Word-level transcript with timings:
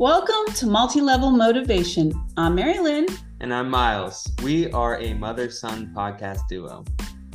Welcome 0.00 0.52
to 0.54 0.66
Multi 0.66 1.00
Level 1.00 1.30
Motivation. 1.30 2.12
I'm 2.36 2.56
Mary 2.56 2.80
Lynn. 2.80 3.06
And 3.38 3.54
I'm 3.54 3.70
Miles. 3.70 4.26
We 4.42 4.68
are 4.72 4.98
a 4.98 5.14
mother 5.14 5.48
son 5.48 5.92
podcast 5.94 6.48
duo. 6.48 6.84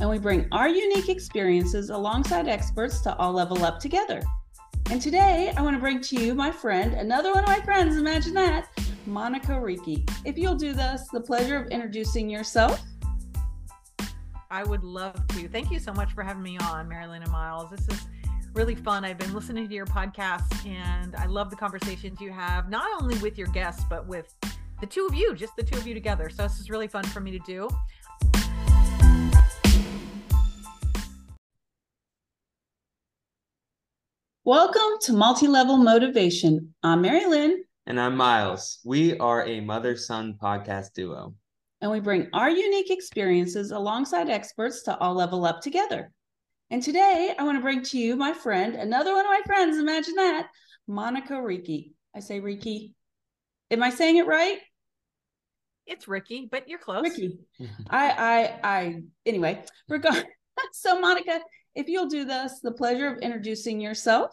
And 0.02 0.10
we 0.10 0.20
bring 0.20 0.46
our 0.52 0.68
unique 0.68 1.08
experiences 1.08 1.90
alongside 1.90 2.50
experts 2.50 3.00
to 3.04 3.16
all 3.16 3.32
level 3.32 3.64
up 3.64 3.80
together. 3.80 4.22
And 4.92 5.02
today 5.02 5.54
I 5.56 5.62
want 5.62 5.78
to 5.78 5.80
bring 5.80 6.02
to 6.02 6.18
you 6.18 6.36
my 6.36 6.52
friend, 6.52 6.96
another 6.96 7.34
one 7.34 7.46
of 7.46 7.50
my 7.50 7.62
friends, 7.62 7.96
imagine 7.96 8.34
that, 8.34 8.68
Monica 9.06 9.58
Riki. 9.58 10.04
If 10.26 10.38
you'll 10.38 10.56
do 10.56 10.74
this, 10.74 11.08
the 11.14 11.22
pleasure 11.22 11.56
of 11.56 11.70
introducing 11.70 12.30
yourself. 12.30 12.84
I 14.52 14.66
would 14.66 14.84
love 14.84 15.16
to. 15.30 15.48
Thank 15.48 15.72
you 15.72 15.80
so 15.80 15.94
much 15.94 16.12
for 16.12 16.24
having 16.24 16.44
me 16.44 16.58
on, 16.58 16.90
Mary 16.90 17.08
Lynn 17.08 17.24
and 17.24 17.32
Miles. 17.32 17.72
This 17.72 17.88
is 17.88 18.09
really 18.54 18.76
fun. 18.76 19.06
I've 19.06 19.18
been 19.18 19.34
listening 19.34 19.68
to 19.68 19.74
your 19.74 19.86
podcast 19.86 20.66
and 20.66 21.16
I 21.16 21.26
love 21.26 21.50
the 21.50 21.56
conversations 21.56 22.20
you 22.20 22.32
have, 22.32 22.70
not 22.70 22.88
only 23.02 23.18
with 23.20 23.38
your 23.38 23.48
guests, 23.48 23.84
but 23.90 24.08
with 24.08 24.34
the 24.80 24.88
two 24.88 25.06
of 25.06 25.14
you, 25.14 25.36
just 25.36 25.56
the 25.56 25.64
two 25.64 25.78
of 25.78 25.86
you 25.86 25.94
together. 25.94 26.30
So 26.30 26.44
this 26.44 26.60
is 26.60 26.70
really 26.70 26.88
fun 26.88 27.04
for 27.04 27.20
me 27.20 27.32
to 27.32 27.40
do. 27.40 27.70
Welcome 34.46 34.98
to 35.02 35.14
Multi 35.14 35.48
Level 35.48 35.78
Motivation. 35.78 36.74
I'm 36.82 37.02
Mary 37.02 37.26
Lynn. 37.28 37.64
And 37.86 38.00
I'm 38.00 38.16
Miles. 38.18 38.80
We 38.84 39.18
are 39.20 39.46
a 39.46 39.62
mother 39.62 39.96
son 39.96 40.38
podcast 40.42 40.94
duo. 40.94 41.36
And 41.82 41.92
we 41.92 42.00
bring 42.00 42.28
our 42.34 42.50
unique 42.50 42.90
experiences 42.90 43.72
alongside 43.72 44.30
experts 44.30 44.84
to 44.84 44.98
all 44.98 45.14
level 45.14 45.46
up 45.46 45.62
together. 45.62 46.12
And 46.72 46.84
today 46.84 47.34
I 47.38 47.44
want 47.44 47.58
to 47.58 47.62
bring 47.62 47.82
to 47.82 47.98
you 47.98 48.16
my 48.16 48.34
friend, 48.34 48.76
another 48.76 49.14
one 49.14 49.26
of 49.26 49.32
my 49.32 49.42
friends, 49.46 49.78
imagine 49.78 50.16
that, 50.16 50.50
Monica 50.88 51.42
Riki. 51.42 51.94
I 52.16 52.20
say 52.20 52.40
Riki. 52.40 52.94
Am 53.72 53.82
I 53.82 53.90
saying 53.90 54.18
it 54.18 54.28
right? 54.28 54.60
It's 55.88 56.08
Ricky, 56.08 56.48
but 56.52 56.70
you're 56.70 56.80
close. 56.80 57.04
Ricky. 57.04 57.40
I 57.90 58.12
I 58.12 58.60
I 58.64 59.02
anyway, 59.26 59.64
regard 59.88 60.26
so 60.74 61.00
Monica, 61.00 61.40
if 61.74 61.88
you'll 61.88 62.08
do 62.08 62.26
this, 62.26 62.60
the 62.60 62.72
pleasure 62.72 63.08
of 63.08 63.20
introducing 63.20 63.82
yourself. 63.82 64.32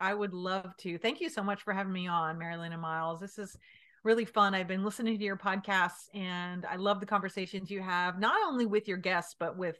I 0.00 0.14
would 0.14 0.34
love 0.34 0.76
to. 0.78 0.98
Thank 0.98 1.20
you 1.20 1.28
so 1.28 1.42
much 1.42 1.62
for 1.62 1.72
having 1.72 1.92
me 1.92 2.06
on, 2.06 2.38
Mary 2.38 2.56
Lynn 2.56 2.72
and 2.72 2.82
Miles. 2.82 3.20
This 3.20 3.38
is 3.38 3.56
really 4.04 4.26
fun. 4.26 4.54
I've 4.54 4.68
been 4.68 4.84
listening 4.84 5.18
to 5.18 5.24
your 5.24 5.36
podcasts 5.36 6.08
and 6.14 6.64
I 6.66 6.76
love 6.76 7.00
the 7.00 7.06
conversations 7.06 7.70
you 7.70 7.82
have, 7.82 8.20
not 8.20 8.36
only 8.46 8.64
with 8.64 8.86
your 8.86 8.96
guests, 8.96 9.34
but 9.38 9.56
with 9.56 9.76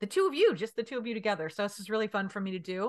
the 0.00 0.06
two 0.06 0.26
of 0.26 0.34
you, 0.34 0.54
just 0.54 0.76
the 0.76 0.82
two 0.82 0.98
of 0.98 1.06
you 1.06 1.14
together. 1.14 1.48
So 1.48 1.62
this 1.62 1.80
is 1.80 1.90
really 1.90 2.08
fun 2.08 2.28
for 2.28 2.40
me 2.40 2.52
to 2.52 2.58
do. 2.58 2.88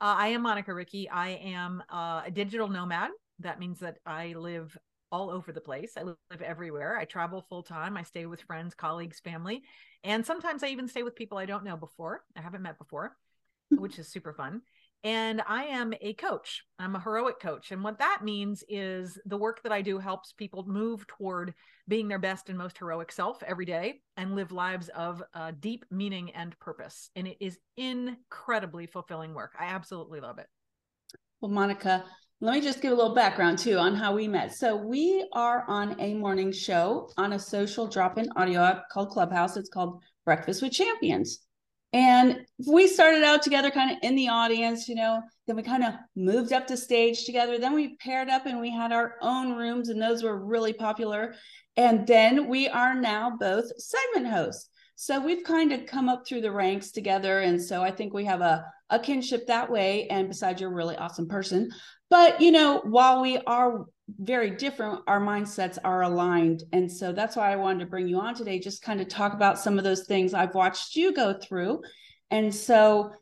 Uh, 0.00 0.14
I 0.16 0.28
am 0.28 0.42
Monica 0.42 0.72
Ricci. 0.72 1.08
I 1.08 1.30
am 1.30 1.82
uh, 1.90 2.22
a 2.26 2.30
digital 2.30 2.68
nomad. 2.68 3.10
That 3.40 3.58
means 3.58 3.80
that 3.80 3.98
I 4.04 4.34
live 4.34 4.76
all 5.12 5.30
over 5.30 5.52
the 5.52 5.60
place. 5.60 5.92
I 5.96 6.02
live 6.02 6.16
everywhere. 6.42 6.96
I 6.96 7.04
travel 7.04 7.44
full 7.48 7.62
time. 7.62 7.96
I 7.96 8.02
stay 8.02 8.26
with 8.26 8.42
friends, 8.42 8.74
colleagues, 8.74 9.20
family, 9.20 9.62
and 10.04 10.24
sometimes 10.24 10.62
I 10.62 10.68
even 10.68 10.88
stay 10.88 11.02
with 11.02 11.16
people 11.16 11.38
I 11.38 11.46
don't 11.46 11.64
know 11.64 11.76
before. 11.76 12.22
I 12.36 12.40
haven't 12.40 12.62
met 12.62 12.78
before, 12.78 13.16
which 13.70 13.98
is 13.98 14.08
super 14.08 14.32
fun 14.32 14.62
and 15.02 15.40
I 15.46 15.64
am 15.64 15.94
a 16.00 16.14
coach. 16.14 16.62
I'm 16.78 16.94
a 16.94 17.00
heroic 17.00 17.40
coach. 17.40 17.72
And 17.72 17.82
what 17.82 17.98
that 17.98 18.20
means 18.22 18.62
is 18.68 19.18
the 19.24 19.36
work 19.36 19.62
that 19.62 19.72
I 19.72 19.80
do 19.80 19.98
helps 19.98 20.32
people 20.32 20.64
move 20.66 21.06
toward 21.06 21.54
being 21.88 22.08
their 22.08 22.18
best 22.18 22.48
and 22.48 22.58
most 22.58 22.78
heroic 22.78 23.10
self 23.10 23.42
every 23.42 23.64
day 23.64 24.00
and 24.16 24.36
live 24.36 24.52
lives 24.52 24.88
of 24.90 25.22
uh, 25.34 25.52
deep 25.58 25.84
meaning 25.90 26.30
and 26.32 26.58
purpose. 26.58 27.10
And 27.16 27.26
it 27.26 27.38
is 27.40 27.58
incredibly 27.76 28.86
fulfilling 28.86 29.34
work. 29.34 29.54
I 29.58 29.66
absolutely 29.66 30.20
love 30.20 30.38
it. 30.38 30.46
Well, 31.40 31.50
Monica, 31.50 32.04
let 32.42 32.54
me 32.54 32.60
just 32.60 32.82
give 32.82 32.92
a 32.92 32.94
little 32.94 33.14
background 33.14 33.58
too 33.58 33.78
on 33.78 33.94
how 33.94 34.14
we 34.14 34.28
met. 34.28 34.54
So, 34.54 34.76
we 34.76 35.26
are 35.32 35.64
on 35.66 35.98
a 35.98 36.14
morning 36.14 36.52
show 36.52 37.10
on 37.16 37.32
a 37.32 37.38
social 37.38 37.86
drop 37.86 38.18
in 38.18 38.28
audio 38.36 38.62
app 38.62 38.88
called 38.90 39.10
Clubhouse. 39.10 39.56
It's 39.56 39.70
called 39.70 40.02
Breakfast 40.26 40.62
with 40.62 40.72
Champions. 40.72 41.40
And 41.92 42.46
we 42.68 42.86
started 42.86 43.24
out 43.24 43.42
together 43.42 43.70
kind 43.70 43.90
of 43.90 43.98
in 44.02 44.14
the 44.14 44.28
audience, 44.28 44.88
you 44.88 44.94
know, 44.94 45.20
then 45.46 45.56
we 45.56 45.62
kind 45.62 45.82
of 45.82 45.94
moved 46.14 46.52
up 46.52 46.66
to 46.68 46.76
stage 46.76 47.24
together. 47.24 47.58
Then 47.58 47.74
we 47.74 47.96
paired 47.96 48.28
up 48.28 48.46
and 48.46 48.60
we 48.60 48.70
had 48.70 48.92
our 48.92 49.16
own 49.22 49.56
rooms, 49.56 49.88
and 49.88 50.00
those 50.00 50.22
were 50.22 50.38
really 50.38 50.72
popular. 50.72 51.34
And 51.76 52.06
then 52.06 52.48
we 52.48 52.68
are 52.68 52.94
now 52.94 53.36
both 53.38 53.64
segment 53.80 54.32
hosts. 54.32 54.68
So 54.94 55.18
we've 55.18 55.44
kind 55.44 55.72
of 55.72 55.86
come 55.86 56.08
up 56.08 56.26
through 56.26 56.42
the 56.42 56.52
ranks 56.52 56.90
together. 56.90 57.40
And 57.40 57.60
so 57.60 57.82
I 57.82 57.90
think 57.90 58.12
we 58.12 58.26
have 58.26 58.42
a, 58.42 58.66
a 58.90 58.98
kinship 58.98 59.46
that 59.46 59.70
way. 59.70 60.06
And 60.08 60.28
besides, 60.28 60.60
you're 60.60 60.70
a 60.70 60.74
really 60.74 60.96
awesome 60.96 61.26
person. 61.26 61.70
But, 62.10 62.40
you 62.40 62.52
know, 62.52 62.80
while 62.84 63.22
we 63.22 63.38
are 63.38 63.86
very 64.18 64.50
different, 64.50 65.02
our 65.06 65.20
mindsets 65.20 65.78
are 65.84 66.02
aligned. 66.02 66.64
And 66.72 66.90
so 66.90 67.12
that's 67.12 67.36
why 67.36 67.52
I 67.52 67.56
wanted 67.56 67.80
to 67.80 67.86
bring 67.86 68.08
you 68.08 68.18
on 68.18 68.34
today, 68.34 68.58
just 68.58 68.82
kind 68.82 69.00
of 69.00 69.08
talk 69.08 69.32
about 69.32 69.58
some 69.58 69.78
of 69.78 69.84
those 69.84 70.04
things 70.04 70.34
I've 70.34 70.54
watched 70.54 70.96
you 70.96 71.12
go 71.12 71.34
through. 71.34 71.82
And 72.30 72.54
so 72.54 73.12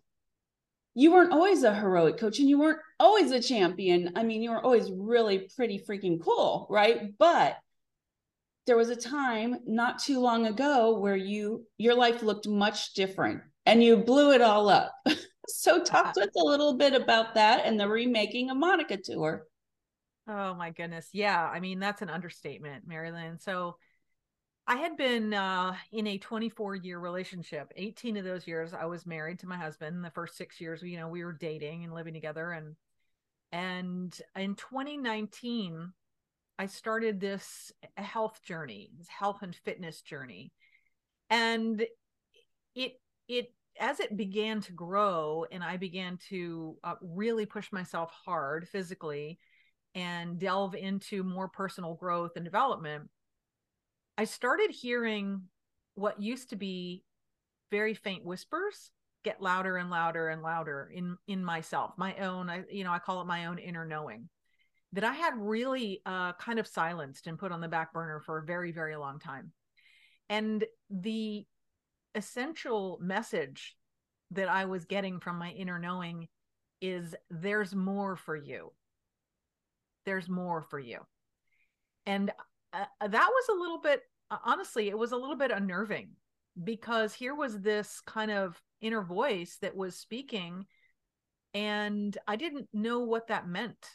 you 0.94 1.12
weren't 1.12 1.32
always 1.32 1.62
a 1.62 1.74
heroic 1.74 2.18
coach 2.18 2.40
and 2.40 2.48
you 2.48 2.58
weren't 2.58 2.80
always 2.98 3.30
a 3.30 3.40
champion. 3.40 4.12
I 4.16 4.22
mean, 4.22 4.42
you 4.42 4.50
were 4.50 4.64
always 4.64 4.90
really 4.90 5.48
pretty 5.54 5.82
freaking 5.88 6.20
cool, 6.20 6.66
right? 6.70 7.16
But 7.18 7.56
there 8.66 8.76
was 8.76 8.90
a 8.90 8.96
time 8.96 9.60
not 9.66 9.98
too 9.98 10.20
long 10.20 10.46
ago 10.46 10.98
where 10.98 11.16
you 11.16 11.64
your 11.78 11.94
life 11.94 12.22
looked 12.22 12.46
much 12.46 12.92
different 12.92 13.40
and 13.64 13.82
you 13.82 13.96
blew 13.96 14.32
it 14.32 14.42
all 14.42 14.68
up. 14.68 14.92
so 15.48 15.82
talk 15.82 16.12
to 16.14 16.22
us 16.22 16.34
a 16.36 16.44
little 16.44 16.74
bit 16.74 16.94
about 16.94 17.34
that 17.34 17.64
and 17.64 17.78
the 17.78 17.88
remaking 17.88 18.50
of 18.50 18.56
Monica 18.56 18.96
tour. 18.96 19.46
Oh 20.28 20.54
my 20.54 20.70
goodness. 20.70 21.08
Yeah. 21.12 21.42
I 21.42 21.60
mean, 21.60 21.78
that's 21.78 22.02
an 22.02 22.10
understatement, 22.10 22.86
Mary 22.86 23.10
Lynn. 23.10 23.38
So 23.38 23.76
I 24.66 24.76
had 24.76 24.96
been 24.96 25.34
uh, 25.34 25.74
in 25.92 26.06
a 26.06 26.18
24 26.18 26.76
year 26.76 26.98
relationship. 26.98 27.72
18 27.76 28.16
of 28.18 28.24
those 28.24 28.46
years 28.46 28.74
I 28.74 28.86
was 28.86 29.06
married 29.06 29.40
to 29.40 29.48
my 29.48 29.56
husband. 29.56 30.04
The 30.04 30.10
first 30.10 30.36
six 30.36 30.60
years, 30.60 30.82
you 30.82 30.98
know, 30.98 31.08
we 31.08 31.24
were 31.24 31.32
dating 31.32 31.84
and 31.84 31.94
living 31.94 32.14
together. 32.14 32.52
And 32.52 32.76
and 33.52 34.16
in 34.36 34.54
2019, 34.56 35.92
I 36.58 36.66
started 36.66 37.20
this 37.20 37.72
health 37.96 38.40
journey, 38.44 38.90
this 38.98 39.08
health 39.08 39.38
and 39.42 39.56
fitness 39.56 40.02
journey. 40.02 40.52
And 41.30 41.86
it 42.74 43.00
it 43.28 43.52
as 43.80 44.00
it 44.00 44.16
began 44.16 44.60
to 44.62 44.72
grow 44.72 45.46
and 45.52 45.62
I 45.62 45.76
began 45.76 46.18
to 46.30 46.76
uh, 46.82 46.94
really 47.00 47.46
push 47.46 47.70
myself 47.72 48.10
hard 48.24 48.68
physically, 48.68 49.38
and 49.98 50.38
delve 50.38 50.76
into 50.76 51.24
more 51.24 51.48
personal 51.48 51.94
growth 51.94 52.36
and 52.36 52.44
development, 52.44 53.10
I 54.16 54.24
started 54.24 54.70
hearing 54.70 55.42
what 55.96 56.22
used 56.22 56.50
to 56.50 56.56
be 56.56 57.02
very 57.72 57.94
faint 57.94 58.24
whispers 58.24 58.92
get 59.24 59.42
louder 59.42 59.76
and 59.76 59.90
louder 59.90 60.28
and 60.28 60.40
louder 60.40 60.88
in 60.94 61.18
in 61.26 61.44
myself 61.44 61.92
my 61.98 62.14
own 62.16 62.48
i 62.48 62.62
you 62.70 62.84
know 62.84 62.92
i 62.92 63.00
call 63.00 63.20
it 63.20 63.26
my 63.26 63.46
own 63.46 63.58
inner 63.58 63.84
knowing 63.84 64.28
that 64.92 65.02
i 65.02 65.12
had 65.12 65.34
really 65.36 66.00
uh, 66.06 66.32
kind 66.34 66.60
of 66.60 66.66
silenced 66.66 67.26
and 67.26 67.38
put 67.38 67.50
on 67.50 67.60
the 67.60 67.68
back 67.68 67.92
burner 67.92 68.20
for 68.24 68.38
a 68.38 68.44
very 68.44 68.70
very 68.70 68.96
long 68.96 69.18
time. 69.18 69.50
And 70.30 70.64
the 70.88 71.44
essential 72.14 72.98
message 73.02 73.76
that 74.30 74.48
i 74.48 74.64
was 74.64 74.84
getting 74.84 75.18
from 75.18 75.36
my 75.36 75.50
inner 75.50 75.80
knowing 75.80 76.28
is 76.80 77.14
there's 77.28 77.74
more 77.74 78.14
for 78.14 78.36
you 78.36 78.72
there's 80.08 80.28
more 80.28 80.62
for 80.62 80.78
you. 80.78 81.00
And 82.06 82.30
uh, 82.72 82.86
uh, 82.98 83.08
that 83.08 83.28
was 83.30 83.48
a 83.50 83.60
little 83.60 83.78
bit 83.78 84.00
uh, 84.30 84.38
honestly 84.42 84.88
it 84.88 84.96
was 84.98 85.12
a 85.12 85.16
little 85.16 85.36
bit 85.36 85.50
unnerving 85.50 86.10
because 86.64 87.12
here 87.12 87.34
was 87.34 87.60
this 87.60 88.00
kind 88.06 88.30
of 88.30 88.60
inner 88.80 89.02
voice 89.02 89.58
that 89.60 89.76
was 89.76 89.96
speaking 89.96 90.64
and 91.54 92.16
i 92.26 92.36
didn't 92.36 92.68
know 92.72 93.00
what 93.00 93.28
that 93.28 93.46
meant. 93.48 93.90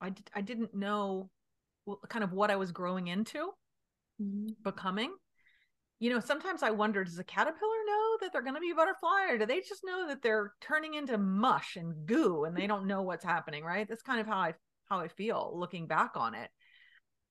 I, 0.00 0.12
I 0.34 0.42
didn't 0.42 0.74
know 0.74 1.30
kind 2.08 2.24
of 2.24 2.32
what 2.32 2.50
i 2.50 2.56
was 2.56 2.72
growing 2.72 3.08
into 3.08 3.50
mm-hmm. 4.20 4.52
becoming. 4.62 5.14
You 6.00 6.10
know 6.10 6.20
sometimes 6.20 6.62
i 6.62 6.70
wonder 6.70 7.04
does 7.04 7.18
a 7.18 7.24
caterpillar 7.24 7.84
know 7.86 8.18
that 8.20 8.32
they're 8.32 8.42
going 8.42 8.54
to 8.54 8.60
be 8.60 8.72
a 8.72 8.74
butterfly 8.74 9.26
or 9.30 9.38
do 9.38 9.46
they 9.46 9.60
just 9.60 9.82
know 9.84 10.08
that 10.08 10.22
they're 10.22 10.52
turning 10.60 10.94
into 10.94 11.16
mush 11.16 11.76
and 11.76 12.06
goo 12.06 12.44
and 12.44 12.54
they 12.54 12.66
don't 12.66 12.86
know 12.86 13.00
what's 13.02 13.24
happening 13.24 13.64
right? 13.64 13.88
That's 13.88 14.02
kind 14.02 14.20
of 14.20 14.26
how 14.26 14.38
i 14.38 14.54
how 14.88 15.00
I 15.00 15.08
feel 15.08 15.52
looking 15.54 15.86
back 15.86 16.12
on 16.16 16.34
it. 16.34 16.50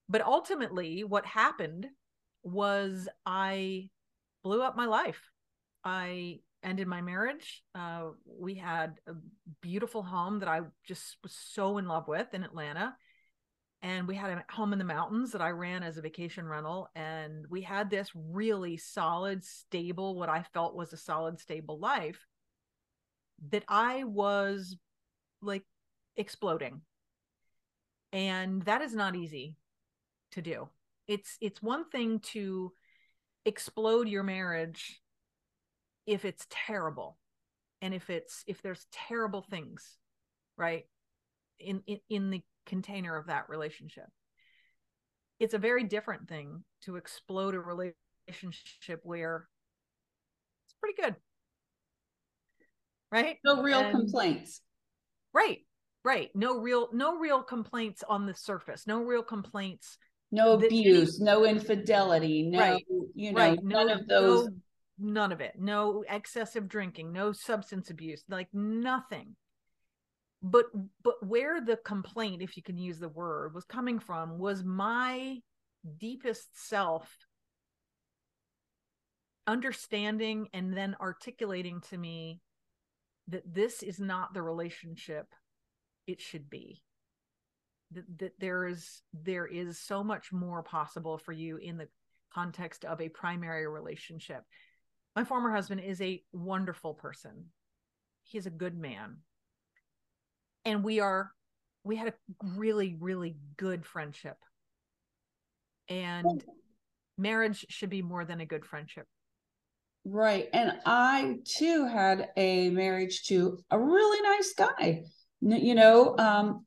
But 0.10 0.22
ultimately, 0.22 1.04
what 1.04 1.26
happened 1.26 1.88
was 2.44 3.08
I 3.26 3.90
blew 4.44 4.62
up 4.62 4.76
my 4.76 4.86
life. 4.86 5.22
I 5.84 6.40
ended 6.64 6.88
my 6.88 7.02
marriage. 7.02 7.64
Uh, 7.76 8.10
we 8.26 8.56
had 8.56 8.96
a 9.08 9.14
beautiful 9.62 10.04
home 10.04 10.40
that 10.40 10.50
I 10.50 10.62
just 10.86 11.18
was 11.24 11.34
so 11.34 11.78
in 11.78 11.88
love 11.88 12.08
with 12.08 12.34
in 12.34 12.44
Atlanta. 12.44 12.96
And 13.82 14.08
we 14.08 14.16
had 14.16 14.32
a 14.32 14.46
home 14.50 14.72
in 14.72 14.80
the 14.80 14.86
mountains 14.86 15.34
that 15.34 15.42
I 15.42 15.50
ran 15.50 15.84
as 15.84 15.98
a 15.98 16.02
vacation 16.02 16.48
rental. 16.48 16.90
And 16.96 17.46
we 17.50 17.62
had 17.62 17.90
this 17.90 18.10
really 18.16 18.78
solid, 18.78 19.44
stable, 19.44 20.16
what 20.16 20.30
I 20.30 20.44
felt 20.54 20.76
was 20.76 20.94
a 20.94 20.98
solid, 20.98 21.40
stable 21.40 21.80
life 21.80 22.26
that 23.50 23.66
I 23.68 24.06
was 24.06 24.78
like 25.42 25.64
exploding 26.16 26.82
and 28.14 28.62
that 28.64 28.82
is 28.82 28.94
not 28.94 29.16
easy 29.16 29.56
to 30.32 30.42
do. 30.42 30.70
It's 31.08 31.38
it's 31.42 31.62
one 31.62 31.90
thing 31.90 32.20
to 32.32 32.72
explode 33.46 34.08
your 34.08 34.24
marriage 34.24 35.02
if 36.06 36.24
it's 36.24 36.48
terrible 36.50 37.18
and 37.82 37.94
if 37.94 38.10
it's 38.10 38.44
if 38.48 38.62
there's 38.62 38.88
terrible 38.92 39.42
things 39.42 39.98
right 40.58 40.86
in 41.60 41.82
in, 41.88 42.00
in 42.10 42.30
the 42.30 42.42
container 42.66 43.18
of 43.18 43.28
that 43.28 43.50
relationship. 43.50 44.08
It's 45.40 45.56
a 45.56 45.60
very 45.60 45.84
different 45.84 46.30
thing 46.30 46.64
to 46.84 46.96
explode 46.96 47.56
a 47.56 47.60
relationship 47.60 49.02
where 49.04 49.50
it's 50.66 50.76
pretty 50.80 51.02
good 51.02 51.16
right? 53.12 53.38
No 53.46 53.62
real 53.62 53.80
and, 53.80 53.92
complaints. 53.92 54.62
Right 55.34 55.60
right 56.04 56.30
no 56.36 56.60
real 56.60 56.90
no 56.92 57.18
real 57.18 57.42
complaints 57.42 58.04
on 58.08 58.26
the 58.26 58.34
surface 58.34 58.86
no 58.88 59.02
real 59.02 59.24
complaints 59.24 59.98
no 60.32 60.54
abuse 60.54 61.22
any, 61.22 61.26
no 61.26 61.46
infidelity 61.46 62.44
no 62.44 62.60
right, 62.60 62.84
you 63.14 63.32
know 63.32 63.40
right, 63.40 63.60
none 63.64 63.88
no, 63.88 63.94
of 63.94 64.08
those 64.08 64.46
no, 64.46 64.52
none 64.98 65.32
of 65.32 65.42
it 65.42 65.54
no 65.58 66.04
excessive 66.10 66.68
drinking 66.68 67.12
no 67.12 67.32
substance 67.32 67.90
abuse 67.90 68.24
like 68.30 68.48
nothing. 68.54 69.36
But 70.46 70.66
but 71.02 71.26
where 71.26 71.62
the 71.62 71.78
complaint 71.78 72.42
if 72.42 72.58
you 72.58 72.64
can 72.64 72.78
use 72.78 73.00
the 73.00 73.08
word 73.08 73.54
was 73.54 73.64
coming 73.64 74.00
from 74.00 74.38
was 74.38 74.64
my 74.64 75.38
deepest 75.98 76.48
self 76.68 77.10
understanding 79.48 80.48
and 80.54 80.76
then 80.76 80.96
articulating 81.00 81.82
to 81.90 81.98
me 81.98 82.42
that 83.30 83.54
this 83.54 83.84
is 83.84 84.00
not 84.00 84.34
the 84.34 84.42
relationship 84.42 85.28
it 86.08 86.22
should 86.22 86.50
be. 86.50 86.82
That, 87.92 88.20
that 88.20 88.32
there 88.40 88.66
is 88.66 89.02
there 89.14 89.46
is 89.46 89.80
so 89.80 90.04
much 90.04 90.32
more 90.32 90.64
possible 90.64 91.18
for 91.18 91.32
you 91.32 91.58
in 91.58 91.78
the 91.78 91.88
context 92.34 92.86
of 92.86 93.00
a 93.02 93.10
primary 93.10 93.68
relationship. 93.68 94.44
My 95.16 95.24
former 95.24 95.52
husband 95.52 95.82
is 95.82 96.02
a 96.02 96.24
wonderful 96.32 96.96
person. 96.96 97.46
He's 98.24 98.48
a 98.48 98.52
good 98.52 98.76
man. 98.76 99.18
And 100.66 100.84
we 100.84 101.00
are 101.00 101.32
we 101.84 101.96
had 101.96 102.08
a 102.08 102.14
really 102.56 102.96
really 103.00 103.36
good 103.58 103.86
friendship. 103.86 104.38
And 105.90 106.44
marriage 107.18 107.66
should 107.70 107.90
be 107.90 108.02
more 108.02 108.26
than 108.26 108.42
a 108.42 108.46
good 108.46 108.66
friendship. 108.66 109.06
Right. 110.06 110.50
And 110.52 110.74
i 110.86 111.38
too 111.46 111.86
had 111.86 112.30
a 112.36 112.70
marriage 112.72 113.24
to 113.28 113.60
a 113.72 113.80
really 113.80 114.22
nice 114.22 114.54
guy 114.58 115.04
you 115.46 115.76
know 115.76 116.16
um 116.18 116.66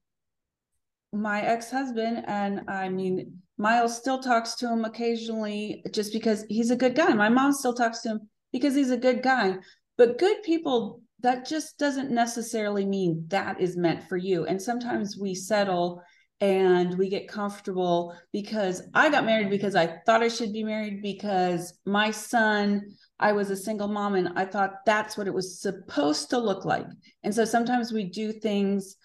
my 1.12 1.40
ex-husband 1.40 2.24
and 2.26 2.68
i 2.68 2.88
mean 2.88 3.40
miles 3.58 3.96
still 3.96 4.22
talks 4.22 4.54
to 4.56 4.68
him 4.68 4.84
occasionally 4.84 5.82
just 5.92 6.12
because 6.12 6.44
he's 6.48 6.70
a 6.70 6.76
good 6.76 6.94
guy. 6.94 7.12
My 7.14 7.28
mom 7.28 7.52
still 7.52 7.74
talks 7.74 8.00
to 8.02 8.10
him 8.10 8.28
because 8.52 8.74
he's 8.74 8.90
a 8.90 8.96
good 8.96 9.22
guy. 9.22 9.56
But 9.96 10.18
good 10.18 10.42
people 10.42 11.00
that 11.20 11.46
just 11.46 11.78
doesn't 11.78 12.10
necessarily 12.10 12.84
mean 12.84 13.24
that 13.28 13.60
is 13.60 13.76
meant 13.76 14.06
for 14.08 14.16
you. 14.16 14.44
And 14.44 14.60
sometimes 14.60 15.16
we 15.18 15.34
settle 15.34 16.02
and 16.40 16.98
we 16.98 17.08
get 17.08 17.28
comfortable 17.28 18.14
because 18.32 18.82
i 18.94 19.08
got 19.08 19.24
married 19.24 19.48
because 19.48 19.74
i 19.74 19.86
thought 20.04 20.22
i 20.22 20.28
should 20.28 20.52
be 20.52 20.62
married 20.62 21.00
because 21.00 21.78
my 21.86 22.10
son 22.10 22.82
i 23.18 23.32
was 23.32 23.50
a 23.50 23.56
single 23.56 23.88
mom 23.88 24.14
and 24.16 24.28
i 24.36 24.44
thought 24.44 24.84
that's 24.84 25.16
what 25.16 25.26
it 25.26 25.32
was 25.32 25.60
supposed 25.60 26.28
to 26.28 26.38
look 26.38 26.66
like 26.66 26.86
and 27.22 27.34
so 27.34 27.44
sometimes 27.44 27.90
we 27.90 28.04
do 28.04 28.32
things 28.32 28.96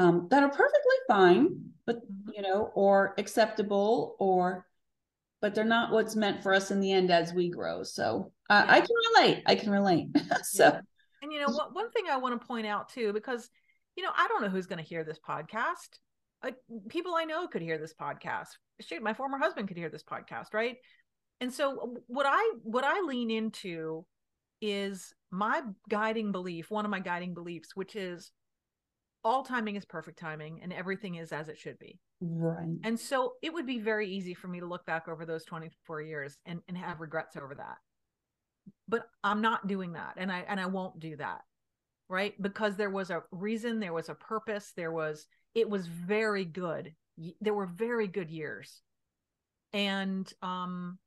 um, 0.00 0.28
that 0.30 0.42
are 0.42 0.48
perfectly 0.48 0.96
fine, 1.08 1.72
but 1.84 1.96
mm-hmm. 1.96 2.30
you 2.34 2.42
know, 2.42 2.70
or 2.74 3.14
acceptable, 3.18 4.16
or 4.18 4.66
but 5.42 5.54
they're 5.54 5.64
not 5.64 5.92
what's 5.92 6.16
meant 6.16 6.42
for 6.42 6.54
us 6.54 6.70
in 6.70 6.80
the 6.80 6.92
end 6.92 7.10
as 7.10 7.34
we 7.34 7.50
grow. 7.50 7.82
So 7.82 8.32
uh, 8.48 8.64
yeah. 8.66 8.74
I 8.74 8.80
can 8.80 8.96
relate. 9.14 9.42
I 9.46 9.54
can 9.54 9.70
relate. 9.70 10.08
so, 10.42 10.64
yeah. 10.64 10.80
and 11.22 11.32
you 11.32 11.40
know, 11.40 11.52
what, 11.52 11.74
one 11.74 11.90
thing 11.90 12.04
I 12.10 12.16
want 12.16 12.40
to 12.40 12.46
point 12.46 12.66
out 12.66 12.88
too, 12.88 13.12
because 13.12 13.50
you 13.96 14.02
know, 14.02 14.10
I 14.16 14.26
don't 14.28 14.42
know 14.42 14.48
who's 14.48 14.66
going 14.66 14.78
to 14.78 14.88
hear 14.88 15.04
this 15.04 15.18
podcast. 15.18 15.98
Like 16.42 16.56
people 16.88 17.14
I 17.14 17.24
know 17.24 17.46
could 17.46 17.62
hear 17.62 17.78
this 17.78 17.94
podcast. 17.94 18.48
Shoot, 18.80 19.02
my 19.02 19.14
former 19.14 19.38
husband 19.38 19.68
could 19.68 19.76
hear 19.76 19.90
this 19.90 20.04
podcast, 20.04 20.54
right? 20.54 20.76
And 21.40 21.52
so 21.52 21.96
what 22.06 22.26
I 22.28 22.52
what 22.62 22.84
I 22.84 23.00
lean 23.00 23.30
into 23.30 24.04
is 24.60 25.14
my 25.30 25.62
guiding 25.88 26.32
belief, 26.32 26.70
one 26.70 26.84
of 26.84 26.90
my 26.90 27.00
guiding 27.00 27.34
beliefs, 27.34 27.74
which 27.74 27.96
is 27.96 28.30
all 29.24 29.42
timing 29.42 29.76
is 29.76 29.84
perfect 29.84 30.18
timing 30.18 30.60
and 30.62 30.72
everything 30.72 31.16
is 31.16 31.32
as 31.32 31.48
it 31.48 31.58
should 31.58 31.78
be. 31.78 31.98
Right. 32.20 32.78
And 32.84 32.98
so 32.98 33.34
it 33.42 33.52
would 33.52 33.66
be 33.66 33.78
very 33.78 34.08
easy 34.08 34.34
for 34.34 34.48
me 34.48 34.60
to 34.60 34.66
look 34.66 34.84
back 34.86 35.08
over 35.08 35.24
those 35.24 35.44
24 35.44 36.02
years 36.02 36.38
and, 36.46 36.60
and 36.68 36.76
have 36.76 37.00
regrets 37.00 37.36
over 37.36 37.54
that. 37.54 37.76
But 38.88 39.06
I'm 39.24 39.40
not 39.40 39.66
doing 39.66 39.92
that 39.92 40.14
and 40.16 40.30
I 40.30 40.44
and 40.48 40.60
I 40.60 40.66
won't 40.66 41.00
do 41.00 41.16
that. 41.16 41.42
Right? 42.08 42.34
Because 42.42 42.76
there 42.76 42.90
was 42.90 43.10
a 43.10 43.22
reason, 43.30 43.78
there 43.78 43.92
was 43.92 44.08
a 44.08 44.14
purpose, 44.14 44.72
there 44.76 44.92
was 44.92 45.26
it 45.54 45.68
was 45.68 45.86
very 45.86 46.44
good. 46.44 46.94
There 47.40 47.54
were 47.54 47.66
very 47.66 48.06
good 48.06 48.30
years. 48.30 48.82
And 49.72 50.30
um 50.42 50.98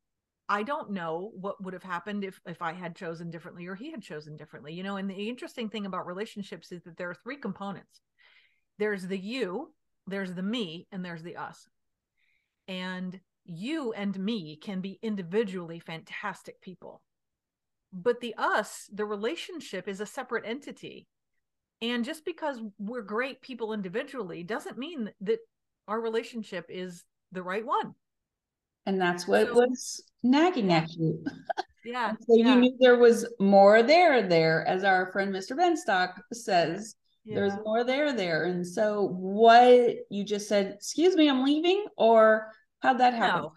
I 0.50 0.64
don't 0.64 0.92
know 0.92 1.32
what 1.36 1.64
would 1.64 1.74
have 1.74 1.84
happened 1.84 2.24
if 2.24 2.40
if 2.46 2.62
I 2.62 2.74
had 2.74 2.96
chosen 2.96 3.32
differently 3.32 3.68
or 3.68 3.76
he 3.76 3.92
had 3.92 4.02
chosen 4.02 4.38
differently. 4.38 4.74
You 4.74 4.84
know, 4.84 4.98
and 4.98 5.10
the 5.10 5.30
interesting 5.30 5.70
thing 5.70 5.86
about 5.86 6.06
relationships 6.06 6.72
is 6.72 6.84
that 6.84 6.98
there 6.98 7.10
are 7.10 7.16
three 7.16 7.38
components. 7.38 8.02
There's 8.78 9.08
the 9.08 9.18
you, 9.18 9.74
there's 10.08 10.34
the 10.34 10.44
me, 10.44 10.88
and 10.92 11.04
there's 11.04 11.24
the 11.24 11.38
us. 11.38 11.68
And 12.68 13.20
you 13.46 13.94
and 13.94 14.18
me 14.18 14.58
can 14.58 14.82
be 14.82 15.00
individually 15.02 15.80
fantastic 15.80 16.62
people. 16.62 17.02
But 17.92 18.22
the 18.22 18.34
us, 18.38 18.90
the 18.92 19.06
relationship 19.06 19.88
is 19.88 20.00
a 20.00 20.06
separate 20.06 20.46
entity. 20.46 21.08
And 21.84 22.04
just 22.04 22.26
because 22.26 22.60
we're 22.80 23.04
great 23.04 23.42
people 23.42 23.74
individually 23.74 24.42
doesn't 24.42 24.78
mean 24.78 25.12
that 25.22 25.40
our 25.88 26.00
relationship 26.00 26.66
is 26.70 27.04
the 27.32 27.44
right 27.44 27.66
one 27.66 27.94
and 28.86 29.00
that's 29.00 29.28
what 29.28 29.48
so, 29.48 29.54
was 29.54 30.04
nagging 30.24 30.72
at 30.74 30.92
you. 30.94 31.24
Yeah. 31.86 32.14
so 32.14 32.38
yeah. 32.38 32.46
you 32.48 32.62
knew 32.62 32.78
there 32.80 32.98
was 32.98 33.28
more 33.42 33.84
there 33.84 34.26
there, 34.26 34.66
as 34.66 34.86
our 34.86 35.12
friend 35.12 35.36
Mr. 35.36 35.52
Benstock 35.52 36.14
says. 36.32 36.96
Yeah. 37.26 37.36
There's 37.36 37.56
more 37.66 37.84
there 37.84 38.14
there. 38.14 38.46
And 38.46 38.66
so 38.66 39.10
what 39.10 39.96
you 40.10 40.24
just 40.24 40.48
said, 40.48 40.72
excuse 40.76 41.18
me, 41.18 41.30
I'm 41.30 41.44
leaving, 41.44 41.86
or 41.98 42.54
how'd 42.80 43.02
that 43.02 43.14
happen? 43.14 43.50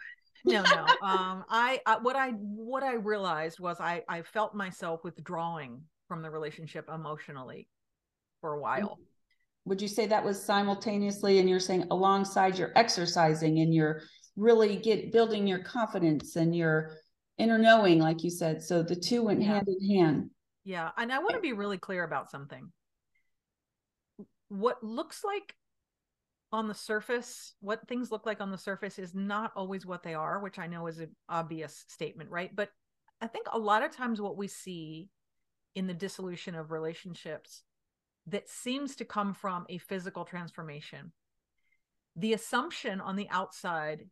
No, 0.45 0.61
no, 0.61 0.75
no. 0.75 0.83
um, 1.07 1.45
I, 1.49 1.81
I 1.87 1.99
what 1.99 2.17
I 2.17 2.31
what 2.31 2.83
I 2.83 2.95
realized 2.95 3.61
was 3.61 3.79
I 3.79 4.03
I 4.09 4.23
felt 4.23 4.57
myself 4.57 5.05
withdrawing 5.05 5.83
from 6.09 6.23
the 6.23 6.31
relationship 6.31 6.89
emotionally 6.93 7.69
for 8.47 8.55
a 8.55 8.61
while. 8.61 9.01
Would 9.65 9.83
you 9.83 9.89
say 9.89 10.07
that 10.07 10.25
was 10.25 10.41
simultaneously 10.41 11.41
and 11.41 11.51
you're 11.51 11.59
saying 11.59 11.89
alongside 11.91 12.57
your 12.57 12.71
exercising 12.77 13.59
and 13.59 13.75
you're 13.75 14.03
really 14.37 14.77
get 14.77 15.11
building 15.11 15.49
your 15.49 15.59
confidence 15.59 16.37
and 16.37 16.55
your 16.55 16.93
inner 17.39 17.59
knowing, 17.59 17.99
like 17.99 18.23
you 18.23 18.31
said. 18.31 18.63
So 18.63 18.85
the 18.85 18.95
two 18.95 19.25
went 19.25 19.43
yeah. 19.43 19.49
hand 19.49 19.67
in 19.67 19.97
hand. 19.97 20.31
Yeah. 20.63 20.91
And 20.97 21.13
I 21.13 21.19
want 21.19 21.35
to 21.35 21.41
be 21.41 21.55
really 21.55 21.77
clear 21.77 22.05
about 22.05 22.31
something. 22.31 22.71
What 24.47 24.81
looks 24.85 25.25
like 25.25 25.53
on 26.53 26.69
the 26.69 26.75
surface, 26.75 27.53
what 27.59 27.89
things 27.89 28.13
look 28.13 28.27
like 28.27 28.41
on 28.41 28.53
the 28.53 28.59
surface 28.59 29.01
is 29.01 29.13
not 29.13 29.51
always 29.57 29.85
what 29.85 30.05
they 30.05 30.15
are, 30.15 30.39
which 30.39 30.61
I 30.61 30.69
know 30.69 30.87
is 30.87 31.01
an 31.01 31.11
obvious 31.29 31.85
statement, 31.89 32.31
right? 32.31 32.55
But 32.55 32.69
I 33.21 33.27
think 33.27 33.49
a 33.51 33.59
lot 33.59 33.83
of 33.83 33.91
times 33.91 34.21
what 34.21 34.37
we 34.37 34.47
see 34.47 35.09
in 35.75 35.89
the 35.89 35.95
dissolution 35.95 36.55
of 36.55 36.71
relationships 36.71 37.65
that 38.27 38.49
seems 38.49 38.97
to 38.97 39.05
come 39.05 39.35
from 39.35 39.67
a 39.69 39.79
physical 39.79 40.25
transformation. 40.25 41.13
The 42.17 42.33
assumption 42.33 43.01
on 43.01 43.17
the 43.17 43.29
outside 43.31 44.07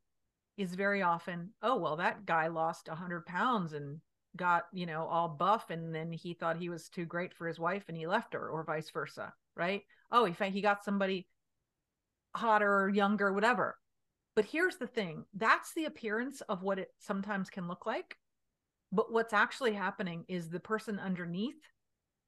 is 0.56 0.74
very 0.74 1.02
often, 1.02 1.50
oh, 1.62 1.76
well, 1.76 1.96
that 1.96 2.26
guy 2.26 2.48
lost 2.48 2.88
100 2.88 3.26
pounds 3.26 3.72
and 3.72 4.00
got, 4.36 4.64
you 4.72 4.86
know, 4.86 5.06
all 5.06 5.28
buff. 5.28 5.70
And 5.70 5.94
then 5.94 6.12
he 6.12 6.34
thought 6.34 6.58
he 6.58 6.68
was 6.68 6.88
too 6.88 7.06
great 7.06 7.34
for 7.34 7.48
his 7.48 7.58
wife 7.58 7.84
and 7.88 7.96
he 7.96 8.06
left 8.06 8.34
her, 8.34 8.48
or 8.48 8.62
vice 8.64 8.90
versa. 8.90 9.32
Right. 9.56 9.82
Oh, 10.12 10.24
he, 10.24 10.50
he 10.50 10.60
got 10.60 10.84
somebody 10.84 11.26
hotter, 12.34 12.88
younger, 12.88 13.32
whatever. 13.32 13.76
But 14.36 14.44
here's 14.44 14.76
the 14.76 14.86
thing 14.86 15.24
that's 15.34 15.72
the 15.74 15.84
appearance 15.84 16.40
of 16.42 16.62
what 16.62 16.78
it 16.78 16.90
sometimes 16.98 17.50
can 17.50 17.68
look 17.68 17.86
like. 17.86 18.16
But 18.92 19.12
what's 19.12 19.32
actually 19.32 19.72
happening 19.72 20.24
is 20.28 20.48
the 20.48 20.60
person 20.60 20.98
underneath 20.98 21.60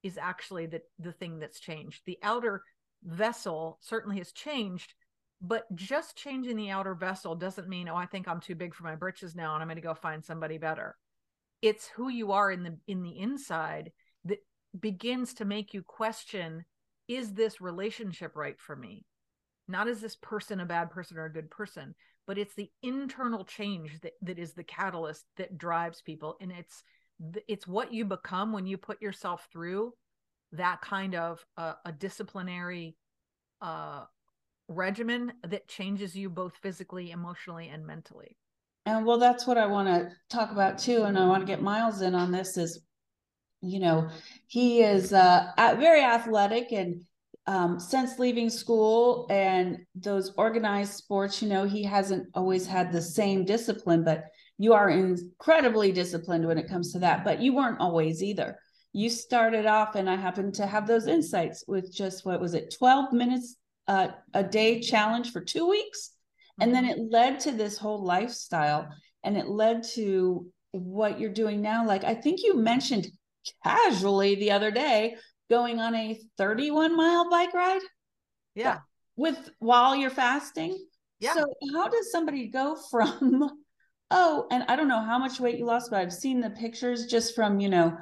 is 0.03 0.19
actually 0.19 0.67
the, 0.67 0.83
the 0.99 1.13
thing 1.13 1.39
that's 1.39 1.61
changed. 1.61 2.03
The 2.07 2.19
outer 2.23 2.63
vessel 3.05 3.79
certainly 3.81 4.19
has 4.19 4.33
changed, 4.33 4.95
but 5.41 5.65
just 5.75 6.17
changing 6.17 6.57
the 6.57 6.71
outer 6.71 6.95
vessel 6.95 7.35
doesn't 7.35 7.69
mean 7.69 7.89
oh 7.89 7.95
i 7.95 8.07
think 8.07 8.27
i'm 8.27 8.41
too 8.41 8.55
big 8.55 8.75
for 8.75 8.85
my 8.85 8.95
britches 8.95 9.35
now 9.35 9.53
and 9.53 9.63
i'm 9.63 9.69
going 9.69 9.77
to 9.77 9.83
go 9.83 9.95
find 9.95 10.25
somebody 10.25 10.59
better. 10.59 10.97
It's 11.63 11.89
who 11.89 12.09
you 12.09 12.33
are 12.33 12.51
in 12.51 12.63
the 12.63 12.77
in 12.87 13.03
the 13.03 13.19
inside 13.19 13.93
that 14.25 14.39
begins 14.79 15.35
to 15.35 15.45
make 15.45 15.75
you 15.75 15.83
question 15.83 16.65
is 17.09 17.35
this 17.35 17.61
relationship 17.61 18.35
right 18.35 18.59
for 18.59 18.75
me? 18.75 19.05
Not 19.69 19.89
is 19.89 20.01
this 20.01 20.17
person 20.17 20.61
a 20.61 20.67
bad 20.67 20.91
person 20.91 21.19
or 21.19 21.25
a 21.25 21.33
good 21.33 21.51
person? 21.51 21.95
But 22.27 22.39
it's 22.39 22.55
the 22.55 22.71
internal 22.83 23.45
change 23.45 24.01
that, 24.01 24.15
that 24.23 24.39
is 24.39 24.55
the 24.55 24.65
catalyst 24.65 25.25
that 25.37 25.57
drives 25.57 26.03
people 26.03 26.37
and 26.41 26.51
it's 26.51 26.83
it's 27.49 27.67
what 27.67 27.93
you 27.93 28.05
become 28.05 28.53
when 28.53 28.67
you 28.67 28.77
put 28.77 29.01
yourself 29.01 29.49
through 29.53 29.93
that 30.53 30.81
kind 30.81 31.15
of 31.15 31.45
uh, 31.57 31.75
a 31.85 31.93
disciplinary 31.93 32.97
uh, 33.61 34.05
regimen 34.69 35.33
that 35.47 35.69
changes 35.69 36.15
you 36.15 36.29
both 36.29 36.55
physically 36.63 37.11
emotionally 37.11 37.69
and 37.69 37.87
mentally. 37.87 38.37
And 38.85 39.05
well 39.05 39.19
that's 39.19 39.47
what 39.49 39.59
i 39.59 39.67
want 39.67 39.89
to 39.89 40.13
talk 40.31 40.53
about 40.53 40.79
too 40.79 41.03
and 41.03 41.19
i 41.19 41.27
want 41.27 41.43
to 41.43 41.47
get 41.47 41.61
miles 41.61 42.03
in 42.03 42.15
on 42.15 42.31
this 42.31 42.57
is 42.57 42.83
you 43.61 43.81
know 43.81 44.09
he 44.47 44.81
is 44.81 45.13
uh, 45.13 45.51
very 45.57 46.03
athletic 46.03 46.71
and 46.71 47.01
um, 47.49 47.79
since 47.79 48.19
leaving 48.19 48.51
school 48.51 49.27
and 49.31 49.79
those 49.95 50.33
organized 50.37 50.95
sports, 50.95 51.41
you 51.41 51.49
know, 51.49 51.65
he 51.65 51.85
hasn't 51.85 52.29
always 52.35 52.67
had 52.67 52.91
the 52.91 53.01
same 53.01 53.45
discipline, 53.45 54.03
but 54.03 54.25
you 54.59 54.73
are 54.73 54.91
incredibly 54.91 55.93
disciplined 55.93 56.47
when 56.47 56.59
it 56.59 56.69
comes 56.69 56.93
to 56.93 56.99
that. 57.01 57.25
But 57.25 57.41
you 57.41 57.55
weren't 57.55 57.81
always 57.81 58.23
either. 58.23 58.59
You 58.93 59.11
started 59.11 59.67
off, 59.67 59.95
and 59.95 60.09
I 60.09 60.17
happened 60.17 60.55
to 60.55 60.67
have 60.67 60.87
those 60.87 61.07
insights 61.07 61.65
with 61.69 61.93
just 61.93 62.25
what 62.25 62.41
was 62.41 62.55
it, 62.55 62.75
12 62.79 63.13
minutes 63.13 63.57
uh, 63.89 64.09
a 64.35 64.43
day 64.43 64.81
challenge 64.81 65.33
for 65.33 65.41
two 65.41 65.69
weeks. 65.69 66.13
And 66.61 66.75
then 66.75 66.85
mm-hmm. 66.85 67.01
it 67.01 67.11
led 67.11 67.41
to 67.41 67.53
this 67.53 67.77
whole 67.77 68.03
lifestyle 68.03 68.89
and 69.23 69.37
it 69.37 69.47
led 69.47 69.83
to 69.95 70.47
what 70.73 71.21
you're 71.21 71.31
doing 71.31 71.61
now. 71.61 71.87
Like 71.87 72.05
I 72.05 72.15
think 72.15 72.43
you 72.43 72.57
mentioned 72.57 73.09
casually 73.65 74.37
the 74.37 74.51
other 74.51 74.71
day 74.71 75.17
going 75.51 75.79
on 75.79 75.95
a 75.95 76.19
31 76.39 76.97
mile 76.97 77.31
bike 77.31 77.55
ride 77.55 77.81
yeah 78.55 78.79
with 79.17 79.51
while 79.59 79.95
you're 79.95 80.11
fasting 80.11 80.77
yeah 81.21 81.35
so 81.35 81.47
how 81.73 81.89
does 81.89 82.11
somebody 82.11 82.49
go 82.49 82.77
from 82.91 83.51
oh 84.11 84.47
and 84.51 84.65
i 84.69 84.77
don't 84.77 84.89
know 84.89 85.03
how 85.03 85.19
much 85.19 85.41
weight 85.41 85.59
you 85.59 85.65
lost 85.65 85.91
but 85.91 86.01
i've 86.01 86.13
seen 86.13 86.41
the 86.41 86.51
pictures 86.51 87.07
just 87.07 87.35
from 87.35 87.61
you 87.61 87.69
know 87.69 87.97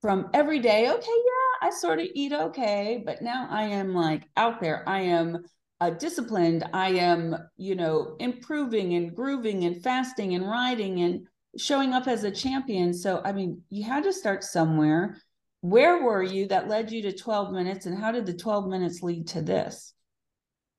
from 0.00 0.28
every 0.34 0.58
day 0.58 0.90
okay 0.90 1.06
yeah 1.06 1.68
i 1.68 1.70
sort 1.70 1.98
of 1.98 2.06
eat 2.14 2.32
okay 2.32 3.02
but 3.04 3.22
now 3.22 3.46
i 3.50 3.62
am 3.62 3.94
like 3.94 4.28
out 4.36 4.60
there. 4.60 4.82
I 4.88 5.00
am 5.00 5.44
uh, 5.80 5.90
disciplined. 5.90 6.64
I 6.72 6.90
am 6.90 7.36
you 7.56 7.74
know 7.74 8.16
improving 8.20 8.94
and 8.94 9.14
grooving 9.14 9.64
and 9.64 9.82
fasting 9.82 10.34
and 10.34 10.46
riding 10.48 11.00
and 11.00 11.26
showing 11.58 11.92
up 11.92 12.06
as 12.06 12.24
a 12.24 12.30
champion. 12.30 12.92
So 12.92 13.22
i 13.24 13.32
mean 13.32 13.62
you 13.70 13.84
had 13.84 14.04
to 14.04 14.12
start 14.12 14.44
somewhere. 14.44 15.16
Where 15.62 16.02
were 16.02 16.22
you 16.22 16.48
that 16.48 16.68
led 16.68 16.90
you 16.90 17.02
to 17.02 17.12
12 17.12 17.52
minutes 17.52 17.86
and 17.86 17.98
how 17.98 18.12
did 18.12 18.24
the 18.24 18.34
12 18.34 18.68
minutes 18.68 19.02
lead 19.02 19.26
to 19.28 19.42
this 19.42 19.92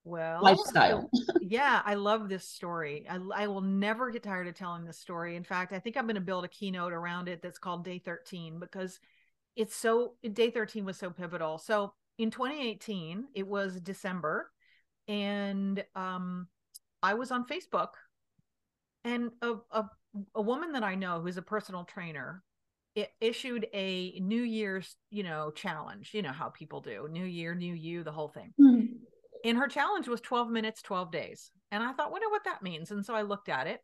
well 0.03 0.41
lifestyle. 0.41 1.09
yeah 1.41 1.81
i 1.85 1.93
love 1.93 2.27
this 2.29 2.47
story. 2.47 3.05
I, 3.09 3.19
I 3.35 3.47
will 3.47 3.61
never 3.61 4.09
get 4.09 4.23
tired 4.23 4.47
of 4.47 4.55
telling 4.55 4.85
this 4.85 4.99
story. 4.99 5.35
In 5.35 5.43
fact 5.43 5.73
i 5.73 5.79
think 5.79 5.97
i'm 5.97 6.05
going 6.05 6.15
to 6.15 6.21
build 6.21 6.45
a 6.45 6.49
keynote 6.49 6.93
around 6.93 7.27
it 7.27 7.41
that's 7.41 7.59
called 7.59 7.85
day 7.85 7.99
13 7.99 8.59
because 8.59 8.99
it's 9.55 9.75
so 9.75 10.13
day 10.33 10.49
13 10.49 10.85
was 10.85 10.97
so 10.97 11.09
pivotal. 11.09 11.57
So 11.57 11.93
in 12.17 12.29
2018 12.29 13.27
it 13.33 13.47
was 13.47 13.79
december 13.79 14.51
and 15.07 15.83
um 15.95 16.47
i 17.01 17.15
was 17.15 17.31
on 17.31 17.47
facebook 17.47 17.93
and 19.03 19.31
a, 19.41 19.53
a, 19.71 19.89
a 20.35 20.41
woman 20.41 20.73
that 20.73 20.83
i 20.83 20.93
know 20.93 21.19
who's 21.19 21.37
a 21.37 21.41
personal 21.41 21.83
trainer 21.83 22.43
it 22.95 23.11
issued 23.21 23.67
a 23.73 24.19
new 24.19 24.41
year's 24.41 24.95
you 25.09 25.23
know 25.23 25.51
challenge. 25.51 26.11
You 26.13 26.21
know 26.21 26.31
how 26.31 26.49
people 26.49 26.81
do 26.81 27.07
new 27.09 27.23
year 27.23 27.55
new 27.55 27.73
you 27.73 28.03
the 28.03 28.11
whole 28.11 28.29
thing. 28.29 28.53
Mm-hmm. 28.59 28.93
And 29.43 29.57
her 29.57 29.67
challenge 29.67 30.07
was 30.07 30.21
12 30.21 30.49
minutes 30.49 30.81
12 30.81 31.11
days. 31.11 31.51
And 31.71 31.83
i 31.83 31.91
thought 31.93 32.11
wonder 32.11 32.29
what 32.29 32.43
that 32.45 32.63
means. 32.63 32.91
And 32.91 33.05
so 33.05 33.13
i 33.13 33.21
looked 33.21 33.49
at 33.49 33.67
it. 33.67 33.81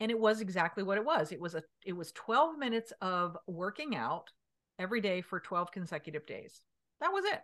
And 0.00 0.10
it 0.10 0.18
was 0.18 0.40
exactly 0.40 0.82
what 0.82 0.98
it 0.98 1.04
was. 1.04 1.32
It 1.32 1.40
was 1.40 1.54
a 1.54 1.62
it 1.84 1.94
was 1.94 2.12
12 2.12 2.58
minutes 2.58 2.92
of 3.00 3.36
working 3.46 3.96
out 3.96 4.30
every 4.78 5.00
day 5.00 5.22
for 5.22 5.40
12 5.40 5.70
consecutive 5.72 6.26
days. 6.26 6.60
That 7.00 7.12
was 7.12 7.24
it. 7.24 7.40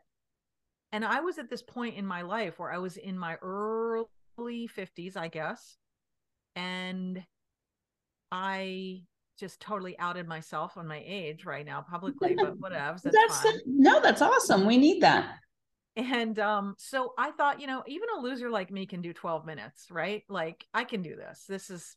And 0.92 1.04
i 1.04 1.20
was 1.20 1.38
at 1.38 1.50
this 1.50 1.62
point 1.62 1.96
in 1.96 2.06
my 2.06 2.22
life 2.22 2.58
where 2.58 2.72
i 2.72 2.78
was 2.78 2.96
in 2.96 3.18
my 3.18 3.36
early 3.42 4.06
50s 4.38 5.16
i 5.16 5.28
guess. 5.28 5.76
And 6.54 7.22
i 8.30 9.02
just 9.38 9.60
totally 9.60 9.98
outed 9.98 10.28
myself 10.28 10.76
on 10.76 10.86
my 10.86 11.02
age 11.04 11.44
right 11.44 11.66
now 11.66 11.80
publicly, 11.80 12.34
but 12.36 12.56
whatever. 12.60 12.98
That's, 13.02 13.40
that's 13.42 13.62
no, 13.66 14.00
that's 14.00 14.22
awesome. 14.22 14.66
We 14.66 14.76
need 14.76 15.02
that. 15.02 15.38
And 15.96 16.38
um, 16.38 16.74
so 16.78 17.12
I 17.18 17.32
thought, 17.32 17.60
you 17.60 17.66
know, 17.66 17.82
even 17.86 18.08
a 18.16 18.20
loser 18.20 18.48
like 18.48 18.70
me 18.70 18.86
can 18.86 19.02
do 19.02 19.12
12 19.12 19.44
minutes, 19.44 19.86
right? 19.90 20.22
Like 20.28 20.66
I 20.72 20.84
can 20.84 21.02
do 21.02 21.16
this. 21.16 21.44
This 21.48 21.68
is 21.68 21.96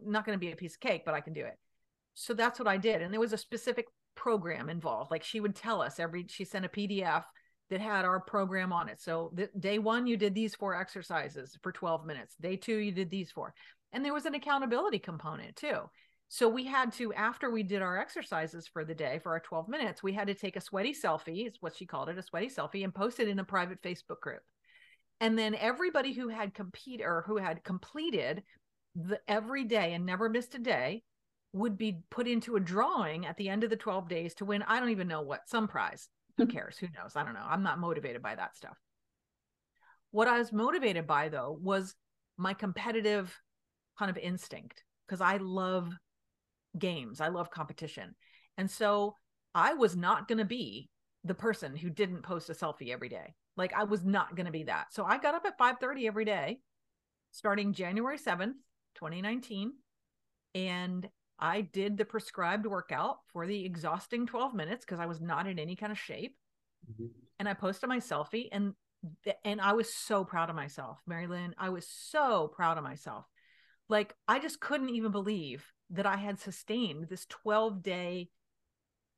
not 0.00 0.24
going 0.24 0.36
to 0.36 0.40
be 0.40 0.52
a 0.52 0.56
piece 0.56 0.74
of 0.74 0.80
cake, 0.80 1.02
but 1.04 1.14
I 1.14 1.20
can 1.20 1.32
do 1.32 1.44
it. 1.44 1.58
So 2.14 2.34
that's 2.34 2.58
what 2.58 2.68
I 2.68 2.76
did. 2.76 3.02
And 3.02 3.12
there 3.12 3.20
was 3.20 3.32
a 3.32 3.38
specific 3.38 3.86
program 4.14 4.68
involved. 4.68 5.10
Like 5.10 5.24
she 5.24 5.40
would 5.40 5.56
tell 5.56 5.82
us 5.82 5.98
every, 5.98 6.26
she 6.28 6.44
sent 6.44 6.64
a 6.64 6.68
PDF 6.68 7.24
that 7.70 7.80
had 7.80 8.04
our 8.04 8.20
program 8.20 8.72
on 8.72 8.88
it. 8.88 9.00
So 9.00 9.30
the, 9.34 9.50
day 9.58 9.78
one, 9.78 10.06
you 10.06 10.16
did 10.16 10.34
these 10.34 10.54
four 10.54 10.74
exercises 10.74 11.58
for 11.62 11.72
12 11.72 12.06
minutes. 12.06 12.36
Day 12.40 12.56
two, 12.56 12.76
you 12.76 12.92
did 12.92 13.10
these 13.10 13.30
four. 13.30 13.54
And 13.92 14.04
there 14.04 14.14
was 14.14 14.26
an 14.26 14.34
accountability 14.34 14.98
component 14.98 15.56
too. 15.56 15.78
So 16.30 16.46
we 16.48 16.64
had 16.64 16.92
to, 16.94 17.12
after 17.14 17.50
we 17.50 17.62
did 17.62 17.80
our 17.80 17.98
exercises 17.98 18.68
for 18.68 18.84
the 18.84 18.94
day 18.94 19.18
for 19.22 19.32
our 19.32 19.40
12 19.40 19.66
minutes, 19.68 20.02
we 20.02 20.12
had 20.12 20.26
to 20.26 20.34
take 20.34 20.56
a 20.56 20.60
sweaty 20.60 20.92
selfie, 20.92 21.46
is 21.46 21.56
what 21.60 21.74
she 21.74 21.86
called 21.86 22.10
it, 22.10 22.18
a 22.18 22.22
sweaty 22.22 22.48
selfie, 22.48 22.84
and 22.84 22.94
post 22.94 23.18
it 23.18 23.28
in 23.28 23.38
a 23.38 23.44
private 23.44 23.82
Facebook 23.82 24.20
group. 24.20 24.42
And 25.20 25.38
then 25.38 25.54
everybody 25.54 26.12
who 26.12 26.28
had 26.28 26.54
compete 26.54 27.00
or 27.00 27.24
who 27.26 27.38
had 27.38 27.64
completed 27.64 28.42
the 28.94 29.20
every 29.26 29.64
day 29.64 29.94
and 29.94 30.04
never 30.04 30.28
missed 30.28 30.54
a 30.54 30.58
day 30.58 31.02
would 31.54 31.78
be 31.78 32.00
put 32.10 32.28
into 32.28 32.56
a 32.56 32.60
drawing 32.60 33.24
at 33.24 33.36
the 33.38 33.48
end 33.48 33.64
of 33.64 33.70
the 33.70 33.76
12 33.76 34.08
days 34.08 34.34
to 34.34 34.44
win. 34.44 34.62
I 34.62 34.80
don't 34.80 34.90
even 34.90 35.08
know 35.08 35.22
what, 35.22 35.48
some 35.48 35.66
prize. 35.66 36.08
Who 36.36 36.46
cares? 36.46 36.76
Who 36.76 36.88
knows? 36.94 37.16
I 37.16 37.24
don't 37.24 37.34
know. 37.34 37.46
I'm 37.48 37.62
not 37.62 37.80
motivated 37.80 38.22
by 38.22 38.34
that 38.34 38.54
stuff. 38.54 38.76
What 40.10 40.28
I 40.28 40.38
was 40.38 40.52
motivated 40.52 41.06
by 41.06 41.30
though 41.30 41.58
was 41.60 41.94
my 42.36 42.52
competitive 42.52 43.34
kind 43.98 44.10
of 44.10 44.18
instinct 44.18 44.84
because 45.06 45.20
I 45.22 45.38
love 45.38 45.90
games. 46.76 47.20
I 47.20 47.28
love 47.28 47.50
competition. 47.50 48.14
And 48.56 48.70
so 48.70 49.14
I 49.54 49.74
was 49.74 49.96
not 49.96 50.28
going 50.28 50.38
to 50.38 50.44
be 50.44 50.90
the 51.24 51.34
person 51.34 51.76
who 51.76 51.90
didn't 51.90 52.22
post 52.22 52.50
a 52.50 52.54
selfie 52.54 52.92
every 52.92 53.08
day. 53.08 53.34
Like 53.56 53.72
I 53.74 53.84
was 53.84 54.04
not 54.04 54.36
going 54.36 54.46
to 54.46 54.52
be 54.52 54.64
that. 54.64 54.92
So 54.92 55.04
I 55.04 55.18
got 55.18 55.34
up 55.34 55.46
at 55.46 55.58
5:30 55.58 56.06
every 56.06 56.24
day 56.24 56.60
starting 57.30 57.72
January 57.72 58.18
7th, 58.18 58.54
2019, 58.94 59.72
and 60.54 61.08
I 61.38 61.60
did 61.60 61.96
the 61.96 62.04
prescribed 62.04 62.66
workout 62.66 63.18
for 63.32 63.46
the 63.46 63.64
exhausting 63.64 64.26
12 64.26 64.54
minutes 64.54 64.84
because 64.84 64.98
I 64.98 65.06
was 65.06 65.20
not 65.20 65.46
in 65.46 65.58
any 65.58 65.76
kind 65.76 65.92
of 65.92 65.98
shape. 65.98 66.36
Mm-hmm. 66.90 67.06
And 67.38 67.48
I 67.48 67.54
posted 67.54 67.88
my 67.88 67.98
selfie 67.98 68.48
and 68.50 68.74
and 69.44 69.60
I 69.60 69.74
was 69.74 69.94
so 69.94 70.24
proud 70.24 70.50
of 70.50 70.56
myself, 70.56 70.98
Mary 71.06 71.28
Lynn. 71.28 71.54
I 71.56 71.68
was 71.68 71.86
so 71.86 72.48
proud 72.48 72.78
of 72.78 72.84
myself. 72.84 73.26
Like 73.88 74.14
I 74.26 74.38
just 74.38 74.60
couldn't 74.60 74.90
even 74.90 75.12
believe 75.12 75.64
that 75.90 76.06
I 76.06 76.16
had 76.16 76.38
sustained 76.38 77.08
this 77.08 77.26
12 77.26 77.82
day 77.82 78.28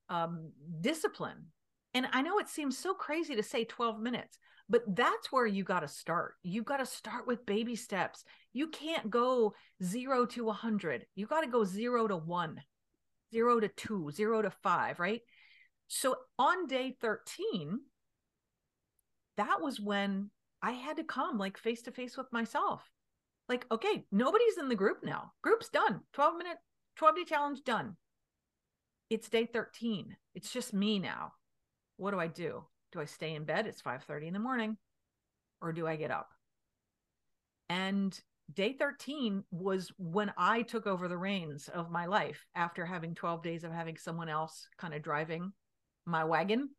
um, 0.09 0.53
discipline. 0.81 1.47
And 1.95 2.07
I 2.13 2.23
know 2.23 2.39
it 2.39 2.49
seems 2.49 2.79
so 2.79 2.95
crazy 2.95 3.35
to 3.35 3.43
say 3.43 3.65
12 3.65 4.01
minutes, 4.01 4.39
but 4.69 4.83
that's 4.95 5.33
where 5.33 5.47
you 5.47 5.65
got 5.65 5.81
to 5.81 5.89
start. 5.89 6.35
You 6.43 6.63
got 6.63 6.77
to 6.77 6.87
start 6.87 7.27
with 7.27 7.47
baby 7.47 7.75
steps. 7.75 8.25
You 8.53 8.69
can't 8.69 9.11
go 9.11 9.55
zero 9.83 10.27
to 10.27 10.45
100. 10.45 11.07
You 11.17 11.27
got 11.27 11.41
to 11.41 11.49
go 11.49 11.65
zero 11.65 12.07
to 12.07 12.17
one, 12.17 12.61
zero 13.33 13.59
to 13.59 13.69
two, 13.69 14.11
zero 14.13 14.43
to 14.43 14.51
five, 14.51 15.01
right? 15.01 15.21
So 15.89 16.17
on 16.39 16.69
day 16.69 16.97
13, 17.01 17.81
that 19.37 19.61
was 19.61 19.81
when 19.81 20.31
I 20.63 20.73
had 20.73 20.99
to 20.99 21.05
come 21.05 21.39
like 21.39 21.59
face 21.59 21.83
to 21.83 21.91
face 21.91 22.17
with 22.17 22.33
myself 22.33 22.89
like 23.51 23.67
okay 23.71 24.05
nobody's 24.13 24.57
in 24.59 24.69
the 24.69 24.75
group 24.75 24.99
now. 25.03 25.33
Group's 25.43 25.69
done. 25.69 26.01
12 26.15 26.39
minute 26.39 26.57
12 26.97 27.17
day 27.17 27.25
challenge 27.25 27.65
done. 27.65 27.97
It's 29.11 29.29
day 29.29 29.45
13 29.45 30.17
it's 30.35 30.53
just 30.53 30.73
me 30.73 30.99
now. 30.99 31.33
What 31.97 32.13
do 32.13 32.21
i 32.21 32.29
do? 32.29 32.65
Do 32.93 33.01
i 33.01 33.05
stay 33.05 33.35
in 33.35 33.45
bed? 33.45 33.67
It's 33.67 33.83
5 33.83 34.05
30 34.05 34.29
in 34.29 34.33
the 34.33 34.39
morning. 34.39 34.79
Or 35.61 35.73
do 35.73 35.87
i 35.87 35.97
get 35.97 36.13
up? 36.13 36.29
And 37.69 38.19
day 38.55 38.73
13 38.73 39.43
was 39.51 39.93
when 39.99 40.33
i 40.39 40.63
took 40.63 40.87
over 40.87 41.09
the 41.09 41.19
reins 41.19 41.69
of 41.75 41.91
my 41.91 42.07
life 42.07 42.47
after 42.55 42.87
having 42.87 43.15
12 43.17 43.43
days 43.43 43.65
of 43.65 43.73
having 43.73 43.97
someone 43.97 44.29
else 44.29 44.69
kind 44.79 44.95
of 44.95 45.03
driving 45.03 45.53
my 46.07 46.23
wagon. 46.23 46.71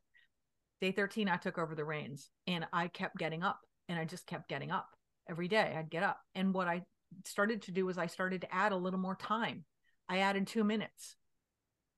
Day 0.80 0.94
13 0.94 1.28
i 1.28 1.36
took 1.36 1.58
over 1.58 1.76
the 1.76 1.86
reins 1.86 2.30
and 2.48 2.66
i 2.72 2.88
kept 2.88 3.18
getting 3.18 3.44
up 3.44 3.60
and 3.90 4.00
i 4.00 4.06
just 4.06 4.26
kept 4.26 4.48
getting 4.48 4.72
up 4.72 4.88
every 5.32 5.48
day 5.48 5.76
I'd 5.78 5.90
get 5.90 6.04
up. 6.04 6.20
And 6.36 6.54
what 6.54 6.68
I 6.68 6.84
started 7.26 7.64
to 7.64 7.72
do 7.72 7.86
was 7.86 7.98
I 7.98 8.08
started 8.08 8.42
to 8.42 8.54
add 8.54 8.72
a 8.72 8.78
little 8.78 9.00
more 9.00 9.16
time. 9.16 9.66
I 10.08 10.20
added 10.20 10.46
two 10.46 10.64
minutes 10.64 11.16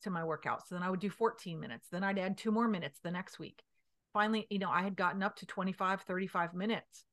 to 0.03 0.09
my 0.09 0.23
workout. 0.23 0.67
So 0.67 0.75
then 0.75 0.83
I 0.83 0.89
would 0.89 0.99
do 0.99 1.09
14 1.09 1.59
minutes. 1.59 1.87
Then 1.91 2.03
I'd 2.03 2.19
add 2.19 2.37
two 2.37 2.51
more 2.51 2.67
minutes 2.67 2.99
the 3.03 3.11
next 3.11 3.39
week. 3.39 3.61
finally, 4.13 4.45
you 4.51 4.59
know, 4.59 4.69
I 4.69 4.83
had 4.83 4.95
gotten 4.95 5.23
up 5.23 5.37
to 5.37 5.45
25, 5.47 6.01
35 6.01 6.53
minutes. 6.53 7.05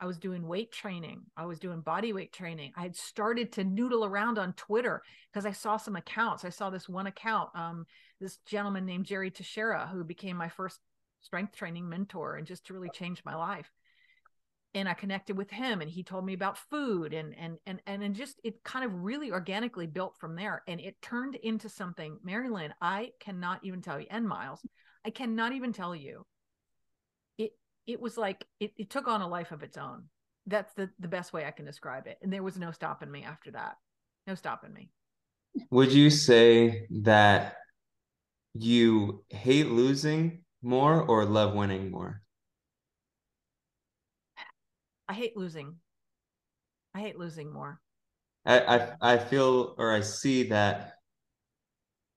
I 0.00 0.06
was 0.06 0.18
doing 0.18 0.46
weight 0.46 0.70
training. 0.70 1.22
I 1.36 1.46
was 1.46 1.58
doing 1.58 1.80
body 1.80 2.12
weight 2.12 2.32
training. 2.32 2.72
I 2.76 2.82
had 2.82 2.94
started 2.94 3.52
to 3.52 3.64
noodle 3.64 4.04
around 4.04 4.38
on 4.38 4.52
Twitter 4.52 5.02
because 5.32 5.46
I 5.46 5.52
saw 5.52 5.76
some 5.76 5.96
accounts. 5.96 6.44
I 6.44 6.50
saw 6.50 6.70
this 6.70 6.88
one 6.88 7.06
account, 7.06 7.50
um, 7.54 7.86
this 8.20 8.38
gentleman 8.46 8.86
named 8.86 9.06
Jerry 9.06 9.30
Teixeira, 9.30 9.88
who 9.90 10.04
became 10.04 10.36
my 10.36 10.48
first 10.48 10.78
strength 11.20 11.56
training 11.56 11.88
mentor 11.88 12.36
and 12.36 12.46
just 12.46 12.66
to 12.66 12.74
really 12.74 12.90
change 12.90 13.22
my 13.24 13.34
life. 13.34 13.70
And 14.74 14.88
I 14.88 14.94
connected 14.94 15.36
with 15.36 15.50
him 15.50 15.80
and 15.80 15.90
he 15.90 16.02
told 16.02 16.26
me 16.26 16.34
about 16.34 16.58
food 16.58 17.14
and 17.14 17.34
and 17.38 17.58
and 17.66 17.80
and, 17.86 18.02
and 18.02 18.14
just 18.14 18.40
it 18.42 18.64
kind 18.64 18.84
of 18.84 18.92
really 18.92 19.30
organically 19.30 19.86
built 19.86 20.16
from 20.18 20.34
there. 20.34 20.62
And 20.66 20.80
it 20.80 21.00
turned 21.00 21.36
into 21.36 21.68
something, 21.68 22.18
Mary 22.24 22.48
Lynn, 22.50 22.74
I 22.80 23.12
cannot 23.20 23.60
even 23.62 23.82
tell 23.82 24.00
you, 24.00 24.06
and 24.10 24.26
Miles, 24.26 24.60
I 25.04 25.10
cannot 25.10 25.52
even 25.52 25.72
tell 25.72 25.94
you 25.94 26.26
it 27.38 27.52
it 27.86 28.00
was 28.00 28.16
like 28.16 28.44
it, 28.58 28.72
it 28.76 28.90
took 28.90 29.06
on 29.06 29.20
a 29.20 29.28
life 29.28 29.52
of 29.52 29.62
its 29.62 29.76
own. 29.76 30.04
That's 30.46 30.72
the 30.74 30.90
the 30.98 31.08
best 31.08 31.32
way 31.32 31.44
I 31.44 31.50
can 31.52 31.64
describe 31.64 32.06
it. 32.06 32.18
And 32.22 32.32
there 32.32 32.42
was 32.42 32.58
no 32.58 32.72
stopping 32.72 33.10
me 33.10 33.22
after 33.22 33.52
that. 33.52 33.76
No 34.26 34.34
stopping 34.34 34.72
me. 34.72 34.90
Would 35.70 35.92
you 35.92 36.10
say 36.10 36.86
that 37.02 37.56
you 38.54 39.24
hate 39.28 39.68
losing 39.68 40.42
more 40.62 41.02
or 41.02 41.24
love 41.24 41.54
winning 41.54 41.90
more? 41.90 42.22
I 45.08 45.14
hate 45.14 45.36
losing. 45.36 45.76
I 46.94 47.00
hate 47.00 47.18
losing 47.18 47.52
more. 47.52 47.80
I, 48.46 48.60
I 48.60 49.14
I 49.14 49.18
feel 49.18 49.74
or 49.78 49.92
I 49.92 50.00
see 50.00 50.44
that 50.44 50.94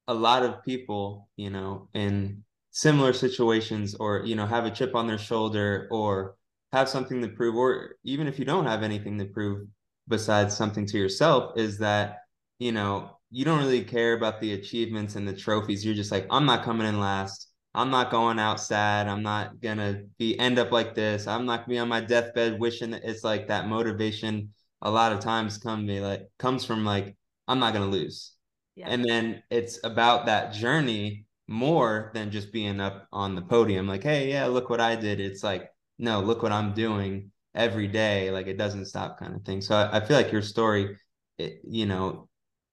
a 0.07 0.13
lot 0.13 0.43
of 0.43 0.63
people, 0.63 1.29
you 1.35 1.49
know, 1.49 1.89
in 1.93 2.43
similar 2.71 3.11
situations 3.13 3.95
or 3.95 4.23
you 4.25 4.35
know 4.35 4.45
have 4.45 4.65
a 4.65 4.71
chip 4.71 4.95
on 4.95 5.07
their 5.07 5.17
shoulder 5.17 5.87
or 5.89 6.35
have 6.71 6.87
something 6.87 7.21
to 7.21 7.27
prove 7.27 7.55
or 7.55 7.95
even 8.03 8.27
if 8.27 8.37
you 8.37 8.45
don't 8.45 8.65
have 8.65 8.83
anything 8.83 9.17
to 9.17 9.25
prove 9.25 9.67
besides 10.07 10.55
something 10.55 10.85
to 10.85 10.97
yourself 10.97 11.57
is 11.57 11.79
that 11.79 12.19
you 12.59 12.71
know 12.71 13.09
you 13.31 13.43
don't 13.43 13.63
really 13.63 13.83
care 13.83 14.13
about 14.13 14.39
the 14.39 14.53
achievements 14.53 15.15
and 15.15 15.27
the 15.27 15.33
trophies 15.33 15.83
you're 15.83 15.95
just 15.95 16.11
like 16.11 16.27
i'm 16.29 16.45
not 16.45 16.63
coming 16.63 16.85
in 16.85 16.99
last 16.99 17.46
i'm 17.77 17.91
not 17.91 18.11
going 18.11 18.39
out 18.39 18.59
sad 18.59 19.07
i'm 19.07 19.21
not 19.23 19.61
gonna 19.61 20.01
be 20.17 20.37
end 20.39 20.57
up 20.59 20.71
like 20.71 20.95
this. 20.95 21.27
I'm 21.27 21.45
not 21.45 21.59
gonna 21.59 21.69
be 21.69 21.77
on 21.77 21.87
my 21.87 22.01
deathbed 22.01 22.59
wishing 22.59 22.91
that 22.91 23.03
it's 23.03 23.23
like 23.23 23.47
that 23.47 23.67
motivation 23.67 24.53
a 24.81 24.91
lot 24.91 25.13
of 25.13 25.19
times 25.19 25.57
come 25.57 25.85
me 25.85 26.01
like 26.01 26.27
comes 26.39 26.65
from 26.65 26.83
like 26.83 27.15
i'm 27.47 27.59
not 27.59 27.73
gonna 27.73 27.85
lose. 27.85 28.33
Yeah. 28.75 28.87
and 28.89 29.03
then 29.03 29.41
it's 29.49 29.79
about 29.83 30.25
that 30.25 30.53
journey 30.53 31.25
more 31.47 32.11
than 32.13 32.29
just 32.29 32.51
being 32.51 32.79
up 32.79 33.07
on 33.11 33.33
the 33.33 33.41
podium 33.41 33.87
like 33.87 34.03
hey 34.03 34.29
yeah 34.29 34.47
look 34.47 34.69
what 34.69 34.81
i 34.81 34.95
did. 34.95 35.19
It's 35.19 35.43
like 35.43 35.69
no 35.99 36.19
look 36.19 36.41
what 36.43 36.51
i'm 36.51 36.73
doing 36.73 37.31
every 37.55 37.87
day. 37.87 38.31
Like 38.31 38.47
it 38.47 38.57
doesn't 38.57 38.85
stop 38.85 39.19
kind 39.19 39.35
of 39.35 39.43
thing. 39.43 39.61
So 39.61 39.75
i, 39.75 39.97
I 39.97 39.99
feel 40.05 40.17
like 40.17 40.31
your 40.31 40.41
story 40.41 40.97
it, 41.37 41.61
you 41.63 41.85
know 41.85 42.27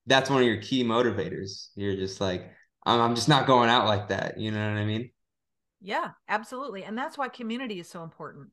that's 0.06 0.30
one 0.30 0.40
of 0.40 0.46
your 0.46 0.60
key 0.60 0.82
motivators. 0.84 1.68
You're 1.74 1.96
just 1.96 2.20
like 2.20 2.50
I'm, 2.86 3.00
I'm 3.00 3.14
just 3.14 3.28
not 3.28 3.46
going 3.46 3.70
out 3.70 3.86
like 3.86 4.08
that 4.08 4.38
you 4.38 4.50
know 4.50 4.58
what 4.58 4.78
i 4.78 4.84
mean 4.84 5.10
yeah 5.80 6.10
absolutely 6.28 6.84
and 6.84 6.96
that's 6.96 7.18
why 7.18 7.28
community 7.28 7.80
is 7.80 7.88
so 7.88 8.02
important 8.02 8.48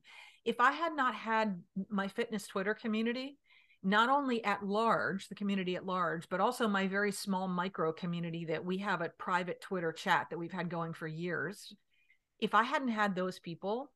if 0.45 0.59
i 0.59 0.71
had 0.71 0.95
not 0.95 1.15
had 1.15 1.61
my 1.89 2.07
fitness 2.07 2.47
twitter 2.47 2.73
community 2.73 3.37
not 3.83 4.09
only 4.09 4.43
at 4.43 4.63
large, 4.63 5.27
the 5.27 5.35
community 5.35 5.75
at 5.75 5.85
large, 5.85 6.29
but 6.29 6.39
also 6.39 6.67
my 6.67 6.87
very 6.87 7.11
small 7.11 7.47
micro 7.47 7.91
community 7.91 8.45
that 8.45 8.63
we 8.63 8.77
have 8.77 9.01
a 9.01 9.09
private 9.09 9.59
Twitter 9.59 9.91
chat 9.91 10.27
that 10.29 10.37
we've 10.37 10.51
had 10.51 10.69
going 10.69 10.93
for 10.93 11.07
years. 11.07 11.73
If 12.39 12.53
I 12.53 12.63
hadn't 12.63 12.89
had 12.89 13.15
those 13.15 13.39
people, 13.39 13.91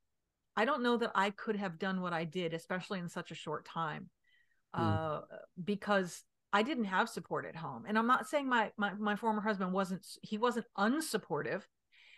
I 0.55 0.65
don't 0.65 0.81
know 0.81 0.97
that 0.97 1.11
I 1.13 1.29
could 1.29 1.55
have 1.57 1.77
done 1.77 2.01
what 2.01 2.13
I 2.13 2.23
did, 2.23 2.53
especially 2.53 2.99
in 2.99 3.09
such 3.09 3.29
a 3.29 3.35
short 3.35 3.65
time, 3.65 4.09
mm. 4.75 4.81
uh, 4.81 5.21
because 5.63 6.23
I 6.55 6.63
didn't 6.63 6.85
have 6.85 7.09
support 7.09 7.45
at 7.45 7.55
home. 7.55 7.83
And 7.87 7.97
I'm 7.97 8.07
not 8.07 8.27
saying 8.27 8.47
my, 8.47 8.71
my 8.77 8.93
my 8.93 9.15
former 9.15 9.41
husband 9.41 9.73
wasn't 9.73 10.05
he 10.21 10.37
wasn't 10.37 10.65
unsupportive, 10.77 11.63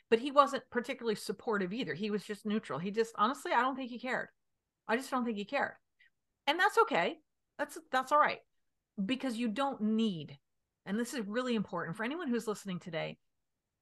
but 0.10 0.20
he 0.20 0.32
wasn't 0.32 0.64
particularly 0.72 1.16
supportive 1.16 1.74
either. 1.74 1.94
He 1.94 2.12
was 2.12 2.24
just 2.24 2.46
neutral. 2.46 2.80
He 2.80 2.92
just 2.92 3.14
honestly, 3.18 3.52
I 3.52 3.62
don't 3.62 3.76
think 3.76 3.90
he 3.90 4.00
cared. 4.00 4.28
I 4.88 4.96
just 4.96 5.12
don't 5.12 5.26
think 5.26 5.38
he 5.38 5.46
cared. 5.46 5.74
And 6.46 6.60
that's 6.60 6.78
okay 6.78 7.18
that's 7.58 7.78
that's 7.92 8.12
all 8.12 8.20
right 8.20 8.40
because 9.04 9.38
you 9.38 9.48
don't 9.48 9.82
need 9.82 10.38
and 10.86 11.00
this 11.00 11.14
is 11.14 11.26
really 11.28 11.56
important 11.56 11.98
for 11.98 12.04
anyone 12.04 12.28
who's 12.28 12.48
listening 12.48 12.80
today 12.80 13.18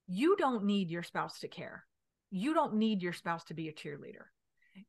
you 0.07 0.35
don't 0.37 0.65
need 0.65 0.89
your 0.89 1.03
spouse 1.03 1.39
to 1.39 1.47
care 1.47 1.85
you 2.31 2.53
don't 2.53 2.75
need 2.75 3.01
your 3.01 3.13
spouse 3.13 3.43
to 3.43 3.53
be 3.53 3.69
a 3.69 3.73
cheerleader 3.73 4.25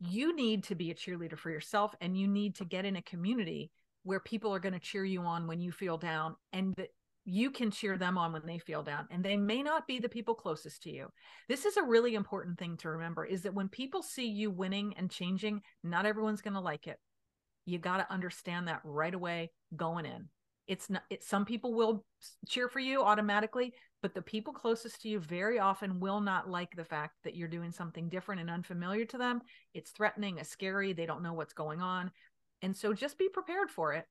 you 0.00 0.34
need 0.34 0.64
to 0.64 0.74
be 0.74 0.90
a 0.90 0.94
cheerleader 0.94 1.38
for 1.38 1.50
yourself 1.50 1.94
and 2.00 2.18
you 2.18 2.26
need 2.26 2.56
to 2.56 2.64
get 2.64 2.84
in 2.84 2.96
a 2.96 3.02
community 3.02 3.70
where 4.06 4.20
people 4.20 4.54
are 4.54 4.60
going 4.60 4.72
to 4.72 4.78
cheer 4.78 5.04
you 5.04 5.20
on 5.22 5.48
when 5.48 5.60
you 5.60 5.72
feel 5.72 5.98
down 5.98 6.36
and 6.52 6.72
that 6.76 6.90
you 7.24 7.50
can 7.50 7.72
cheer 7.72 7.98
them 7.98 8.16
on 8.16 8.32
when 8.32 8.46
they 8.46 8.56
feel 8.56 8.84
down 8.84 9.04
and 9.10 9.24
they 9.24 9.36
may 9.36 9.64
not 9.64 9.84
be 9.88 9.98
the 9.98 10.08
people 10.08 10.32
closest 10.32 10.84
to 10.84 10.90
you. 10.90 11.08
This 11.48 11.64
is 11.64 11.76
a 11.76 11.82
really 11.82 12.14
important 12.14 12.56
thing 12.56 12.76
to 12.78 12.90
remember 12.90 13.24
is 13.24 13.42
that 13.42 13.54
when 13.54 13.68
people 13.68 14.04
see 14.04 14.28
you 14.28 14.48
winning 14.52 14.94
and 14.96 15.10
changing 15.10 15.60
not 15.82 16.06
everyone's 16.06 16.40
going 16.40 16.54
to 16.54 16.60
like 16.60 16.86
it. 16.86 17.00
You 17.64 17.78
got 17.78 17.96
to 17.96 18.12
understand 18.12 18.68
that 18.68 18.80
right 18.84 19.12
away 19.12 19.50
going 19.74 20.06
in. 20.06 20.28
It's 20.68 20.88
not 20.88 21.02
it, 21.10 21.24
some 21.24 21.44
people 21.44 21.74
will 21.74 22.04
cheer 22.48 22.68
for 22.68 22.78
you 22.78 23.02
automatically 23.02 23.74
but 24.02 24.14
the 24.14 24.22
people 24.22 24.52
closest 24.52 25.00
to 25.02 25.08
you 25.08 25.18
very 25.18 25.58
often 25.58 25.98
will 25.98 26.20
not 26.20 26.48
like 26.48 26.76
the 26.76 26.84
fact 26.84 27.14
that 27.24 27.34
you're 27.34 27.48
doing 27.48 27.72
something 27.72 28.08
different 28.08 28.40
and 28.40 28.50
unfamiliar 28.50 29.04
to 29.06 29.18
them. 29.18 29.40
It's 29.74 29.90
threatening 29.90 30.38
it's 30.38 30.48
scary 30.48 30.92
they 30.92 31.06
don't 31.06 31.24
know 31.24 31.32
what's 31.32 31.54
going 31.54 31.80
on 31.80 32.12
and 32.62 32.76
so 32.76 32.92
just 32.92 33.18
be 33.18 33.28
prepared 33.28 33.70
for 33.70 33.92
it 33.92 34.04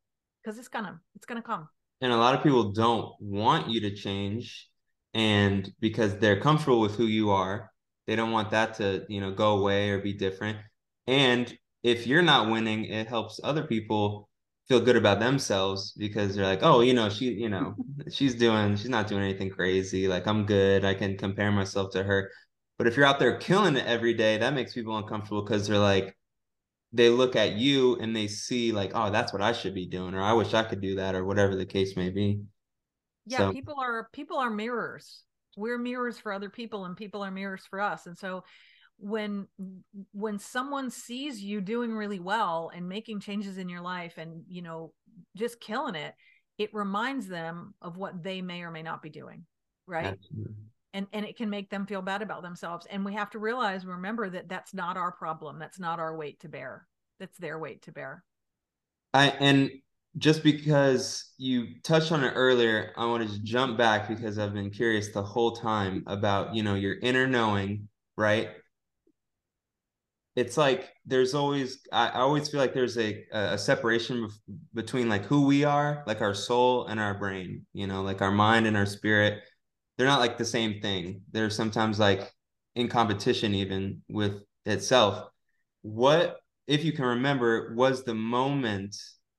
because 0.44 0.58
it's 0.58 0.68
gonna 0.68 1.00
it's 1.16 1.26
gonna 1.26 1.42
come 1.42 1.68
and 2.02 2.12
a 2.12 2.18
lot 2.18 2.36
of 2.36 2.44
people 2.44 2.72
don't 2.72 3.14
want 3.20 3.70
you 3.70 3.82
to 3.82 3.96
change 3.96 4.70
and 5.14 5.72
because 5.80 6.18
they're 6.18 6.40
comfortable 6.40 6.82
with 6.82 6.96
who 6.96 7.06
you 7.06 7.32
are 7.32 7.72
they 8.08 8.16
don't 8.16 8.32
want 8.32 8.52
that 8.52 8.74
to 8.76 9.06
you 9.10 9.22
know 9.22 9.32
go 9.32 9.58
away 9.58 9.90
or 9.90 10.00
be 10.00 10.14
different 10.14 10.58
and 11.08 11.58
if 11.86 12.08
you're 12.08 12.24
not 12.24 12.50
winning, 12.50 12.86
it 12.86 13.08
helps 13.08 13.40
other 13.44 13.64
people 13.64 14.28
feel 14.68 14.80
good 14.80 14.96
about 14.96 15.20
themselves 15.20 15.92
because 15.92 16.36
they're 16.36 16.44
like, 16.46 16.64
oh, 16.64 16.82
you 16.82 16.96
know, 16.96 17.10
she, 17.10 17.26
you 17.26 17.48
know, 17.48 17.76
she's 18.12 18.34
doing, 18.34 18.76
she's 18.76 18.90
not 18.90 19.08
doing 19.08 19.22
anything 19.22 19.52
crazy. 19.52 20.08
Like 20.08 20.26
I'm 20.26 20.48
good. 20.48 20.84
I 20.84 20.96
can 20.96 21.16
compare 21.16 21.52
myself 21.52 21.92
to 21.92 22.02
her. 22.04 22.32
But 22.80 22.88
if 22.88 22.98
you're 22.98 23.06
out 23.06 23.20
there 23.20 23.38
killing 23.38 23.76
it 23.78 23.86
every 23.86 24.16
day, 24.16 24.40
that 24.40 24.56
makes 24.56 24.74
people 24.74 24.98
uncomfortable 24.98 25.44
because 25.44 25.68
they're 25.68 25.78
like, 25.78 26.18
they 26.96 27.10
look 27.10 27.36
at 27.36 27.54
you 27.54 27.98
and 27.98 28.16
they 28.16 28.28
see 28.28 28.72
like, 28.72 28.92
oh, 28.96 29.10
that's 29.12 29.34
what 29.34 29.42
I 29.42 29.52
should 29.52 29.74
be 29.74 29.86
doing, 29.86 30.14
or 30.14 30.22
I 30.22 30.34
wish 30.34 30.54
I 30.54 30.64
could 30.64 30.82
do 30.82 30.96
that, 30.96 31.16
or 31.16 31.26
whatever 31.26 31.56
the 31.56 31.66
case 31.66 31.96
may 31.96 32.10
be. 32.10 32.42
Yeah, 33.26 33.40
so. 33.40 33.52
people 33.52 33.76
are 33.80 34.10
people 34.14 34.38
are 34.38 34.50
mirrors. 34.50 35.24
We're 35.58 35.78
mirrors 35.78 36.18
for 36.18 36.32
other 36.32 36.50
people, 36.50 36.86
and 36.86 36.96
people 36.96 37.24
are 37.24 37.32
mirrors 37.32 37.66
for 37.70 37.82
us. 37.82 38.06
And 38.06 38.18
so 38.18 38.44
when 38.98 39.48
when 40.14 40.40
someone 40.40 40.90
sees 40.90 41.42
you 41.42 41.60
doing 41.60 41.94
really 41.94 42.20
well 42.20 42.72
and 42.74 42.88
making 42.88 43.20
changes 43.20 43.58
in 43.58 43.68
your 43.68 43.82
life 43.82 44.18
and 44.18 44.44
you 44.48 44.62
know 44.62 44.94
just 45.36 45.60
killing 45.60 45.96
it 45.96 46.14
it 46.58 46.74
reminds 46.74 47.28
them 47.28 47.74
of 47.82 47.98
what 47.98 48.24
they 48.24 48.42
may 48.42 48.62
or 48.62 48.72
may 48.72 48.82
not 48.82 49.02
be 49.02 49.10
doing 49.10 49.46
right 49.86 50.06
Absolutely. 50.06 50.56
And 50.96 51.08
and 51.14 51.26
it 51.26 51.38
can 51.38 51.50
make 51.50 51.70
them 51.70 51.86
feel 51.86 52.02
bad 52.02 52.22
about 52.22 52.42
themselves. 52.42 52.88
And 52.90 53.06
we 53.06 53.14
have 53.14 53.30
to 53.32 53.40
realize 53.40 53.86
remember 53.86 54.30
that 54.30 54.50
that's 54.50 54.74
not 54.74 54.98
our 54.98 55.12
problem. 55.12 55.60
That's 55.60 55.80
not 55.80 56.00
our 56.00 56.18
weight 56.18 56.40
to 56.40 56.50
bear. 56.50 56.88
That's 57.20 57.38
their 57.38 57.60
weight 57.60 57.84
to 57.84 57.92
bear. 57.92 58.24
I 59.14 59.28
and 59.28 59.70
just 60.18 60.44
because 60.44 61.34
you 61.38 61.82
touched 61.84 62.14
on 62.14 62.24
it 62.24 62.32
earlier 62.36 62.94
i 62.96 63.06
want 63.06 63.30
to 63.30 63.44
jump 63.44 63.78
back 63.78 64.08
because 64.08 64.40
i've 64.40 64.54
been 64.54 64.70
curious 64.70 65.12
the 65.12 65.22
whole 65.22 65.52
time 65.52 66.02
about 66.08 66.56
you 66.56 66.64
know 66.64 66.76
your 66.76 66.96
inner 67.02 67.28
knowing 67.28 67.90
right? 68.18 68.50
It's 70.36 70.58
like 70.58 70.92
there's 71.06 71.34
always 71.34 71.80
I, 71.94 72.10
always 72.10 72.50
feel 72.50 72.60
like 72.60 72.74
there's 72.74 72.98
a 72.98 73.26
a 73.32 73.58
separation 73.58 74.28
between 74.74 75.08
like 75.08 75.24
who 75.24 75.46
we 75.46 75.64
are 75.64 76.04
like 76.08 76.20
our 76.20 76.34
soul 76.34 76.88
and 76.88 77.00
our 77.00 77.14
brain 77.14 77.66
you 77.72 77.88
know 77.88 78.02
like 78.02 78.22
our 78.22 78.32
mind 78.32 78.68
and 78.68 78.76
our 78.76 78.86
spirit 78.86 79.40
they're 79.98 80.08
not 80.08 80.20
like 80.20 80.38
the 80.38 80.46
same 80.46 80.82
thing 80.82 81.22
they're 81.32 81.50
sometimes 81.50 82.00
like 82.00 82.32
in 82.76 82.88
competition 82.88 83.54
even 83.54 84.02
with 84.10 84.42
itself 84.66 85.30
what 85.82 86.38
if 86.68 86.84
you 86.84 86.92
can 86.92 87.06
remember 87.06 87.74
was 87.76 88.04
the 88.04 88.14
moment 88.14 88.96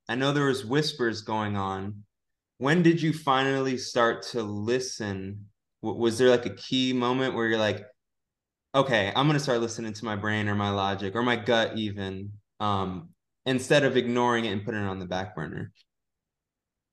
i 0.09 0.15
know 0.15 0.33
there 0.33 0.47
was 0.47 0.65
whispers 0.65 1.23
going 1.23 1.57
on 1.57 2.03
when 2.59 2.83
did 2.83 3.03
you 3.03 3.13
finally 3.13 3.77
start 3.77 4.23
to 4.23 4.43
listen 4.43 5.47
was 5.83 6.19
there 6.19 6.31
like 6.31 6.47
a 6.47 6.55
key 6.55 6.93
moment 6.93 7.35
where 7.35 7.47
you're 7.47 7.59
like 7.59 7.85
okay, 8.77 9.11
I'm 9.17 9.27
gonna 9.27 9.41
start 9.41 9.61
listening 9.61 9.95
to 9.95 10.05
my 10.05 10.17
brain 10.17 10.49
or 10.49 10.55
my 10.55 10.69
logic 10.69 11.17
or 11.17 11.23
my 11.23 11.37
gut 11.37 11.79
even, 11.79 12.33
um, 12.61 13.09
instead 13.47 13.85
of 13.85 13.97
ignoring 13.97 14.45
it 14.45 14.53
and 14.53 14.65
putting 14.65 14.83
it 14.83 14.87
on 14.87 14.99
the 14.99 15.07
back 15.07 15.35
burner. 15.35 15.73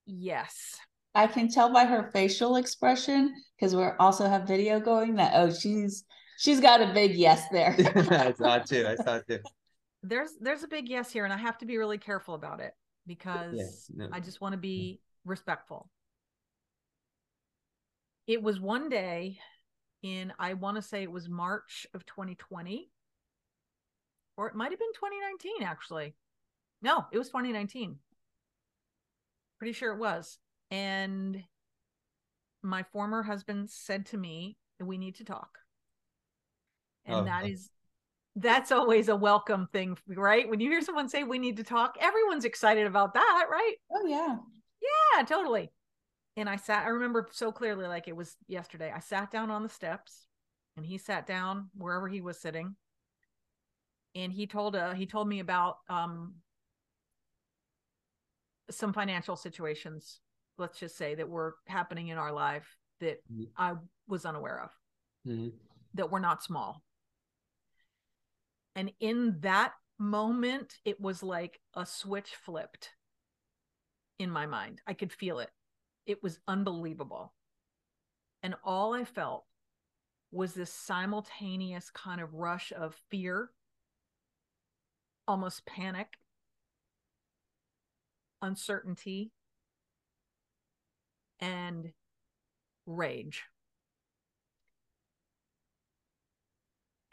Yes. 0.06 0.78
I 1.15 1.28
can 1.28 1.49
tell 1.49 1.71
by 1.71 1.86
her 1.86 2.10
facial 2.12 2.56
expression 2.56 3.34
because 3.56 3.76
we 3.76 3.84
also 3.99 4.28
have 4.28 4.47
video 4.47 4.80
going 4.80 5.15
that 5.15 5.34
oh 5.36 5.54
she's 5.54 6.06
She's 6.38 6.60
got 6.60 6.82
a 6.82 6.93
big 6.93 7.15
yes 7.15 7.47
there. 7.54 7.76
I 7.95 8.34
saw 8.38 8.56
it 8.58 8.65
too. 8.65 8.86
I 8.88 8.95
saw 9.02 9.15
it 9.15 9.26
too. 9.28 9.39
There's 10.02 10.32
there's 10.41 10.63
a 10.63 10.67
big 10.67 10.89
yes 10.89 11.12
here, 11.12 11.23
and 11.23 11.34
I 11.34 11.38
have 11.38 11.58
to 11.60 11.65
be 11.65 11.78
really 11.78 11.97
careful 11.97 12.36
about 12.36 12.60
it 12.60 12.73
because 13.08 13.89
no. 13.93 14.10
I 14.12 14.19
just 14.19 14.41
want 14.41 14.52
to 14.52 14.58
be 14.58 14.99
mm. 14.99 15.30
respectful. 15.30 15.89
It 18.28 18.41
was 18.41 18.60
one 18.60 18.89
day 18.89 19.38
in 20.02 20.34
I 20.38 20.56
want 20.56 20.76
to 20.76 20.82
say 20.82 21.04
it 21.04 21.12
was 21.12 21.30
March 21.30 21.88
of 21.93 22.06
2020 22.06 22.89
or 24.36 24.47
it 24.47 24.56
might 24.56 24.71
have 24.71 24.80
been 24.80 24.93
2019 24.93 25.63
actually. 25.63 26.13
No, 26.82 27.06
it 27.13 27.17
was 27.17 27.28
2019. 27.28 27.97
Pretty 29.60 29.71
sure 29.71 29.93
it 29.93 29.99
was. 29.99 30.39
And 30.73 31.43
my 32.63 32.81
former 32.81 33.21
husband 33.21 33.69
said 33.69 34.07
to 34.07 34.17
me, 34.17 34.57
"We 34.79 34.97
need 34.97 35.15
to 35.15 35.23
talk." 35.23 35.59
And 37.05 37.15
Oh, 37.15 37.25
that 37.25 37.43
oh. 37.43 37.47
is 37.47 37.69
that's 38.36 38.71
always 38.71 39.09
a 39.09 39.15
welcome 39.15 39.67
thing, 39.71 39.97
right? 40.07 40.49
When 40.49 40.59
you 40.59 40.71
hear 40.71 40.81
someone 40.81 41.07
say 41.09 41.23
we 41.23 41.38
need 41.38 41.57
to 41.57 41.63
talk, 41.63 41.97
everyone's 41.99 42.45
excited 42.45 42.88
about 42.88 43.13
that, 43.13 43.47
right? 43.51 43.75
Oh 43.91 44.07
yeah. 44.07 44.38
Yeah, 44.81 45.23
totally. 45.23 45.71
And 46.36 46.49
I 46.49 46.55
sat, 46.55 46.86
I 46.86 46.89
remember 46.89 47.27
so 47.31 47.51
clearly, 47.51 47.86
like 47.86 48.07
it 48.07 48.15
was 48.15 48.36
yesterday. 48.47 48.91
I 48.93 48.99
sat 48.99 49.29
down 49.29 49.51
on 49.51 49.62
the 49.62 49.69
steps 49.69 50.25
and 50.75 50.86
he 50.86 50.97
sat 50.97 51.27
down 51.27 51.69
wherever 51.75 52.07
he 52.07 52.21
was 52.21 52.39
sitting. 52.39 52.75
And 54.15 54.31
he 54.31 54.47
told 54.47 54.75
uh 54.75 54.93
he 54.93 55.05
told 55.05 55.27
me 55.27 55.39
about 55.39 55.77
um 55.89 56.36
some 58.71 58.93
financial 58.93 59.36
situations, 59.36 60.19
let's 60.58 60.80
just 60.80 60.98
say, 60.98 61.16
that 61.16 61.30
were 61.30 61.56
happening 61.68 62.10
in 62.10 62.18
our 62.18 62.32
life 62.32 62.78
that 63.00 63.24
Mhm. 63.32 63.52
I 63.58 63.76
was 64.08 64.26
unaware 64.26 64.62
of, 64.62 64.80
Mhm. 65.26 65.60
that 65.94 66.10
were 66.12 66.20
not 66.20 66.44
small. 66.44 66.84
And 68.76 68.94
in 69.00 69.39
that 69.42 69.74
moment, 69.98 70.80
it 70.84 71.00
was 71.00 71.22
like 71.24 71.62
a 71.74 71.86
switch 71.86 72.36
flipped 72.36 72.96
in 74.18 74.30
my 74.30 74.46
mind. 74.46 74.82
I 74.88 74.94
could 74.94 75.13
feel 75.13 75.39
it. 75.39 75.52
It 76.06 76.22
was 76.24 76.39
unbelievable. 76.48 77.36
And 78.42 78.56
all 78.63 78.94
I 78.94 79.06
felt 79.06 79.46
was 80.32 80.54
this 80.54 80.74
simultaneous 80.74 81.89
kind 81.92 82.20
of 82.20 82.34
rush 82.34 82.72
of 82.72 82.96
fear, 83.10 83.54
almost 85.28 85.66
panic, 85.66 86.18
uncertainty, 88.42 89.32
and 91.39 91.91
rage. 92.86 93.43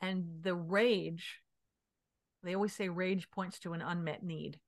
And 0.01 0.43
the 0.43 0.55
rage, 0.55 1.41
they 2.43 2.55
always 2.55 2.73
say 2.73 2.89
rage 2.89 3.31
points 3.31 3.59
to 3.61 3.75
an 3.75 3.83
unmet 3.83 4.23
need. 4.23 4.59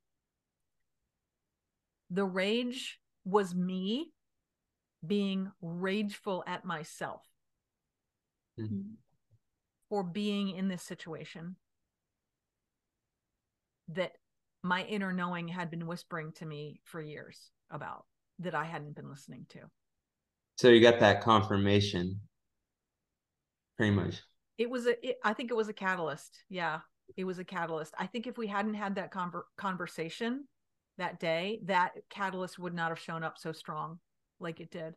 The 2.10 2.24
rage 2.24 3.00
was 3.24 3.54
me 3.54 4.12
being 5.06 5.50
rageful 5.60 6.44
at 6.46 6.64
myself 6.64 7.22
mm-hmm. 8.60 8.94
for 9.88 10.02
being 10.02 10.50
in 10.50 10.68
this 10.68 10.82
situation 10.82 11.56
that 13.88 14.12
my 14.62 14.84
inner 14.84 15.12
knowing 15.12 15.48
had 15.48 15.70
been 15.70 15.86
whispering 15.86 16.32
to 16.32 16.46
me 16.46 16.80
for 16.84 17.00
years 17.00 17.50
about 17.70 18.04
that 18.38 18.54
I 18.54 18.64
hadn't 18.64 18.94
been 18.94 19.10
listening 19.10 19.46
to. 19.50 19.60
So 20.58 20.68
you 20.68 20.80
got 20.80 21.00
that 21.00 21.22
confirmation, 21.22 22.20
pretty 23.76 23.92
much. 23.92 24.22
It 24.58 24.70
was 24.70 24.86
a 24.86 25.06
it, 25.06 25.18
I 25.24 25.32
think 25.32 25.50
it 25.50 25.56
was 25.56 25.68
a 25.68 25.72
catalyst. 25.72 26.44
Yeah, 26.48 26.80
it 27.16 27.24
was 27.24 27.38
a 27.38 27.44
catalyst. 27.44 27.94
I 27.98 28.06
think 28.06 28.26
if 28.26 28.38
we 28.38 28.46
hadn't 28.46 28.74
had 28.74 28.96
that 28.96 29.12
conver- 29.12 29.44
conversation 29.56 30.46
that 30.98 31.18
day, 31.18 31.60
that 31.64 31.92
catalyst 32.10 32.58
would 32.58 32.74
not 32.74 32.90
have 32.90 32.98
shown 32.98 33.24
up 33.24 33.38
so 33.38 33.52
strong 33.52 33.98
like 34.40 34.60
it 34.60 34.70
did. 34.70 34.94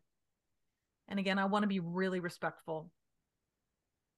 And 1.08 1.20
again, 1.20 1.40
I 1.40 1.46
want 1.46 1.64
to 1.64 1.68
be 1.68 1.80
really 1.80 2.20
respectful 2.20 2.92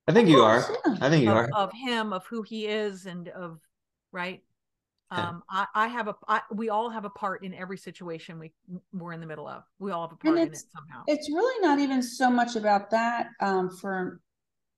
I 0.07 0.13
think 0.13 0.29
you 0.29 0.39
are. 0.39 0.65
I 1.01 1.09
think 1.09 1.23
you 1.25 1.31
of, 1.31 1.37
are. 1.37 1.49
of 1.53 1.73
him, 1.73 2.13
of 2.13 2.25
who 2.27 2.41
he 2.41 2.65
is, 2.65 3.05
and 3.05 3.27
of 3.27 3.59
right. 4.13 4.41
Yeah. 5.11 5.29
Um, 5.29 5.43
I, 5.49 5.65
I 5.73 5.87
have 5.87 6.07
a, 6.09 6.15
I, 6.27 6.41
we 6.51 6.69
all 6.69 6.89
have 6.89 7.05
a 7.05 7.09
part 7.09 7.43
in 7.43 7.53
every 7.53 7.77
situation 7.77 8.39
we 8.39 8.51
we're 8.91 9.13
in 9.13 9.21
the 9.21 9.25
middle 9.25 9.47
of. 9.47 9.63
We 9.79 9.91
all 9.91 10.07
have 10.07 10.13
a 10.13 10.17
part 10.17 10.37
in 10.37 10.47
it 10.49 10.63
somehow. 10.75 11.03
It's 11.07 11.29
really 11.29 11.61
not 11.65 11.79
even 11.79 12.03
so 12.03 12.29
much 12.29 12.55
about 12.55 12.89
that. 12.91 13.29
Um, 13.39 13.69
for 13.69 14.19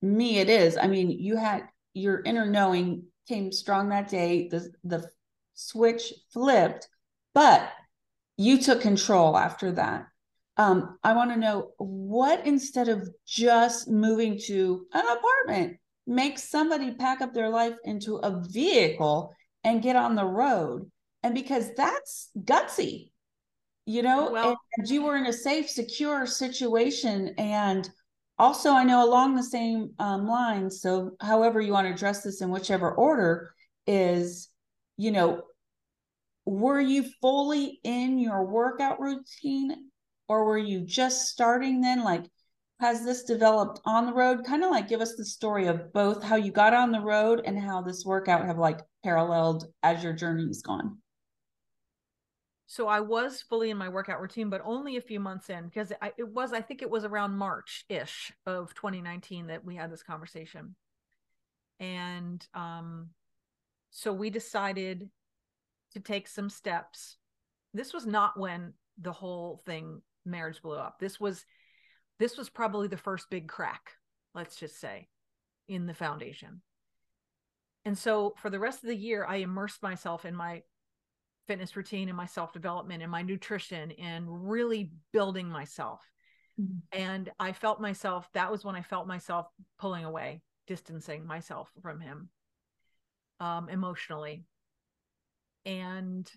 me, 0.02 0.38
it 0.38 0.50
is. 0.50 0.78
I 0.78 0.88
mean, 0.88 1.10
you 1.10 1.36
had 1.36 1.68
your 1.94 2.22
inner 2.24 2.46
knowing 2.46 3.04
came 3.28 3.52
strong 3.52 3.90
that 3.90 4.10
day. 4.10 4.48
The 4.50 4.72
the 4.84 5.10
switch 5.56 6.14
flipped, 6.32 6.88
but 7.34 7.72
you 8.38 8.60
took 8.60 8.82
control 8.82 9.36
after 9.36 9.72
that. 9.74 10.08
Um, 10.58 10.98
I 11.04 11.14
want 11.14 11.32
to 11.32 11.40
know 11.40 11.72
what 11.78 12.46
instead 12.46 12.90
of 12.90 13.10
just 13.26 13.90
moving 13.90 14.40
to 14.46 14.86
an 14.94 15.06
apartment 15.08 15.78
makes 16.06 16.50
somebody 16.50 16.92
pack 16.92 17.22
up 17.22 17.34
their 17.34 17.50
life 17.50 17.76
into 17.84 18.18
a 18.18 18.44
vehicle 18.48 19.34
and 19.64 19.82
get 19.82 19.96
on 19.96 20.16
the 20.16 20.26
road. 20.26 20.90
And 21.24 21.34
because 21.34 21.74
that's 21.76 22.30
gutsy, 22.38 23.12
you 23.86 24.02
know, 24.04 24.32
Well- 24.32 24.58
and 24.78 24.90
you 24.90 25.04
were 25.04 25.18
in 25.18 25.26
a 25.26 25.34
safe, 25.34 25.70
secure 25.70 26.26
situation. 26.26 27.34
And 27.38 27.90
also, 28.38 28.72
I 28.72 28.84
know 28.86 29.04
along 29.04 29.36
the 29.36 29.44
same 29.44 29.94
um, 30.00 30.28
lines, 30.28 30.82
so 30.82 31.12
however 31.20 31.60
you 31.60 31.74
want 31.74 31.88
to 31.88 31.94
address 31.94 32.24
this 32.24 32.42
in 32.42 32.50
whichever 32.52 32.92
order, 32.92 33.54
is, 33.86 34.50
you 34.98 35.12
know, 35.12 35.42
were 36.46 36.80
you 36.80 37.04
fully 37.22 37.80
in 37.84 38.18
your 38.18 38.46
workout 38.46 39.00
routine 39.00 39.90
or 40.28 40.46
were 40.46 40.58
you 40.58 40.82
just 40.82 41.28
starting 41.28 41.82
then? 41.82 42.04
Like, 42.04 42.24
has 42.80 43.04
this 43.04 43.24
developed 43.24 43.82
on 43.86 44.06
the 44.06 44.14
road? 44.14 44.46
Kind 44.46 44.64
of 44.64 44.72
like 44.72 44.88
give 44.88 45.02
us 45.02 45.16
the 45.16 45.26
story 45.26 45.68
of 45.68 45.92
both 45.94 46.24
how 46.24 46.36
you 46.36 46.52
got 46.52 46.74
on 46.74 46.92
the 46.92 47.02
road 47.02 47.42
and 47.46 47.60
how 47.60 47.82
this 47.82 48.06
workout 48.06 48.46
have 48.46 48.58
like 48.58 48.80
paralleled 49.04 49.66
as 49.84 50.04
your 50.04 50.14
journey's 50.14 50.62
gone. 50.62 50.98
so 52.68 52.88
I 52.88 53.00
was 53.00 53.42
fully 53.42 53.72
in 53.72 53.78
my 53.78 53.90
workout 53.90 54.22
routine, 54.22 54.50
but 54.50 54.62
only 54.64 54.96
a 54.98 55.02
few 55.02 55.20
months 55.20 55.50
in 55.50 55.66
because 55.66 55.92
I, 56.02 56.14
it 56.18 56.28
was, 56.28 56.54
I 56.54 56.62
think 56.62 56.82
it 56.84 56.90
was 56.90 57.04
around 57.04 57.36
March 57.36 57.84
ish 57.90 58.32
of 58.46 58.74
2019 58.76 59.48
that 59.48 59.66
we 59.66 59.76
had 59.76 59.92
this 59.92 60.04
conversation. 60.04 60.76
And 61.80 62.46
um, 62.54 63.10
so 63.90 64.14
we 64.14 64.30
decided 64.30 65.10
to 65.94 66.00
take 66.00 66.28
some 66.28 66.50
steps. 66.50 67.18
This 67.74 67.92
was 67.94 68.06
not 68.06 68.40
when 68.40 68.74
the 69.02 69.14
whole 69.14 69.62
thing 69.66 70.02
marriage 70.26 70.62
blew 70.62 70.78
up. 70.78 71.00
This 71.00 71.20
was, 71.20 71.46
this 72.20 72.38
was 72.38 72.50
probably 72.50 72.88
the 72.88 72.98
first 72.98 73.30
big 73.30 73.48
crack, 73.48 73.94
let's 74.36 74.58
just 74.58 74.80
say, 74.80 75.08
in 75.68 75.88
the 75.88 75.94
foundation. 75.94 76.62
And 77.86 77.98
so 77.98 78.34
for 78.38 78.50
the 78.50 78.60
rest 78.60 78.84
of 78.84 78.90
the 78.90 78.96
year, 78.96 79.26
I 79.26 79.38
immersed 79.38 79.82
myself 79.82 80.26
in 80.26 80.36
my 80.36 80.64
fitness 81.48 81.76
routine 81.76 82.10
and 82.10 82.18
my 82.18 82.26
self 82.26 82.54
development 82.54 83.02
and 83.02 83.12
my 83.12 83.22
nutrition 83.22 83.92
and 83.94 84.50
really 84.50 84.92
building 85.14 85.50
myself. 85.50 86.02
Mhm. 86.60 86.82
And 86.92 87.32
I 87.40 87.54
felt 87.54 87.80
myself, 87.82 88.30
that 88.34 88.52
was 88.52 88.64
when 88.66 88.76
I 88.76 88.82
felt 88.82 89.08
myself 89.08 89.48
pulling 89.80 90.06
away, 90.06 90.42
distancing 90.68 91.26
myself 91.26 91.72
from 91.82 92.02
him 92.02 92.30
um, 93.40 93.70
emotionally. 93.70 94.44
And 95.66 96.30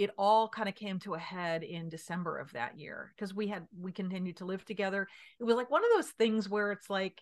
it 0.00 0.10
all 0.16 0.48
kind 0.48 0.66
of 0.66 0.74
came 0.74 0.98
to 1.00 1.12
a 1.12 1.18
head 1.18 1.62
in 1.62 1.90
December 1.90 2.38
of 2.38 2.50
that 2.52 2.78
year 2.78 3.12
because 3.14 3.34
we 3.34 3.48
had, 3.48 3.66
we 3.78 3.92
continued 3.92 4.38
to 4.38 4.46
live 4.46 4.64
together. 4.64 5.06
It 5.38 5.44
was 5.44 5.56
like 5.56 5.70
one 5.70 5.84
of 5.84 5.90
those 5.94 6.08
things 6.12 6.48
where 6.48 6.72
it's 6.72 6.88
like, 6.88 7.20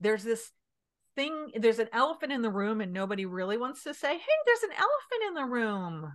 there's 0.00 0.22
this 0.22 0.52
thing 1.16 1.50
there's 1.56 1.80
an 1.80 1.88
elephant 1.92 2.30
in 2.30 2.40
the 2.40 2.48
room 2.48 2.80
and 2.80 2.92
nobody 2.92 3.26
really 3.26 3.58
wants 3.58 3.82
to 3.82 3.92
say 3.92 4.12
hey 4.12 4.36
there's 4.46 4.62
an 4.62 4.70
elephant 4.70 5.28
in 5.28 5.34
the 5.34 5.44
room. 5.44 6.12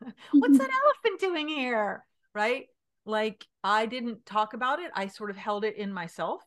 What's 0.32 0.56
that 0.56 0.70
elephant 1.04 1.20
doing 1.20 1.48
here? 1.48 2.02
Right? 2.34 2.66
Like 3.04 3.44
i 3.62 3.84
didn't 3.84 4.24
talk 4.24 4.54
about 4.54 4.80
it. 4.80 4.90
I 4.94 5.08
sort 5.08 5.28
of 5.28 5.36
held 5.36 5.66
it 5.66 5.76
in 5.76 5.92
myself 5.92 6.40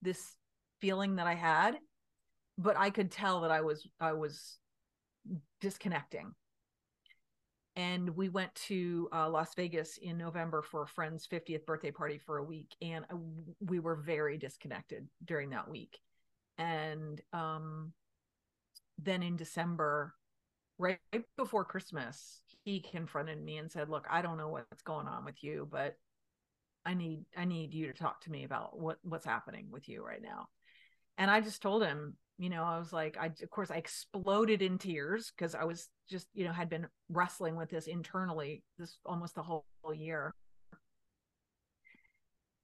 this 0.00 0.34
feeling 0.80 1.16
that 1.16 1.26
i 1.26 1.34
had 1.34 1.76
but 2.58 2.76
i 2.76 2.90
could 2.90 3.10
tell 3.10 3.40
that 3.40 3.50
i 3.50 3.60
was 3.60 3.86
i 4.00 4.12
was 4.12 4.58
disconnecting 5.60 6.32
and 7.76 8.08
we 8.16 8.28
went 8.28 8.54
to 8.54 9.08
uh, 9.12 9.28
las 9.28 9.54
vegas 9.54 9.98
in 9.98 10.16
november 10.18 10.62
for 10.62 10.82
a 10.82 10.88
friend's 10.88 11.26
50th 11.26 11.64
birthday 11.66 11.90
party 11.90 12.18
for 12.18 12.38
a 12.38 12.42
week 12.44 12.74
and 12.80 13.04
uh, 13.12 13.16
we 13.60 13.78
were 13.78 13.96
very 13.96 14.38
disconnected 14.38 15.06
during 15.24 15.50
that 15.50 15.70
week. 15.70 15.98
And 16.58 17.20
um 17.32 17.92
then 18.98 19.22
in 19.22 19.36
december 19.36 20.14
right 20.78 20.98
before 21.36 21.66
christmas 21.66 22.40
he 22.64 22.80
confronted 22.80 23.42
me 23.42 23.58
and 23.58 23.70
said 23.70 23.90
look 23.90 24.06
i 24.10 24.22
don't 24.22 24.38
know 24.38 24.48
what's 24.48 24.82
going 24.82 25.06
on 25.06 25.22
with 25.22 25.44
you 25.44 25.68
but 25.70 25.96
i 26.86 26.94
need 26.94 27.24
i 27.36 27.44
need 27.44 27.74
you 27.74 27.86
to 27.86 27.92
talk 27.92 28.22
to 28.22 28.30
me 28.30 28.44
about 28.44 28.78
what 28.78 28.96
what's 29.02 29.26
happening 29.26 29.66
with 29.70 29.86
you 29.86 30.02
right 30.02 30.22
now. 30.22 30.48
And 31.18 31.30
I 31.30 31.40
just 31.40 31.62
told 31.62 31.82
him, 31.82 32.16
you 32.38 32.50
know, 32.50 32.62
I 32.62 32.78
was 32.78 32.92
like, 32.92 33.16
I, 33.18 33.26
of 33.26 33.50
course, 33.50 33.70
I 33.70 33.76
exploded 33.76 34.60
in 34.60 34.78
tears 34.78 35.32
because 35.36 35.54
I 35.54 35.64
was 35.64 35.88
just, 36.08 36.26
you 36.34 36.44
know, 36.44 36.52
had 36.52 36.68
been 36.68 36.86
wrestling 37.08 37.56
with 37.56 37.70
this 37.70 37.86
internally 37.86 38.62
this 38.78 38.98
almost 39.06 39.34
the 39.34 39.42
whole, 39.42 39.64
whole 39.82 39.94
year. 39.94 40.34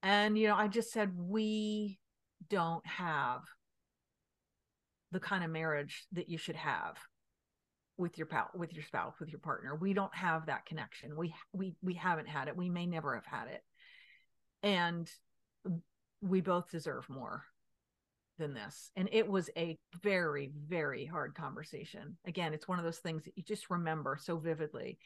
And, 0.02 0.37
you 0.37 0.48
know, 0.48 0.56
I 0.56 0.68
just 0.68 0.92
said, 0.92 1.12
we 1.16 1.98
don't 2.50 2.85
have 2.87 3.40
the 5.12 5.20
kind 5.20 5.44
of 5.44 5.50
marriage 5.50 6.06
that 6.12 6.28
you 6.28 6.38
should 6.38 6.56
have 6.56 6.96
with 7.98 8.16
your 8.16 8.26
pal 8.26 8.48
with 8.54 8.72
your 8.72 8.82
spouse 8.82 9.14
with 9.20 9.30
your 9.30 9.38
partner. 9.38 9.76
We 9.76 9.92
don't 9.92 10.14
have 10.14 10.46
that 10.46 10.66
connection. 10.66 11.16
We 11.16 11.35
we 11.52 11.74
we 11.82 11.94
haven't 11.94 12.28
had 12.28 12.48
it. 12.48 12.56
We 12.56 12.70
may 12.70 12.87
never 12.87 13.14
have 13.14 13.26
had 13.26 13.48
it. 13.48 13.62
And 14.62 15.08
we 16.22 16.40
both 16.40 16.70
deserve 16.70 17.08
more 17.08 17.44
than 18.42 18.55
this 18.55 18.90
and 18.96 19.09
it 19.12 19.26
was 19.26 19.48
a 19.57 19.78
very 20.02 20.50
very 20.68 21.07
hard 21.07 21.35
conversation 21.35 22.16
again 22.26 22.52
it's 22.52 22.68
one 22.68 22.78
of 22.78 22.85
those 22.85 22.98
things 22.98 23.24
that 23.24 23.33
you 23.37 23.42
just 23.42 23.70
remember 23.70 24.18
so 24.20 24.37
vividly 24.37 24.98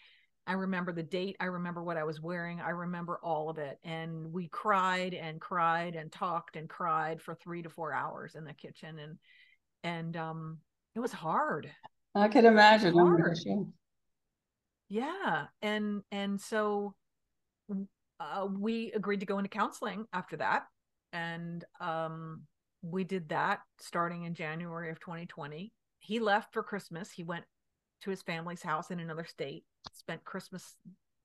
i 0.46 0.52
remember 0.52 0.92
the 0.92 1.02
date 1.02 1.36
i 1.38 1.44
remember 1.44 1.82
what 1.82 1.96
i 1.96 2.04
was 2.04 2.20
wearing 2.20 2.60
i 2.60 2.70
remember 2.70 3.20
all 3.22 3.48
of 3.48 3.58
it 3.58 3.78
and 3.84 4.32
we 4.32 4.48
cried 4.48 5.14
and 5.14 5.40
cried 5.40 5.94
and 5.94 6.10
talked 6.10 6.56
and 6.56 6.68
cried 6.68 7.20
for 7.20 7.34
3 7.34 7.62
to 7.62 7.68
4 7.68 7.92
hours 7.92 8.34
in 8.34 8.44
the 8.44 8.54
kitchen 8.54 8.98
and 8.98 9.18
and 9.84 10.16
um 10.16 10.58
it 10.94 11.00
was 11.00 11.12
hard 11.12 11.70
I 12.16 12.28
could 12.28 12.46
imagine. 12.46 12.94
Hard. 12.94 13.36
Yeah, 14.88 15.46
and 15.60 16.02
and 16.10 16.40
so 16.40 16.94
uh, 18.18 18.46
we 18.50 18.92
agreed 18.92 19.20
to 19.20 19.26
go 19.26 19.38
into 19.38 19.50
counseling 19.50 20.06
after 20.14 20.38
that, 20.38 20.64
and 21.12 21.62
um, 21.78 22.42
we 22.90 23.04
did 23.04 23.28
that 23.30 23.60
starting 23.78 24.24
in 24.24 24.34
January 24.34 24.90
of 24.90 25.00
2020. 25.00 25.72
He 25.98 26.20
left 26.20 26.52
for 26.52 26.62
Christmas. 26.62 27.10
He 27.10 27.24
went 27.24 27.44
to 28.02 28.10
his 28.10 28.22
family's 28.22 28.62
house 28.62 28.90
in 28.90 29.00
another 29.00 29.24
state. 29.24 29.64
Spent 29.92 30.24
Christmas 30.24 30.76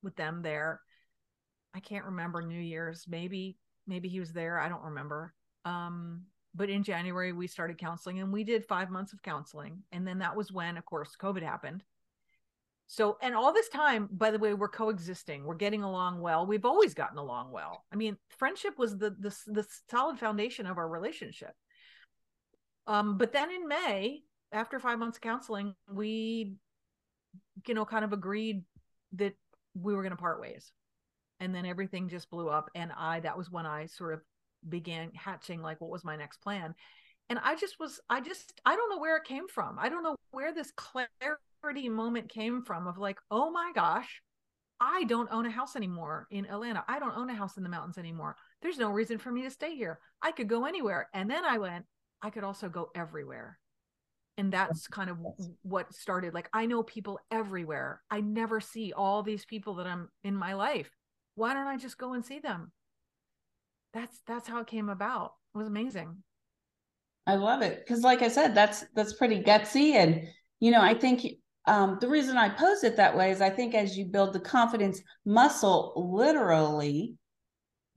with 0.02 0.16
them 0.16 0.42
there. 0.42 0.82
I 1.76 1.80
can't 1.80 2.06
remember 2.06 2.42
New 2.42 2.60
Year's. 2.60 3.06
Maybe 3.08 3.58
maybe 3.88 4.10
he 4.10 4.20
was 4.20 4.34
there. 4.34 4.60
I 4.60 4.70
don't 4.70 4.84
remember. 4.84 5.34
Um, 5.66 6.24
but 6.56 6.70
in 6.70 6.84
January 6.84 7.34
we 7.34 7.48
started 7.48 7.78
counseling 7.78 8.20
and 8.20 8.34
we 8.34 8.44
did 8.44 8.66
5 8.66 8.90
months 8.90 9.14
of 9.14 9.22
counseling 9.22 9.84
and 9.92 10.06
then 10.06 10.20
that 10.20 10.36
was 10.36 10.52
when 10.52 10.78
of 10.78 10.86
course 10.86 11.16
covid 11.22 11.44
happened. 11.44 11.84
So 12.92 13.18
and 13.22 13.34
all 13.34 13.54
this 13.54 13.70
time 13.70 14.10
by 14.12 14.32
the 14.32 14.38
way 14.38 14.54
we're 14.54 14.68
coexisting. 14.68 15.46
We're 15.46 15.56
getting 15.56 15.82
along 15.82 16.20
well. 16.20 16.46
We've 16.46 16.66
always 16.66 16.94
gotten 16.94 17.18
along 17.18 17.54
well. 17.54 17.86
I 17.90 17.96
mean, 17.96 18.18
friendship 18.38 18.78
was 18.78 18.98
the 18.98 19.12
the 19.12 19.34
the 19.48 19.66
solid 19.90 20.20
foundation 20.20 20.66
of 20.66 20.78
our 20.78 20.90
relationship. 20.90 21.54
Um 22.88 23.18
but 23.18 23.32
then 23.32 23.50
in 23.50 23.66
May 23.66 24.24
after 24.52 24.78
5 24.78 25.00
months 25.00 25.18
of 25.18 25.22
counseling, 25.22 25.74
we 25.90 26.56
you 27.66 27.74
know 27.74 27.86
kind 27.86 28.04
of 28.04 28.12
agreed 28.12 28.66
that 29.14 29.36
we 29.74 29.96
were 29.96 30.04
going 30.04 30.12
to 30.12 30.18
part 30.18 30.42
ways 30.42 30.74
and 31.40 31.56
then 31.56 31.66
everything 31.66 32.10
just 32.10 32.30
blew 32.30 32.50
up 32.50 32.70
and 32.76 32.92
i 32.98 33.22
that 33.22 33.38
was 33.38 33.50
when 33.50 33.66
i 33.66 33.86
sort 33.86 34.14
of 34.14 34.20
began 34.68 35.12
hatching 35.14 35.62
like 35.62 35.80
what 35.80 35.90
was 35.90 36.04
my 36.04 36.18
next 36.18 36.42
plan 36.42 36.76
and 37.30 37.40
i 37.44 37.56
just 37.56 37.80
was 37.80 38.02
i 38.10 38.20
just 38.20 38.60
i 38.66 38.76
don't 38.76 38.90
know 38.90 39.00
where 39.00 39.16
it 39.16 39.24
came 39.24 39.48
from 39.48 39.78
i 39.80 39.88
don't 39.88 40.04
know 40.04 40.16
where 40.32 40.54
this 40.54 40.72
clarity 40.76 41.42
moment 41.90 42.30
came 42.30 42.64
from 42.64 42.88
of 42.88 42.98
like 42.98 43.20
oh 43.30 43.52
my 43.52 43.72
gosh 43.74 44.22
i 44.80 45.04
don't 45.06 45.30
own 45.32 45.46
a 45.46 45.52
house 45.52 45.76
anymore 45.76 46.28
in 46.32 46.46
atlanta. 46.46 46.84
I 46.88 47.00
don't 47.00 47.16
own 47.16 47.30
a 47.30 47.36
house 47.36 47.58
in 47.58 47.64
the 47.64 47.70
mountains 47.70 47.98
anymore. 47.98 48.36
There's 48.62 48.80
no 48.80 48.90
reason 48.90 49.20
for 49.20 49.32
me 49.32 49.44
to 49.44 49.52
stay 49.52 49.76
here. 49.76 50.00
I 50.22 50.32
could 50.32 50.48
go 50.48 50.66
anywhere. 50.66 51.08
And 51.14 51.30
then 51.30 51.46
i 51.46 51.58
went 51.58 51.86
i 52.22 52.30
could 52.30 52.44
also 52.44 52.70
go 52.70 52.90
everywhere. 52.96 53.60
And 54.38 54.52
that's 54.52 54.88
kind 54.88 55.10
of 55.10 55.18
what 55.62 55.94
started 55.94 56.34
like 56.34 56.50
i 56.54 56.66
know 56.66 56.84
people 56.84 57.20
everywhere. 57.30 58.02
I 58.10 58.22
never 58.22 58.60
see 58.60 58.94
all 58.94 59.22
these 59.22 59.46
people 59.46 59.76
that 59.76 59.88
i'm 59.88 60.10
in 60.24 60.36
my 60.36 60.54
life. 60.54 60.90
Why 61.36 61.54
don't 61.54 61.68
i 61.68 61.78
just 61.78 61.98
go 61.98 62.14
and 62.14 62.26
see 62.26 62.40
them? 62.40 62.72
That's 63.94 64.22
that's 64.26 64.48
how 64.48 64.62
it 64.62 64.68
came 64.68 64.90
about. 64.90 65.34
It 65.54 65.58
was 65.58 65.68
amazing. 65.68 66.24
I 67.28 67.36
love 67.36 67.62
it. 67.62 67.80
Because, 67.80 68.02
like 68.02 68.22
I 68.22 68.28
said, 68.28 68.56
that's 68.56 68.84
that's 68.96 69.14
pretty 69.14 69.42
gutsy, 69.42 69.94
and 69.94 70.28
you 70.60 70.72
know, 70.72 70.82
I 70.82 70.94
think 70.94 71.26
um, 71.66 71.98
the 72.02 72.08
reason 72.08 72.38
I 72.38 72.50
pose 72.50 72.84
it 72.84 72.98
that 72.98 73.16
way 73.16 73.32
is 73.32 73.42
I 73.42 73.50
think 73.50 73.76
as 73.76 73.98
you 73.98 74.06
build 74.06 74.34
the 74.34 74.40
confidence 74.40 75.02
muscle, 75.26 75.94
literally, 75.96 77.16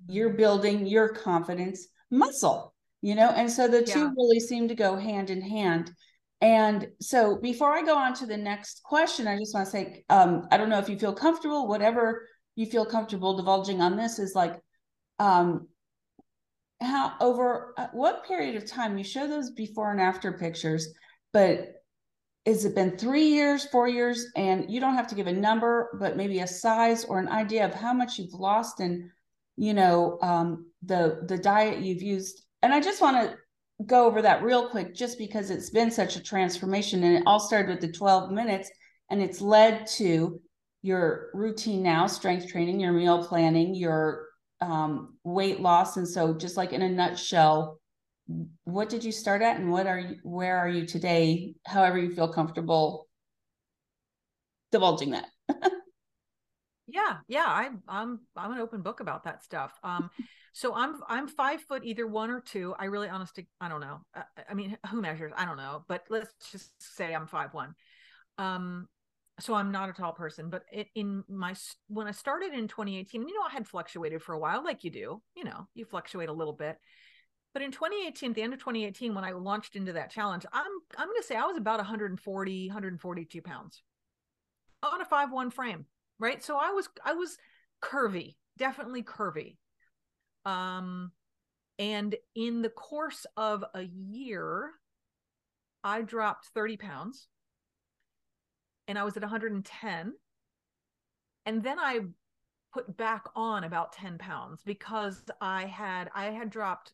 you're 0.09 0.29
mm-hmm. 0.29 0.37
building 0.37 0.87
your 0.87 1.09
confidence 1.09 1.87
muscle. 2.11 2.74
You 3.00 3.14
know, 3.14 3.29
and 3.29 3.50
so 3.50 3.68
the 3.68 3.83
two 3.83 4.11
really 4.16 4.40
seem 4.40 4.68
to 4.68 4.74
go 4.74 4.96
hand 4.96 5.29
in 5.29 5.42
hand. 5.42 5.92
And 6.40 6.88
so, 7.03 7.37
before 7.37 7.72
I 7.72 7.83
go 7.83 7.96
on 7.96 8.14
to 8.14 8.27
the 8.27 8.37
next 8.37 8.83
question, 8.83 9.29
I 9.29 9.38
just 9.38 9.55
want 9.55 9.66
to 9.66 9.70
say, 9.70 10.05
um, 10.09 10.48
I 10.50 10.57
don't 10.57 10.70
know 10.70 10.79
if 10.79 10.88
you 10.88 10.98
feel 10.98 11.12
comfortable, 11.12 11.68
whatever 11.68 12.27
you 12.57 12.64
feel 12.64 12.87
comfortable 12.87 13.37
divulging 13.37 13.83
on 13.83 13.96
this 13.96 14.18
is 14.18 14.35
like, 14.35 14.59
um, 15.18 15.68
how 16.81 17.14
over 17.20 17.74
uh, 17.77 17.88
what 17.92 18.27
period 18.27 18.57
of 18.57 18.66
time 18.66 18.98
you 18.98 19.05
show 19.05 19.27
those 19.27 19.50
before 19.50 19.90
and 19.90 20.00
after 20.00 20.33
pictures 20.33 20.88
but 21.33 21.84
has 22.46 22.64
it 22.64 22.74
been 22.74 22.96
three 22.96 23.28
years 23.28 23.64
four 23.66 23.88
years? 23.88 24.26
And 24.37 24.70
you 24.70 24.80
don't 24.80 24.94
have 24.94 25.09
to 25.09 25.14
give 25.14 25.26
a 25.26 25.33
number 25.33 25.96
but 25.98 26.16
maybe 26.16 26.40
a 26.40 26.46
size 26.46 27.04
or 27.04 27.18
an 27.18 27.28
idea 27.28 27.64
of 27.64 27.74
how 27.74 27.92
much 27.92 28.18
you've 28.18 28.35
lost 28.35 28.80
and 28.80 29.11
you 29.57 29.72
know 29.72 30.18
um, 30.22 30.66
the 30.83 31.24
the 31.26 31.38
diet 31.38 31.80
you've 31.80 32.02
used. 32.02 32.42
And 32.62 32.72
i 32.72 32.80
just 32.80 33.02
want 33.02 33.16
to 33.16 33.37
go 33.87 34.07
over 34.07 34.22
that 34.22 34.42
real 34.42 34.68
quick 34.68 34.94
just 34.94 35.18
because 35.18 35.50
it's 35.50 35.70
been 35.70 35.90
such 35.90 36.16
a 36.16 36.22
transformation. 36.22 37.02
And 37.02 37.16
it 37.16 37.22
all 37.26 37.40
started 37.40 37.70
with 37.70 37.80
the 37.80 37.92
12 37.92 38.30
minutes 38.30 38.70
and 39.11 39.20
it's 39.20 39.40
led 39.40 39.87
to 39.98 40.40
your 40.83 41.30
routine 41.35 41.83
now 41.83 42.07
strength 42.07 42.48
training 42.48 42.78
your 42.78 42.92
meal 42.92 43.26
planning 43.26 43.74
your 43.74 44.26
um, 44.61 45.16
weight 45.24 45.61
loss. 45.61 45.96
And 45.96 46.09
so, 46.09 46.35
just 46.35 46.57
like 46.57 46.72
in 46.72 46.83
a 46.83 46.88
nutshell, 46.88 47.80
what 48.65 48.89
did 48.89 49.05
you 49.05 49.13
start 49.13 49.43
at, 49.43 49.59
and 49.59 49.71
what 49.71 49.87
are 49.87 49.99
you? 49.99 50.17
Where 50.23 50.57
are 50.57 50.69
you 50.69 50.87
today? 50.87 51.55
However, 51.67 51.99
you 51.99 52.15
feel 52.15 52.33
comfortable 52.33 53.09
divulging 54.73 55.11
that. 55.11 55.27
yeah, 56.87 57.19
yeah, 57.29 57.47
I'm 57.47 57.83
I'm 57.89 58.21
I'm 58.37 58.53
an 58.53 58.59
open 58.59 58.83
book 58.83 59.01
about 59.01 59.25
that 59.25 59.45
stuff. 59.45 59.73
Um, 59.83 60.11
so 60.53 60.75
I'm 60.75 61.01
I'm 61.09 61.29
five 61.29 61.61
foot 61.63 61.85
either 61.85 62.07
one 62.07 62.31
or 62.31 62.41
two. 62.41 62.75
I 62.79 62.87
really 62.87 63.09
honestly 63.09 63.47
I 63.61 63.69
don't 63.69 63.81
know. 63.81 64.01
I, 64.15 64.23
I 64.51 64.55
mean, 64.55 64.77
who 64.91 65.01
measures? 65.01 65.33
I 65.37 65.45
don't 65.45 65.57
know, 65.57 65.85
but 65.89 66.05
let's 66.09 66.33
just 66.51 66.71
say 66.79 67.15
I'm 67.15 67.27
five 67.27 67.53
one. 67.53 67.75
Um, 68.39 68.89
so 69.41 69.55
I'm 69.55 69.73
not 69.73 69.89
a 69.89 69.93
tall 69.93 70.13
person, 70.13 70.49
but 70.49 70.63
it, 70.73 70.87
in 70.95 71.25
my 71.29 71.55
when 71.89 72.07
I 72.07 72.13
started 72.13 72.53
in 72.53 72.69
2018, 72.69 73.27
you 73.27 73.35
know, 73.35 73.43
I 73.49 73.53
had 73.53 73.67
fluctuated 73.67 74.23
for 74.23 74.33
a 74.33 74.39
while, 74.39 74.63
like 74.63 74.85
you 74.85 74.91
do. 74.91 75.23
You 75.37 75.45
know, 75.45 75.67
you 75.75 75.85
fluctuate 75.85 76.29
a 76.29 76.33
little 76.33 76.53
bit. 76.53 76.77
But 77.55 77.62
in 77.62 77.71
2018, 77.71 78.31
at 78.31 78.35
the 78.35 78.43
end 78.43 78.53
of 78.53 78.59
2018, 78.59 79.14
when 79.14 79.25
I 79.25 79.31
launched 79.31 79.77
into 79.77 79.93
that 79.93 80.11
challenge, 80.11 80.45
I'm 80.53 80.73
I'm 80.99 81.07
going 81.07 81.21
to 81.21 81.27
say 81.27 81.37
I 81.37 81.47
was 81.47 81.57
about 81.57 81.79
140, 81.79 82.69
142 82.69 83.43
pounds 83.43 83.83
on 84.83 85.01
a 85.01 85.05
five 85.05 85.31
one 85.31 85.51
frame, 85.51 85.87
right? 86.19 86.43
So 86.43 86.57
I 86.57 86.71
was 86.73 86.88
I 87.05 87.14
was 87.14 87.38
curvy, 87.81 88.35
definitely 88.59 89.05
curvy. 89.05 89.57
Um, 90.45 91.12
and 91.79 92.17
in 92.35 92.61
the 92.61 92.69
course 92.69 93.25
of 93.37 93.64
a 93.73 93.83
year, 93.83 94.73
I 95.85 96.03
dropped 96.03 96.47
30 96.55 96.77
pounds 96.77 97.29
and 98.88 98.99
I 98.99 99.05
was 99.05 99.17
at 99.17 99.23
110. 99.23 100.12
And 101.47 101.62
then 101.62 101.79
I 101.79 102.01
put 102.73 102.97
back 102.97 103.25
on 103.37 103.64
about 103.64 103.93
10 103.93 104.19
pounds 104.19 104.61
because 104.64 105.23
I 105.40 105.67
had 105.67 106.11
I 106.14 106.27
had 106.27 106.51
dropped 106.51 106.93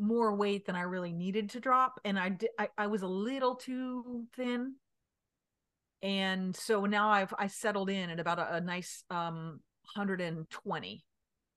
more 0.00 0.34
weight 0.34 0.66
than 0.66 0.76
I 0.76 0.82
really 0.82 1.12
needed 1.12 1.50
to 1.50 1.60
drop. 1.60 2.00
And 2.04 2.18
I 2.18 2.36
I, 2.58 2.68
I 2.78 2.86
was 2.88 3.02
a 3.02 3.08
little 3.08 3.56
too 3.56 4.26
thin. 4.34 4.74
And 6.02 6.56
so 6.56 6.86
now 6.86 7.10
I've 7.10 7.34
I 7.38 7.46
settled 7.48 7.90
in 7.90 8.10
at 8.10 8.20
about 8.20 8.38
a, 8.38 8.56
a 8.56 8.60
nice 8.60 9.04
um 9.10 9.60
120 9.94 11.04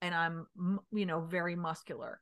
and 0.02 0.16
I'm 0.16 0.48
you 0.92 1.06
know 1.06 1.22
very 1.22 1.56
muscular. 1.56 2.20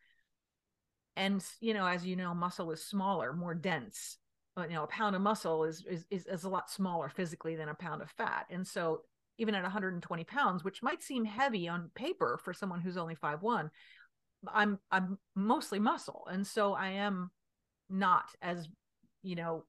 And 1.16 1.44
you 1.60 1.74
know, 1.74 1.86
as 1.86 2.06
you 2.06 2.16
know, 2.16 2.34
muscle 2.34 2.72
is 2.72 2.84
smaller, 2.86 3.34
more 3.34 3.54
dense 3.54 4.18
But, 4.56 4.70
you 4.70 4.76
know 4.76 4.84
a 4.84 4.88
pound 4.88 5.16
of 5.16 5.22
muscle 5.22 5.66
is, 5.66 5.84
is 5.90 6.06
is 6.10 6.26
is 6.28 6.44
a 6.44 6.50
lot 6.50 6.70
smaller 6.70 7.10
physically 7.10 7.56
than 7.56 7.70
a 7.70 7.76
pound 7.76 8.02
of 8.02 8.12
fat 8.12 8.48
and 8.50 8.68
so 8.68 9.02
even 9.38 9.56
at 9.56 9.64
120 9.64 10.24
pounds 10.26 10.64
which 10.64 10.84
might 10.84 11.02
seem 11.02 11.26
heavy 11.26 11.68
on 11.68 11.90
paper 11.96 12.40
for 12.44 12.54
someone 12.54 12.82
who's 12.82 12.98
only 12.98 13.16
five 13.16 13.42
one 13.42 13.72
i'm 14.48 14.80
i'm 14.92 15.18
mostly 15.36 15.80
muscle 15.80 16.28
and 16.32 16.46
so 16.46 16.74
i 16.74 16.90
am 16.90 17.30
not 17.90 18.30
as 18.42 18.68
you 19.24 19.36
know 19.36 19.64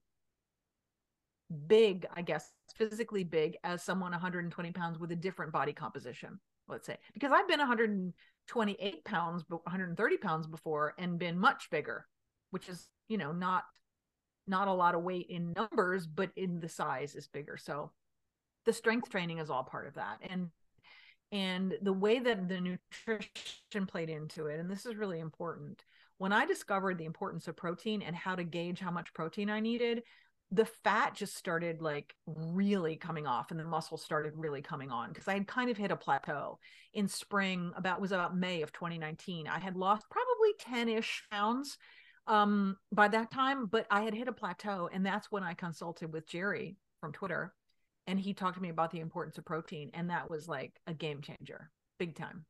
big 1.67 2.05
i 2.15 2.21
guess 2.21 2.51
physically 2.75 3.23
big 3.23 3.57
as 3.63 3.83
someone 3.83 4.11
120 4.11 4.71
pounds 4.71 4.97
with 4.97 5.11
a 5.11 5.15
different 5.15 5.51
body 5.51 5.73
composition 5.73 6.39
let's 6.67 6.87
say 6.87 6.97
because 7.13 7.31
i've 7.31 7.47
been 7.47 7.59
128 7.59 9.05
pounds 9.05 9.43
but 9.47 9.63
130 9.65 10.17
pounds 10.17 10.47
before 10.47 10.95
and 10.97 11.19
been 11.19 11.37
much 11.37 11.69
bigger 11.69 12.07
which 12.53 12.69
is, 12.69 12.87
you 13.07 13.17
know, 13.17 13.31
not 13.31 13.63
not 14.45 14.67
a 14.67 14.73
lot 14.73 14.93
of 14.93 15.01
weight 15.01 15.25
in 15.27 15.53
numbers, 15.53 16.05
but 16.05 16.29
in 16.35 16.59
the 16.59 16.69
size 16.69 17.15
is 17.15 17.27
bigger. 17.27 17.57
So 17.57 17.91
the 18.65 18.73
strength 18.73 19.09
training 19.09 19.39
is 19.39 19.49
all 19.49 19.63
part 19.63 19.87
of 19.87 19.95
that. 19.95 20.19
And 20.29 20.51
and 21.33 21.73
the 21.81 21.91
way 21.91 22.19
that 22.19 22.47
the 22.47 22.61
nutrition 22.61 23.87
played 23.87 24.11
into 24.11 24.45
it, 24.45 24.59
and 24.59 24.69
this 24.69 24.85
is 24.85 24.95
really 24.95 25.19
important. 25.19 25.83
When 26.19 26.31
I 26.31 26.45
discovered 26.45 26.99
the 26.99 27.05
importance 27.05 27.47
of 27.47 27.57
protein 27.57 28.03
and 28.03 28.15
how 28.15 28.35
to 28.35 28.43
gauge 28.43 28.79
how 28.79 28.91
much 28.91 29.13
protein 29.15 29.49
I 29.49 29.59
needed, 29.59 30.03
the 30.51 30.65
fat 30.83 31.15
just 31.15 31.35
started 31.35 31.81
like 31.81 32.13
really 32.27 32.95
coming 32.95 33.25
off 33.25 33.49
and 33.49 33.59
the 33.59 33.63
muscle 33.63 33.97
started 33.97 34.33
really 34.35 34.61
coming 34.61 34.91
on 34.91 35.09
because 35.09 35.27
I 35.27 35.33
had 35.33 35.47
kind 35.47 35.71
of 35.71 35.77
hit 35.77 35.89
a 35.89 35.95
plateau 35.95 36.59
in 36.93 37.07
spring 37.07 37.71
about 37.75 37.99
was 37.99 38.11
about 38.11 38.37
May 38.37 38.61
of 38.61 38.71
2019. 38.71 39.47
I 39.47 39.57
had 39.57 39.75
lost 39.75 40.05
probably 40.11 40.91
10-ish 40.93 41.23
pounds 41.31 41.79
um 42.27 42.77
by 42.91 43.07
that 43.07 43.31
time, 43.31 43.65
but 43.65 43.87
I 43.89 44.03
had 44.03 44.13
hit 44.13 44.27
a 44.27 44.31
plateau 44.31 44.87
and 44.93 45.03
that's 45.03 45.31
when 45.31 45.41
I 45.41 45.55
consulted 45.55 46.13
with 46.13 46.27
Jerry 46.27 46.77
from 47.01 47.13
Twitter 47.13 47.55
and 48.07 48.19
he 48.19 48.33
talked 48.33 48.55
to 48.55 48.61
me 48.61 48.69
about 48.69 48.91
the 48.91 48.99
importance 48.99 49.37
of 49.37 49.45
protein 49.45 49.91
and 49.93 50.09
that 50.09 50.29
was 50.29 50.47
like 50.47 50.79
a 50.87 50.93
game 50.93 51.21
changer, 51.21 51.69
big 51.99 52.15
time. 52.15 52.45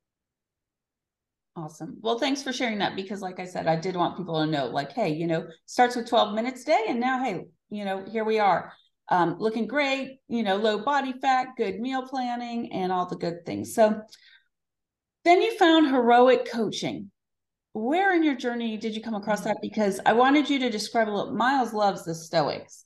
Awesome. 1.56 1.98
Well, 2.02 2.18
thanks 2.18 2.42
for 2.42 2.52
sharing 2.52 2.80
that 2.80 2.96
because, 2.96 3.22
like 3.22 3.40
I 3.40 3.46
said, 3.46 3.68
I 3.68 3.76
did 3.76 3.96
want 3.96 4.18
people 4.18 4.44
to 4.44 4.50
know, 4.50 4.66
like, 4.68 4.92
hey, 4.92 5.10
you 5.10 5.28
know, 5.28 5.46
starts 5.68 5.96
with 5.96 6.10
12 6.10 6.34
minutes 6.34 6.64
a 6.64 6.66
day, 6.66 6.86
and 6.90 7.00
now, 7.00 7.24
hey, 7.24 7.44
you 7.70 7.86
know, 7.86 8.04
here 8.12 8.24
we 8.24 8.40
are, 8.40 8.74
um, 9.10 9.38
looking 9.38 9.68
great, 9.68 10.20
you 10.28 10.42
know, 10.42 10.56
low 10.56 10.80
body 10.80 11.14
fat, 11.22 11.50
good 11.56 11.80
meal 11.80 12.08
planning, 12.08 12.74
and 12.74 12.92
all 12.92 13.06
the 13.06 13.16
good 13.16 13.46
things. 13.46 13.76
So 13.76 14.02
then 15.26 15.44
you 15.44 15.56
found 15.58 15.90
heroic 15.90 16.50
coaching. 16.52 17.12
Where 17.74 18.16
in 18.16 18.24
your 18.24 18.36
journey 18.36 18.78
did 18.78 18.96
you 18.96 19.02
come 19.02 19.16
across 19.16 19.42
that? 19.42 19.58
Because 19.62 20.00
I 20.06 20.14
wanted 20.14 20.50
you 20.50 20.58
to 20.60 20.70
describe 20.72 21.08
a 21.08 21.12
little. 21.12 21.36
Miles 21.36 21.74
loves 21.74 22.04
the 22.04 22.16
Stoics, 22.16 22.86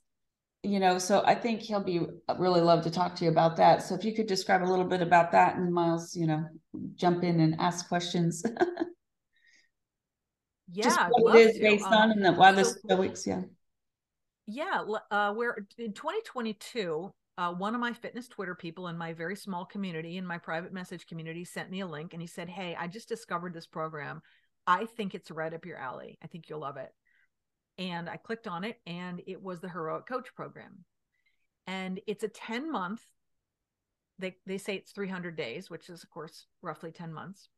you 0.64 0.80
know, 0.80 0.98
so 0.98 1.24
I 1.26 1.36
think 1.36 1.62
he'll 1.62 1.84
be 1.84 2.02
uh, 2.28 2.36
really 2.38 2.62
love 2.62 2.84
to 2.84 2.92
talk 2.92 3.16
to 3.18 3.26
you 3.26 3.32
about 3.32 3.56
that. 3.58 3.84
So 3.84 3.96
if 3.96 4.04
you 4.04 4.14
could 4.14 4.28
describe 4.28 4.64
a 4.64 4.70
little 4.70 4.86
bit 4.86 5.02
about 5.02 5.32
that, 5.32 5.56
and 5.56 5.74
Miles, 5.74 6.16
you 6.16 6.28
know, 6.28 6.44
jump 6.96 7.24
in 7.24 7.40
and 7.40 7.56
ask 7.60 7.88
questions. 7.88 8.44
yeah, 10.72 10.84
Just 10.84 11.00
what 11.12 11.36
it 11.36 11.50
is 11.50 11.56
to. 11.58 11.62
based 11.62 11.86
Um, 11.86 11.94
on, 11.94 12.12
and 12.12 12.26
the, 12.26 12.32
why 12.34 12.52
the 12.52 12.66
so- 12.66 12.76
Stoics, 12.86 13.26
yeah. 13.28 13.42
Yeah, 14.50 14.84
uh, 15.12 15.34
where 15.34 15.58
in 15.78 15.92
2022, 15.94 17.12
uh, 17.38 17.54
one 17.54 17.76
of 17.76 17.82
my 17.82 17.92
fitness 17.94 18.28
Twitter 18.30 18.56
people 18.56 18.88
in 18.88 18.98
my 18.98 19.12
very 19.14 19.36
small 19.36 19.66
community, 19.66 20.18
in 20.18 20.26
my 20.26 20.38
private 20.38 20.72
message 20.72 21.06
community, 21.06 21.44
sent 21.44 21.70
me 21.70 21.82
a 21.82 21.88
link 21.88 22.14
and 22.14 22.22
he 22.22 22.28
said, 22.28 22.48
Hey, 22.50 22.76
I 22.80 22.88
just 22.88 23.10
discovered 23.10 23.54
this 23.54 23.68
program. 23.68 24.22
I 24.66 24.86
think 24.86 25.14
it's 25.14 25.32
right 25.32 25.54
up 25.54 25.66
your 25.66 25.78
alley. 25.78 26.18
I 26.24 26.28
think 26.28 26.50
you'll 26.50 26.62
love 26.62 26.78
it. 26.78 26.90
And 27.78 28.10
I 28.10 28.18
clicked 28.18 28.48
on 28.48 28.64
it 28.64 28.80
and 28.86 29.22
it 29.28 29.42
was 29.42 29.60
the 29.60 29.70
Heroic 29.70 30.08
Coach 30.08 30.34
program. 30.36 30.84
And 31.68 32.00
it's 32.08 32.24
a 32.24 32.30
10 32.30 32.72
month, 32.72 33.02
they, 34.20 34.36
they 34.46 34.58
say 34.58 34.76
it's 34.76 34.92
300 34.92 35.36
days, 35.36 35.70
which 35.70 35.90
is, 35.90 36.04
of 36.04 36.10
course, 36.10 36.48
roughly 36.62 36.92
10 36.92 37.14
months, 37.14 37.50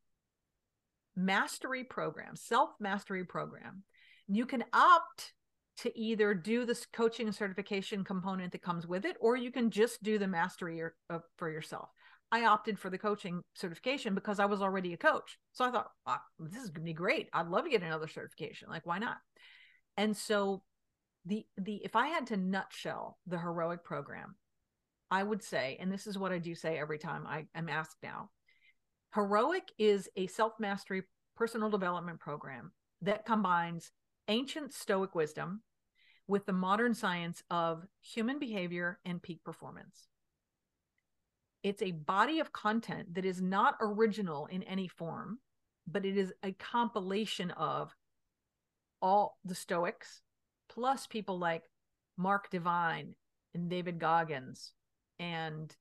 mastery 1.16 1.84
program, 1.84 2.36
self 2.36 2.72
mastery 2.80 3.24
program. 3.24 3.84
You 4.28 4.46
can 4.46 4.64
opt 4.74 5.34
to 5.78 5.98
either 5.98 6.34
do 6.34 6.66
this 6.66 6.86
coaching 6.86 7.32
certification 7.32 8.04
component 8.04 8.52
that 8.52 8.62
comes 8.62 8.86
with 8.86 9.06
it, 9.06 9.16
or 9.22 9.38
you 9.38 9.52
can 9.52 9.72
just 9.72 10.04
do 10.04 10.18
the 10.18 10.28
mastery 10.28 10.82
or, 10.82 10.96
uh, 11.10 11.20
for 11.38 11.50
yourself. 11.50 11.90
I 12.32 12.46
opted 12.46 12.78
for 12.78 12.90
the 12.90 12.98
coaching 12.98 13.42
certification 13.56 14.14
because 14.14 14.40
I 14.40 14.46
was 14.46 14.62
already 14.62 14.94
a 14.94 14.98
coach. 14.98 15.40
So 15.52 15.66
I 15.66 15.72
thought, 15.72 15.92
"Ah, 16.06 16.22
this 16.38 16.62
is 16.62 16.70
going 16.70 16.86
to 16.86 16.90
be 16.90 16.94
great. 16.94 17.30
I'd 17.34 17.48
love 17.48 17.64
to 17.64 17.70
get 17.72 17.82
another 17.82 18.08
certification. 18.08 18.70
Like, 18.70 18.86
why 18.86 19.00
not? 19.00 19.18
And 20.00 20.16
so 20.16 20.64
the 21.26 21.46
the 21.58 21.82
if 21.84 21.94
I 21.94 22.08
had 22.08 22.28
to 22.28 22.38
nutshell 22.38 23.20
the 23.28 23.38
heroic 23.38 23.84
program, 23.84 24.36
I 25.12 25.22
would 25.24 25.44
say, 25.44 25.76
and 25.78 25.92
this 25.92 26.08
is 26.08 26.18
what 26.18 26.32
I 26.32 26.40
do 26.40 26.56
say 26.56 26.80
every 26.80 26.98
time 26.98 27.28
I 27.28 27.48
am 27.54 27.68
asked 27.68 27.98
now, 28.02 28.30
heroic 29.14 29.64
is 29.78 30.08
a 30.16 30.28
self-mastery 30.28 31.04
personal 31.36 31.70
development 31.70 32.22
program 32.22 32.72
that 33.02 33.26
combines 33.26 33.92
ancient 34.30 34.74
stoic 34.74 35.16
wisdom 35.16 35.64
with 36.28 36.46
the 36.46 36.54
modern 36.54 36.94
science 36.94 37.44
of 37.50 37.86
human 38.02 38.40
behavior 38.40 39.00
and 39.04 39.22
peak 39.22 39.44
performance. 39.44 40.08
It's 41.62 41.82
a 41.82 41.92
body 41.92 42.40
of 42.40 42.54
content 42.54 43.16
that 43.16 43.26
is 43.26 43.42
not 43.42 43.76
original 43.82 44.46
in 44.46 44.64
any 44.64 44.88
form, 44.88 45.40
but 45.86 46.06
it 46.06 46.18
is 46.18 46.32
a 46.42 46.54
compilation 46.54 47.52
of 47.52 47.94
all 49.02 49.38
the 49.46 49.56
Stoics, 49.56 50.22
plus 50.70 51.08
people 51.08 51.40
like 51.40 51.64
Mark 52.18 52.50
Divine 52.50 53.16
and 53.54 53.70
David 53.70 54.00
Goggins 54.00 54.74
and 55.20 55.76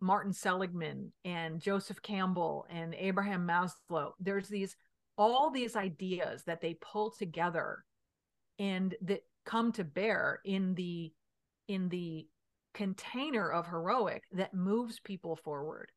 Martin 0.00 0.32
Seligman 0.32 1.12
and 1.24 1.60
Joseph 1.60 2.00
Campbell 2.02 2.66
and 2.70 2.94
Abraham 2.94 3.46
Maslow. 3.46 4.12
There's 4.18 4.48
these 4.48 4.76
all 5.18 5.50
these 5.50 5.76
ideas 5.76 6.44
that 6.44 6.62
they 6.62 6.78
pull 6.80 7.10
together 7.10 7.84
and 8.58 8.94
that 9.02 9.20
come 9.44 9.72
to 9.72 9.84
bear 9.84 10.40
in 10.44 10.74
the 10.74 11.12
in 11.68 11.88
the 11.90 12.26
container 12.72 13.50
of 13.50 13.66
heroic 13.66 14.22
that 14.32 14.54
moves 14.54 15.00
people 15.00 15.36
forward 15.36 15.90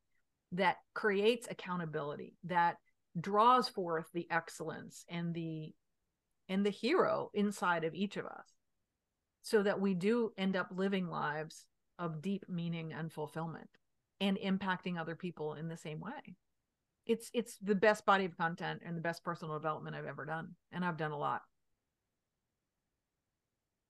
that 0.52 0.76
creates 0.92 1.48
accountability 1.50 2.36
that 2.44 2.76
draws 3.20 3.68
forth 3.68 4.06
the 4.12 4.26
excellence 4.30 5.04
and 5.08 5.32
the 5.34 5.72
and 6.48 6.64
the 6.64 6.70
hero 6.70 7.30
inside 7.34 7.84
of 7.84 7.94
each 7.94 8.16
of 8.16 8.26
us 8.26 8.46
so 9.42 9.62
that 9.62 9.80
we 9.80 9.94
do 9.94 10.32
end 10.38 10.56
up 10.56 10.68
living 10.74 11.08
lives 11.08 11.66
of 11.98 12.22
deep 12.22 12.44
meaning 12.48 12.92
and 12.92 13.12
fulfillment 13.12 13.68
and 14.20 14.38
impacting 14.38 14.98
other 14.98 15.14
people 15.14 15.54
in 15.54 15.68
the 15.68 15.76
same 15.76 16.00
way 16.00 16.36
it's 17.06 17.30
it's 17.34 17.58
the 17.58 17.74
best 17.74 18.06
body 18.06 18.24
of 18.24 18.36
content 18.36 18.80
and 18.84 18.96
the 18.96 19.02
best 19.02 19.22
personal 19.24 19.54
development 19.54 19.94
i've 19.94 20.06
ever 20.06 20.24
done 20.24 20.48
and 20.72 20.84
i've 20.84 20.96
done 20.96 21.12
a 21.12 21.18
lot 21.18 21.42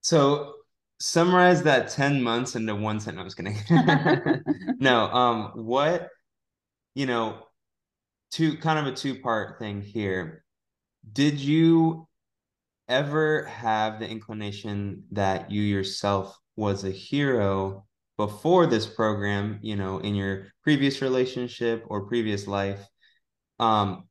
So 0.01 0.53
summarize 0.99 1.63
that 1.63 1.89
10 1.89 2.21
months 2.21 2.55
into 2.55 2.75
one 2.75 2.99
sentence. 2.99 3.21
I 3.21 3.23
was 3.23 3.35
kidding. 3.35 3.57
no, 4.79 5.05
um, 5.11 5.51
what, 5.55 6.09
you 6.93 7.07
know, 7.07 7.39
two 8.31 8.57
kind 8.57 8.77
of 8.79 8.85
a 8.85 8.95
two-part 8.95 9.57
thing 9.59 9.81
here. 9.81 10.43
Did 11.11 11.39
you 11.39 12.07
ever 12.87 13.45
have 13.45 13.99
the 13.99 14.07
inclination 14.07 15.03
that 15.11 15.51
you 15.51 15.61
yourself 15.61 16.37
was 16.55 16.83
a 16.83 16.91
hero 16.91 17.85
before 18.17 18.65
this 18.65 18.85
program, 18.85 19.59
you 19.61 19.75
know, 19.75 19.99
in 19.99 20.15
your 20.15 20.47
previous 20.63 21.01
relationship 21.01 21.83
or 21.87 22.07
previous 22.07 22.47
life? 22.47 22.85
Um, 23.59 24.05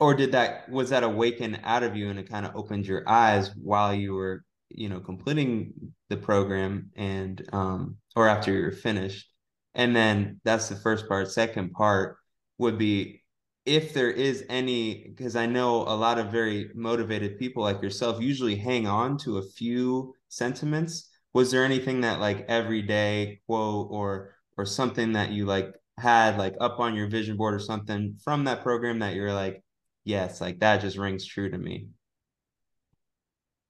or 0.00 0.14
did 0.14 0.32
that 0.32 0.68
was 0.68 0.90
that 0.90 1.04
awaken 1.04 1.60
out 1.62 1.82
of 1.82 1.94
you 1.94 2.08
and 2.08 2.18
it 2.18 2.28
kind 2.28 2.46
of 2.46 2.56
opened 2.56 2.86
your 2.86 3.08
eyes 3.08 3.50
while 3.54 3.94
you 3.94 4.14
were 4.14 4.42
you 4.70 4.88
know 4.88 4.98
completing 4.98 5.72
the 6.08 6.16
program 6.16 6.90
and 6.96 7.46
um 7.52 7.96
or 8.16 8.26
after 8.26 8.52
you're 8.52 8.72
finished 8.72 9.28
and 9.74 9.94
then 9.94 10.40
that's 10.42 10.68
the 10.68 10.76
first 10.76 11.06
part 11.06 11.30
second 11.30 11.72
part 11.72 12.16
would 12.58 12.78
be 12.78 13.19
if 13.66 13.92
there 13.92 14.10
is 14.10 14.44
any 14.48 15.04
because 15.08 15.36
i 15.36 15.44
know 15.46 15.82
a 15.82 15.94
lot 15.94 16.18
of 16.18 16.32
very 16.32 16.70
motivated 16.74 17.38
people 17.38 17.62
like 17.62 17.82
yourself 17.82 18.20
usually 18.20 18.56
hang 18.56 18.86
on 18.86 19.18
to 19.18 19.38
a 19.38 19.42
few 19.42 20.14
sentiments. 20.30 21.10
Was 21.34 21.50
there 21.50 21.64
anything 21.64 22.00
that 22.00 22.20
like 22.20 22.46
everyday 22.48 23.40
quote 23.46 23.88
or 23.90 24.34
or 24.56 24.64
something 24.64 25.12
that 25.12 25.30
you 25.30 25.44
like 25.44 25.74
had 25.98 26.38
like 26.38 26.54
up 26.60 26.80
on 26.80 26.94
your 26.94 27.08
vision 27.08 27.36
board 27.36 27.54
or 27.54 27.58
something 27.58 28.16
from 28.24 28.44
that 28.44 28.62
program 28.62 29.00
that 29.00 29.14
you're 29.14 29.34
like 29.34 29.62
yes 30.04 30.40
like 30.40 30.58
that 30.60 30.80
just 30.80 30.96
rings 30.96 31.26
true 31.26 31.50
to 31.50 31.58
me 31.58 31.88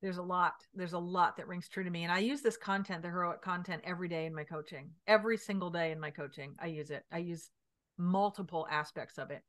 there's 0.00 0.18
a 0.18 0.22
lot 0.22 0.54
there's 0.74 0.92
a 0.92 0.98
lot 0.98 1.36
that 1.36 1.48
rings 1.48 1.68
true 1.68 1.82
to 1.82 1.90
me 1.90 2.04
and 2.04 2.12
i 2.12 2.18
use 2.18 2.40
this 2.40 2.56
content 2.56 3.02
the 3.02 3.08
heroic 3.08 3.42
content 3.42 3.82
every 3.84 4.08
day 4.08 4.26
in 4.26 4.34
my 4.34 4.44
coaching. 4.44 4.90
Every 5.06 5.36
single 5.36 5.70
day 5.70 5.90
in 5.90 5.98
my 5.98 6.10
coaching 6.10 6.54
i 6.60 6.66
use 6.66 6.90
it. 6.90 7.04
I 7.10 7.18
use 7.18 7.50
multiple 7.98 8.66
aspects 8.70 9.18
of 9.18 9.30
it 9.30 9.42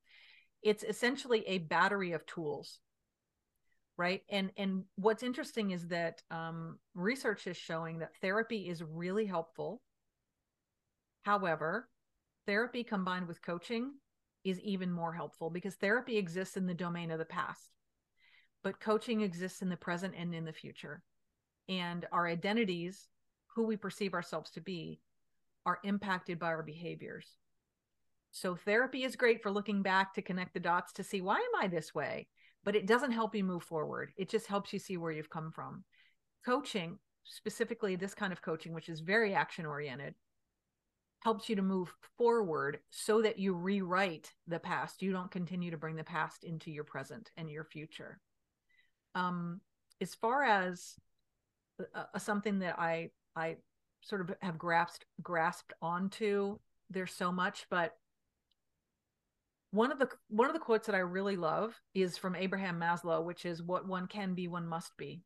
it's 0.61 0.83
essentially 0.83 1.43
a 1.47 1.59
battery 1.59 2.11
of 2.11 2.25
tools 2.25 2.79
right 3.97 4.21
and 4.29 4.51
and 4.57 4.83
what's 4.95 5.23
interesting 5.23 5.71
is 5.71 5.87
that 5.87 6.21
um, 6.31 6.77
research 6.95 7.47
is 7.47 7.57
showing 7.57 7.99
that 7.99 8.15
therapy 8.21 8.69
is 8.69 8.83
really 8.83 9.25
helpful 9.25 9.81
however 11.23 11.89
therapy 12.47 12.83
combined 12.83 13.27
with 13.27 13.41
coaching 13.41 13.91
is 14.43 14.59
even 14.61 14.91
more 14.91 15.13
helpful 15.13 15.49
because 15.49 15.75
therapy 15.75 16.17
exists 16.17 16.57
in 16.57 16.65
the 16.65 16.73
domain 16.73 17.11
of 17.11 17.19
the 17.19 17.25
past 17.25 17.71
but 18.63 18.79
coaching 18.79 19.21
exists 19.21 19.61
in 19.61 19.69
the 19.69 19.77
present 19.77 20.13
and 20.15 20.33
in 20.33 20.45
the 20.45 20.53
future. 20.53 21.01
And 21.67 22.05
our 22.11 22.27
identities, 22.27 23.07
who 23.55 23.63
we 23.63 23.75
perceive 23.75 24.13
ourselves 24.13 24.51
to 24.51 24.61
be, 24.61 24.99
are 25.65 25.79
impacted 25.83 26.39
by 26.39 26.47
our 26.47 26.63
behaviors. 26.63 27.27
So 28.31 28.55
therapy 28.55 29.03
is 29.03 29.15
great 29.15 29.43
for 29.43 29.51
looking 29.51 29.81
back 29.81 30.13
to 30.13 30.21
connect 30.21 30.53
the 30.53 30.59
dots 30.59 30.93
to 30.93 31.03
see 31.03 31.21
why 31.21 31.35
am 31.35 31.63
I 31.63 31.67
this 31.67 31.93
way? 31.93 32.27
but 32.63 32.75
it 32.75 32.85
doesn't 32.85 33.11
help 33.11 33.35
you 33.35 33.43
move 33.43 33.63
forward. 33.63 34.11
It 34.17 34.29
just 34.29 34.47
helps 34.47 34.71
you 34.71 34.79
see 34.79 34.97
where 34.97 35.11
you've 35.11 35.29
come 35.29 35.51
from. 35.51 35.83
Coaching, 36.45 36.99
specifically 37.23 37.95
this 37.95 38.13
kind 38.13 38.31
of 38.31 38.41
coaching, 38.41 38.73
which 38.73 38.89
is 38.89 38.99
very 38.99 39.33
action 39.33 39.65
oriented, 39.65 40.13
helps 41.21 41.49
you 41.49 41.55
to 41.55 41.61
move 41.61 41.93
forward 42.17 42.79
so 42.89 43.21
that 43.21 43.39
you 43.39 43.53
rewrite 43.53 44.31
the 44.47 44.59
past. 44.59 45.01
You 45.01 45.11
don't 45.11 45.31
continue 45.31 45.71
to 45.71 45.77
bring 45.77 45.95
the 45.95 46.03
past 46.03 46.43
into 46.43 46.71
your 46.71 46.83
present 46.83 47.31
and 47.37 47.49
your 47.49 47.63
future. 47.63 48.19
Um, 49.13 49.61
as 49.99 50.15
far 50.15 50.43
as 50.43 50.95
uh, 51.79 52.03
uh 52.13 52.19
something 52.19 52.59
that 52.59 52.79
I 52.79 53.09
I 53.35 53.57
sort 54.01 54.21
of 54.21 54.35
have 54.41 54.57
grasped 54.57 55.05
grasped 55.21 55.73
onto, 55.81 56.57
there's 56.89 57.13
so 57.13 57.31
much, 57.31 57.67
but 57.69 57.93
one 59.71 59.91
of 59.91 59.99
the 59.99 60.09
one 60.27 60.47
of 60.47 60.53
the 60.53 60.59
quotes 60.59 60.85
that 60.87 60.95
I 60.95 60.99
really 60.99 61.37
love 61.37 61.79
is 61.93 62.17
from 62.17 62.35
Abraham 62.35 62.79
Maslow, 62.79 63.23
which 63.23 63.45
is 63.45 63.63
"What 63.63 63.87
one 63.87 64.07
can 64.07 64.33
be, 64.33 64.47
one 64.47 64.67
must 64.67 64.95
be." 64.97 65.23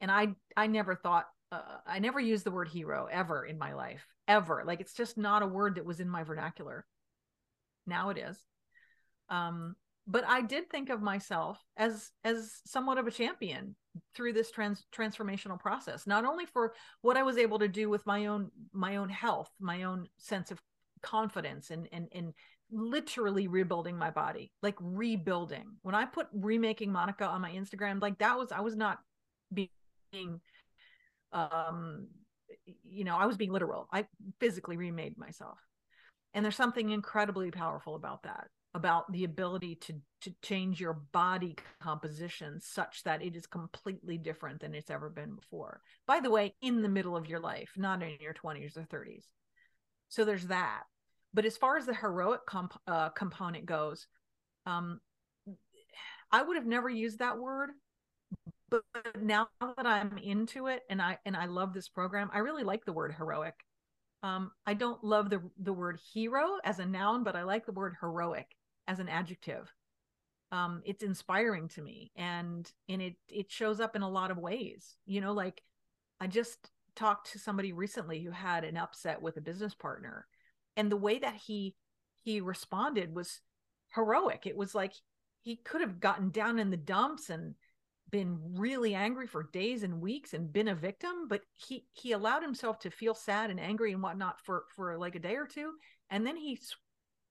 And 0.00 0.10
I 0.10 0.34
I 0.56 0.66
never 0.66 0.96
thought 0.96 1.26
uh, 1.52 1.78
I 1.86 2.00
never 2.00 2.20
used 2.20 2.44
the 2.44 2.50
word 2.50 2.68
hero 2.68 3.08
ever 3.10 3.44
in 3.44 3.58
my 3.58 3.74
life, 3.74 4.06
ever. 4.26 4.64
Like 4.66 4.80
it's 4.80 4.94
just 4.94 5.16
not 5.16 5.42
a 5.42 5.46
word 5.46 5.76
that 5.76 5.84
was 5.84 6.00
in 6.00 6.08
my 6.08 6.24
vernacular. 6.24 6.84
Now 7.86 8.10
it 8.10 8.18
is. 8.18 8.36
Um, 9.28 9.76
but 10.06 10.24
I 10.26 10.42
did 10.42 10.68
think 10.68 10.90
of 10.90 11.00
myself 11.00 11.62
as 11.76 12.10
as 12.24 12.60
somewhat 12.66 12.98
of 12.98 13.06
a 13.06 13.12
champion 13.12 13.76
through 14.14 14.32
this 14.32 14.50
trans 14.50 14.84
transformational 14.92 15.60
process. 15.60 16.06
Not 16.06 16.24
only 16.24 16.46
for 16.46 16.74
what 17.02 17.16
I 17.16 17.22
was 17.22 17.38
able 17.38 17.60
to 17.60 17.68
do 17.68 17.88
with 17.88 18.04
my 18.06 18.26
own 18.26 18.50
my 18.72 18.96
own 18.96 19.08
health, 19.08 19.50
my 19.60 19.84
own 19.84 20.08
sense 20.18 20.50
of 20.50 20.60
confidence 21.02 21.70
and 21.70 21.88
and 21.92 22.08
and 22.12 22.32
literally 22.72 23.48
rebuilding 23.48 23.96
my 23.96 24.10
body, 24.10 24.50
like 24.62 24.76
rebuilding. 24.80 25.76
When 25.82 25.94
I 25.94 26.04
put 26.06 26.28
remaking 26.32 26.90
Monica 26.92 27.26
on 27.26 27.40
my 27.40 27.50
Instagram, 27.50 28.00
like 28.00 28.18
that 28.18 28.38
was 28.38 28.52
I 28.52 28.60
was 28.60 28.76
not 28.76 28.98
being 29.52 30.40
um 31.32 32.08
you 32.84 33.04
know, 33.04 33.16
I 33.16 33.26
was 33.26 33.36
being 33.36 33.52
literal. 33.52 33.88
I 33.92 34.06
physically 34.38 34.76
remade 34.76 35.18
myself. 35.18 35.58
And 36.34 36.44
there's 36.44 36.56
something 36.56 36.90
incredibly 36.90 37.50
powerful 37.50 37.94
about 37.94 38.22
that, 38.22 38.48
about 38.74 39.10
the 39.12 39.24
ability 39.24 39.76
to 39.76 39.94
to 40.22 40.32
change 40.42 40.80
your 40.80 40.94
body 41.12 41.56
composition 41.80 42.60
such 42.60 43.02
that 43.02 43.22
it 43.22 43.34
is 43.36 43.46
completely 43.46 44.16
different 44.16 44.60
than 44.60 44.74
it's 44.74 44.90
ever 44.90 45.10
been 45.10 45.34
before. 45.34 45.80
By 46.06 46.20
the 46.20 46.30
way, 46.30 46.54
in 46.62 46.82
the 46.82 46.88
middle 46.88 47.16
of 47.16 47.28
your 47.28 47.40
life, 47.40 47.72
not 47.76 48.02
in 48.02 48.16
your 48.20 48.32
20s 48.34 48.76
or 48.76 48.84
30s. 48.84 49.24
So 50.08 50.24
there's 50.24 50.46
that. 50.46 50.84
But 51.34 51.44
as 51.44 51.56
far 51.56 51.76
as 51.76 51.86
the 51.86 51.94
heroic 51.94 52.40
comp- 52.46 52.80
uh, 52.86 53.08
component 53.10 53.66
goes, 53.66 54.06
um, 54.66 55.00
I 56.30 56.42
would 56.42 56.56
have 56.56 56.66
never 56.66 56.88
used 56.88 57.18
that 57.18 57.38
word. 57.38 57.70
But 58.70 58.82
now 59.20 59.48
that 59.60 59.86
I'm 59.86 60.16
into 60.16 60.68
it 60.68 60.82
and 60.88 61.02
I 61.02 61.18
and 61.26 61.36
I 61.36 61.44
love 61.44 61.74
this 61.74 61.88
program, 61.88 62.30
I 62.32 62.38
really 62.38 62.64
like 62.64 62.84
the 62.84 62.92
word 62.92 63.14
heroic. 63.16 63.54
Um, 64.22 64.50
I 64.66 64.74
don't 64.74 65.02
love 65.04 65.28
the 65.28 65.42
the 65.58 65.72
word 65.74 66.00
hero 66.12 66.58
as 66.64 66.78
a 66.78 66.86
noun, 66.86 67.22
but 67.22 67.36
I 67.36 67.42
like 67.42 67.66
the 67.66 67.72
word 67.72 67.96
heroic 68.00 68.46
as 68.88 68.98
an 68.98 69.08
adjective. 69.08 69.70
Um, 70.52 70.82
it's 70.84 71.02
inspiring 71.02 71.68
to 71.70 71.82
me, 71.82 72.12
and 72.16 72.70
and 72.88 73.02
it 73.02 73.16
it 73.28 73.50
shows 73.50 73.78
up 73.80 73.94
in 73.94 74.02
a 74.02 74.08
lot 74.08 74.30
of 74.30 74.38
ways. 74.38 74.96
You 75.06 75.20
know, 75.20 75.32
like 75.34 75.62
I 76.20 76.26
just 76.26 76.70
talked 76.94 77.32
to 77.32 77.38
somebody 77.38 77.72
recently 77.72 78.22
who 78.22 78.30
had 78.30 78.64
an 78.64 78.76
upset 78.76 79.20
with 79.20 79.36
a 79.36 79.42
business 79.42 79.74
partner, 79.74 80.26
and 80.76 80.90
the 80.90 80.96
way 80.96 81.18
that 81.18 81.34
he 81.34 81.74
he 82.22 82.40
responded 82.40 83.14
was 83.14 83.40
heroic. 83.94 84.46
It 84.46 84.56
was 84.56 84.74
like 84.74 84.92
he 85.42 85.56
could 85.56 85.80
have 85.80 86.00
gotten 86.00 86.30
down 86.30 86.58
in 86.58 86.70
the 86.70 86.76
dumps 86.76 87.30
and 87.30 87.54
been 88.10 88.38
really 88.54 88.94
angry 88.94 89.26
for 89.26 89.48
days 89.52 89.82
and 89.82 90.00
weeks 90.00 90.34
and 90.34 90.52
been 90.52 90.68
a 90.68 90.74
victim 90.74 91.26
but 91.28 91.40
he 91.54 91.86
he 91.94 92.12
allowed 92.12 92.42
himself 92.42 92.78
to 92.78 92.90
feel 92.90 93.14
sad 93.14 93.48
and 93.48 93.58
angry 93.58 93.92
and 93.92 94.02
whatnot 94.02 94.38
for 94.44 94.64
for 94.76 94.98
like 94.98 95.14
a 95.14 95.20
day 95.20 95.36
or 95.36 95.46
two. 95.46 95.72
And 96.10 96.26
then 96.26 96.36
he 96.36 96.56
sw- 96.56 96.76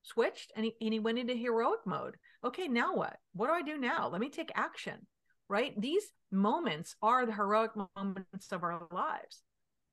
switched 0.03 0.51
and 0.55 0.65
he, 0.65 0.75
and 0.81 0.93
he 0.93 0.99
went 0.99 1.19
into 1.19 1.35
heroic 1.35 1.81
mode. 1.85 2.17
Okay 2.43 2.67
now 2.67 2.95
what? 2.95 3.17
What 3.33 3.47
do 3.47 3.53
i 3.53 3.61
do 3.61 3.77
now? 3.77 4.09
Let 4.09 4.21
me 4.21 4.29
take 4.29 4.51
action 4.55 5.05
right? 5.51 5.79
These 5.79 6.13
moments 6.31 6.95
are 7.01 7.25
the 7.25 7.33
heroic 7.33 7.71
moments 7.75 8.53
of 8.53 8.63
our 8.63 8.87
lives. 8.89 9.43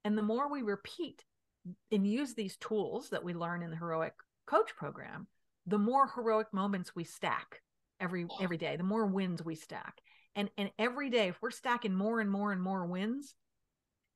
And 0.05 0.17
the 0.17 0.23
more 0.23 0.49
we 0.51 0.63
repeat 0.63 1.25
and 1.91 2.07
use 2.07 2.35
these 2.35 2.57
tools 2.57 3.11
that 3.11 3.25
we 3.25 3.35
learn 3.35 3.63
in 3.63 3.71
the 3.71 3.77
heroic 3.77 4.15
coach 4.47 4.75
program 4.77 5.27
the 5.69 5.79
more 5.79 6.09
heroic 6.15 6.47
moments 6.53 6.95
we 6.95 7.05
stack 7.05 7.61
every 8.01 8.27
every 8.41 8.57
day 8.57 8.77
the 8.77 8.83
more 8.83 9.07
wins 9.07 9.45
we 9.45 9.55
stack. 9.55 10.01
And 10.35 10.51
and 10.57 10.71
every 10.79 11.11
day 11.11 11.29
if 11.29 11.41
we're 11.43 11.51
stacking 11.51 11.95
more 11.95 12.21
and 12.21 12.31
more 12.31 12.53
and 12.53 12.63
more 12.63 12.87
wins 12.87 13.35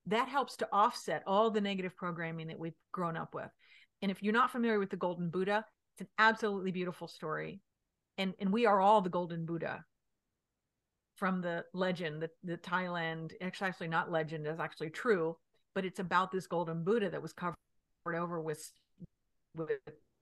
that 0.06 0.28
helps 0.28 0.56
to 0.56 0.68
offset 0.72 1.22
all 1.26 1.50
the 1.50 1.60
negative 1.60 1.96
programming 1.96 2.48
that 2.48 2.58
we've 2.58 2.74
grown 2.90 3.16
up 3.16 3.34
with. 3.34 3.50
And 4.00 4.10
if 4.10 4.22
you're 4.22 4.32
not 4.32 4.50
familiar 4.50 4.78
with 4.78 4.90
the 4.90 4.96
golden 4.96 5.30
buddha 5.30 5.64
it's 5.94 6.00
an 6.00 6.08
absolutely 6.18 6.72
beautiful 6.72 7.08
story. 7.08 7.60
And 8.18 8.34
and 8.38 8.52
we 8.52 8.66
are 8.66 8.80
all 8.80 9.02
the 9.02 9.10
golden 9.10 9.44
buddha 9.44 9.84
from 11.16 11.42
the 11.42 11.64
legend 11.74 12.22
the, 12.22 12.30
the 12.42 12.56
thailand 12.56 13.32
actually 13.42 13.68
actually 13.68 13.88
not 13.88 14.10
legend 14.10 14.46
is 14.46 14.58
actually 14.58 14.88
true 14.88 15.36
but 15.74 15.84
it's 15.84 16.00
about 16.00 16.30
this 16.30 16.46
golden 16.46 16.84
Buddha 16.84 17.10
that 17.10 17.22
was 17.22 17.32
covered 17.32 17.56
over 18.06 18.40
with 18.40 18.70
with, 19.56 19.70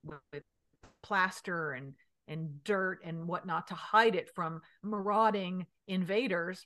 with 0.05 0.43
plaster 1.03 1.71
and 1.71 1.93
and 2.27 2.63
dirt 2.63 2.99
and 3.03 3.27
whatnot 3.27 3.67
to 3.67 3.73
hide 3.73 4.15
it 4.15 4.29
from 4.33 4.61
marauding 4.83 5.65
invaders. 5.87 6.65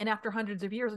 And 0.00 0.08
after 0.08 0.30
hundreds 0.30 0.64
of 0.64 0.72
years, 0.72 0.94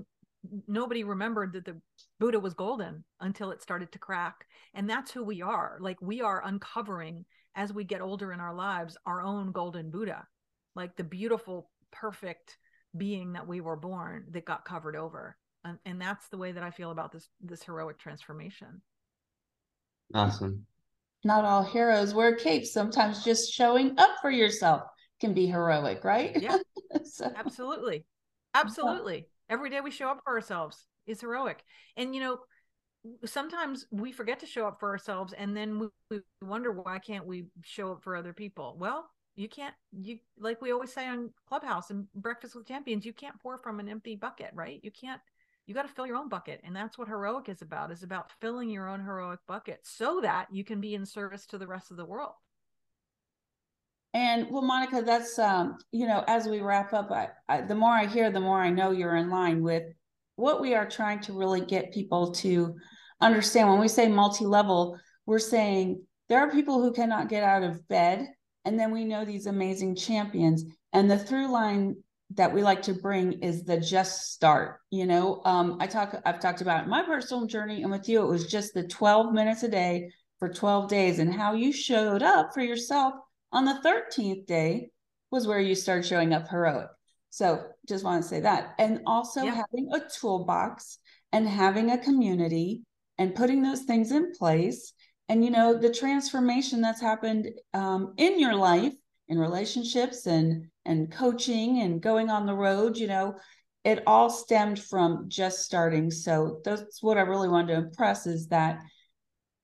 nobody 0.67 1.03
remembered 1.03 1.53
that 1.53 1.65
the 1.65 1.79
Buddha 2.19 2.39
was 2.39 2.53
golden 2.53 3.03
until 3.19 3.51
it 3.51 3.61
started 3.61 3.91
to 3.91 3.99
crack. 3.99 4.45
And 4.73 4.89
that's 4.89 5.11
who 5.11 5.23
we 5.23 5.41
are. 5.41 5.77
Like 5.81 6.01
we 6.01 6.21
are 6.21 6.43
uncovering 6.45 7.25
as 7.55 7.73
we 7.73 7.83
get 7.83 8.01
older 8.01 8.33
in 8.33 8.39
our 8.39 8.55
lives 8.55 8.97
our 9.05 9.21
own 9.21 9.51
golden 9.51 9.91
Buddha, 9.91 10.25
like 10.75 10.95
the 10.95 11.03
beautiful, 11.03 11.69
perfect 11.91 12.57
being 12.95 13.33
that 13.33 13.47
we 13.47 13.61
were 13.61 13.75
born 13.75 14.25
that 14.31 14.45
got 14.45 14.65
covered 14.65 14.95
over 14.95 15.37
and, 15.67 15.79
and 15.85 16.01
that's 16.01 16.27
the 16.29 16.37
way 16.37 16.51
that 16.51 16.63
i 16.63 16.71
feel 16.71 16.91
about 16.91 17.11
this 17.11 17.29
this 17.41 17.63
heroic 17.63 17.97
transformation. 17.97 18.81
Awesome. 20.13 20.65
Not 21.23 21.43
all 21.43 21.63
heroes 21.63 22.13
wear 22.13 22.35
capes. 22.35 22.71
Sometimes 22.71 23.23
just 23.23 23.51
showing 23.51 23.95
up 23.97 24.11
for 24.21 24.31
yourself 24.31 24.83
can 25.19 25.33
be 25.33 25.47
heroic 25.47 26.03
right? 26.03 26.35
Yeah. 26.39 26.57
So. 27.03 27.29
absolutely. 27.35 28.05
absolutely. 28.53 29.27
Every 29.49 29.69
day 29.69 29.81
we 29.81 29.91
show 29.91 30.09
up 30.09 30.21
for 30.23 30.33
ourselves 30.33 30.85
is 31.05 31.19
heroic. 31.19 31.63
And 31.97 32.15
you 32.15 32.21
know 32.21 32.39
sometimes 33.25 33.85
we 33.91 34.11
forget 34.11 34.39
to 34.39 34.45
show 34.45 34.67
up 34.67 34.79
for 34.79 34.89
ourselves 34.89 35.33
and 35.33 35.55
then 35.55 35.79
we, 35.79 35.87
we 36.09 36.21
wonder 36.41 36.71
why 36.71 36.99
can't 36.99 37.25
we 37.25 37.45
show 37.63 37.91
up 37.91 38.03
for 38.03 38.15
other 38.15 38.33
people? 38.33 38.77
Well 38.79 39.09
you 39.35 39.47
can't 39.47 39.75
you 40.01 40.17
like 40.39 40.61
we 40.61 40.71
always 40.71 40.91
say 40.91 41.07
on 41.07 41.31
clubhouse 41.47 41.89
and 41.91 42.07
breakfast 42.15 42.55
with 42.55 42.67
champions 42.67 43.05
you 43.05 43.13
can't 43.13 43.39
pour 43.39 43.57
from 43.57 43.79
an 43.79 43.89
empty 43.89 44.15
bucket 44.15 44.51
right? 44.53 44.79
You 44.83 44.91
can't 44.91 45.21
you 45.67 45.73
got 45.73 45.85
to 45.85 45.93
fill 45.93 46.07
your 46.07 46.15
own 46.15 46.29
bucket 46.29 46.61
and 46.63 46.75
that's 46.75 46.97
what 46.97 47.09
heroic 47.09 47.49
is 47.49 47.61
about 47.61 47.91
is 47.91 48.01
about 48.01 48.31
filling 48.39 48.69
your 48.69 48.87
own 48.87 49.01
heroic 49.01 49.39
bucket 49.47 49.79
so 49.83 50.21
that 50.21 50.47
you 50.49 50.63
can 50.63 50.79
be 50.79 50.95
in 50.95 51.05
service 51.05 51.45
to 51.45 51.57
the 51.57 51.67
rest 51.67 51.91
of 51.91 51.97
the 51.97 52.05
world. 52.05 52.33
And 54.13 54.49
well 54.49 54.61
monica 54.61 55.03
that's 55.05 55.37
um 55.37 55.77
you 55.91 56.07
know 56.07 56.23
as 56.27 56.47
we 56.47 56.61
wrap 56.61 56.93
up 56.93 57.11
I, 57.11 57.27
I, 57.49 57.61
the 57.61 57.75
more 57.75 57.91
i 57.91 58.05
hear 58.05 58.31
the 58.31 58.39
more 58.39 58.59
i 58.59 58.69
know 58.69 58.91
you're 58.91 59.17
in 59.17 59.29
line 59.29 59.61
with 59.61 59.83
what 60.37 60.61
we 60.61 60.73
are 60.73 60.87
trying 60.87 61.19
to 61.19 61.33
really 61.33 61.61
get 61.61 61.93
people 61.93 62.31
to 62.31 62.75
understand. 63.19 63.69
When 63.69 63.79
we 63.79 63.89
say 63.89 64.07
multi-level 64.07 64.97
we're 65.25 65.39
saying 65.39 66.01
there 66.29 66.39
are 66.39 66.49
people 66.49 66.81
who 66.81 66.93
cannot 66.93 67.29
get 67.29 67.43
out 67.43 67.63
of 67.63 67.85
bed 67.89 68.27
and 68.63 68.79
then 68.79 68.91
we 68.91 69.03
know 69.03 69.25
these 69.25 69.45
amazing 69.45 69.95
champions 69.95 70.63
and 70.93 71.11
the 71.11 71.19
through 71.19 71.51
line 71.51 71.95
that 72.31 72.53
we 72.53 72.61
like 72.61 72.81
to 72.81 72.93
bring 72.93 73.33
is 73.41 73.63
the 73.63 73.79
just 73.79 74.33
start 74.33 74.79
you 74.91 75.05
know? 75.05 75.41
Um, 75.45 75.77
i 75.79 75.87
talk 75.87 76.21
i've 76.25 76.39
talked 76.39 76.61
about 76.61 76.87
my 76.87 77.03
personal 77.03 77.45
journey 77.45 77.83
and 77.83 77.91
with 77.91 78.09
you 78.09 78.21
it 78.21 78.29
was 78.29 78.51
just 78.51 78.73
the 78.73 78.87
12 78.87 79.33
minutes 79.33 79.63
a 79.63 79.69
day 79.69 80.09
for 80.39 80.51
12 80.51 80.89
days 80.89 81.19
and 81.19 81.33
how 81.33 81.53
you 81.53 81.71
showed 81.71 82.21
up 82.21 82.53
for 82.53 82.61
yourself 82.61 83.13
on 83.51 83.65
the 83.65 83.79
13th 83.85 84.45
day 84.45 84.89
was 85.31 85.47
where 85.47 85.59
you 85.59 85.75
started 85.75 86.05
showing 86.05 86.33
up 86.33 86.47
heroic. 86.47 86.89
So 87.29 87.65
just 87.87 88.03
want 88.03 88.23
to 88.23 88.27
say 88.27 88.41
that. 88.41 88.73
And 88.79 89.01
also 89.05 89.43
yeah. 89.43 89.55
having 89.55 89.89
a 89.93 90.01
toolbox 90.19 90.99
and 91.31 91.47
having 91.47 91.91
a 91.91 91.97
community 91.97 92.83
and 93.17 93.35
putting 93.35 93.61
those 93.61 93.83
things 93.83 94.11
in 94.11 94.31
place. 94.33 94.93
And 95.29 95.43
you 95.43 95.51
know 95.51 95.77
the 95.77 95.93
transformation 95.93 96.81
that's 96.81 97.01
happened 97.01 97.49
um, 97.73 98.13
in 98.17 98.39
your 98.39 98.55
life 98.55 98.93
in 99.29 99.37
relationships 99.37 100.25
and 100.25 100.65
and 100.85 101.11
coaching 101.11 101.81
and 101.81 102.01
going 102.01 102.29
on 102.29 102.45
the 102.45 102.53
road 102.53 102.97
you 102.97 103.07
know 103.07 103.35
it 103.83 104.03
all 104.05 104.29
stemmed 104.29 104.79
from 104.79 105.25
just 105.27 105.59
starting 105.59 106.09
so 106.09 106.59
that's 106.63 107.01
what 107.01 107.17
i 107.17 107.21
really 107.21 107.49
wanted 107.49 107.73
to 107.73 107.79
impress 107.79 108.25
is 108.25 108.47
that 108.47 108.79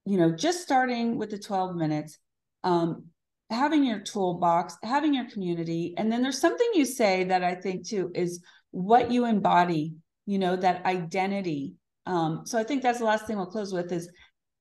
you 0.06 0.18
know 0.18 0.32
just 0.32 0.62
starting 0.62 1.18
with 1.18 1.30
the 1.30 1.40
12 1.40 1.76
minutes 1.76 2.18
um, 2.64 3.06
having 3.54 3.84
your 3.84 4.00
toolbox, 4.00 4.78
having 4.84 5.14
your 5.14 5.30
community. 5.30 5.94
And 5.98 6.12
then 6.12 6.22
there's 6.22 6.42
something 6.42 6.68
you 6.74 6.86
say 6.86 7.24
that 7.26 7.44
I 7.44 7.56
think 7.56 7.88
too 7.88 8.12
is 8.14 8.42
what 8.72 9.12
you 9.12 9.26
embody, 9.26 9.94
you 10.26 10.40
know, 10.40 10.56
that 10.56 10.86
identity. 10.86 11.76
Um, 12.06 12.42
so 12.46 12.60
I 12.60 12.64
think 12.64 12.82
that's 12.82 13.00
the 13.00 13.06
last 13.06 13.28
thing 13.28 13.38
we'll 13.38 13.46
close 13.46 13.74
with 13.74 13.92
is 13.92 14.10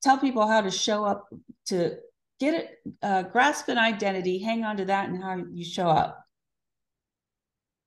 tell 0.03 0.18
people 0.18 0.46
how 0.46 0.61
to 0.61 0.70
show 0.70 1.05
up 1.05 1.26
to 1.66 1.96
get 2.43 2.55
it, 2.55 2.78
uh, 3.03 3.22
grasp 3.22 3.68
an 3.68 3.78
identity, 3.78 4.38
hang 4.38 4.64
on 4.64 4.76
to 4.76 4.84
that, 4.86 5.09
and 5.09 5.22
how 5.22 5.36
you 5.53 5.64
show 5.64 5.86
up. 5.86 6.26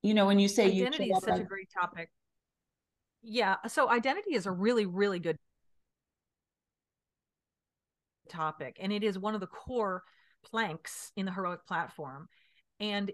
You 0.02 0.14
know, 0.14 0.26
when 0.26 0.40
you 0.40 0.48
say 0.48 0.68
identity 0.68 1.08
you 1.08 1.18
is 1.18 1.24
such 1.24 1.42
a 1.42 1.44
great 1.44 1.68
topic. 1.78 2.10
Yeah, 3.22 3.58
so 3.68 3.90
identity 3.90 4.34
is 4.34 4.46
a 4.46 4.52
really, 4.52 4.86
really 4.86 5.20
good 5.20 5.38
topic, 8.30 8.78
and 8.80 8.94
it 8.94 9.04
is 9.04 9.20
one 9.20 9.34
of 9.36 9.42
the 9.42 9.48
core 9.48 10.04
planks 10.46 11.12
in 11.18 11.26
the 11.26 11.34
heroic 11.34 11.66
platform. 11.68 12.30
And 12.80 13.12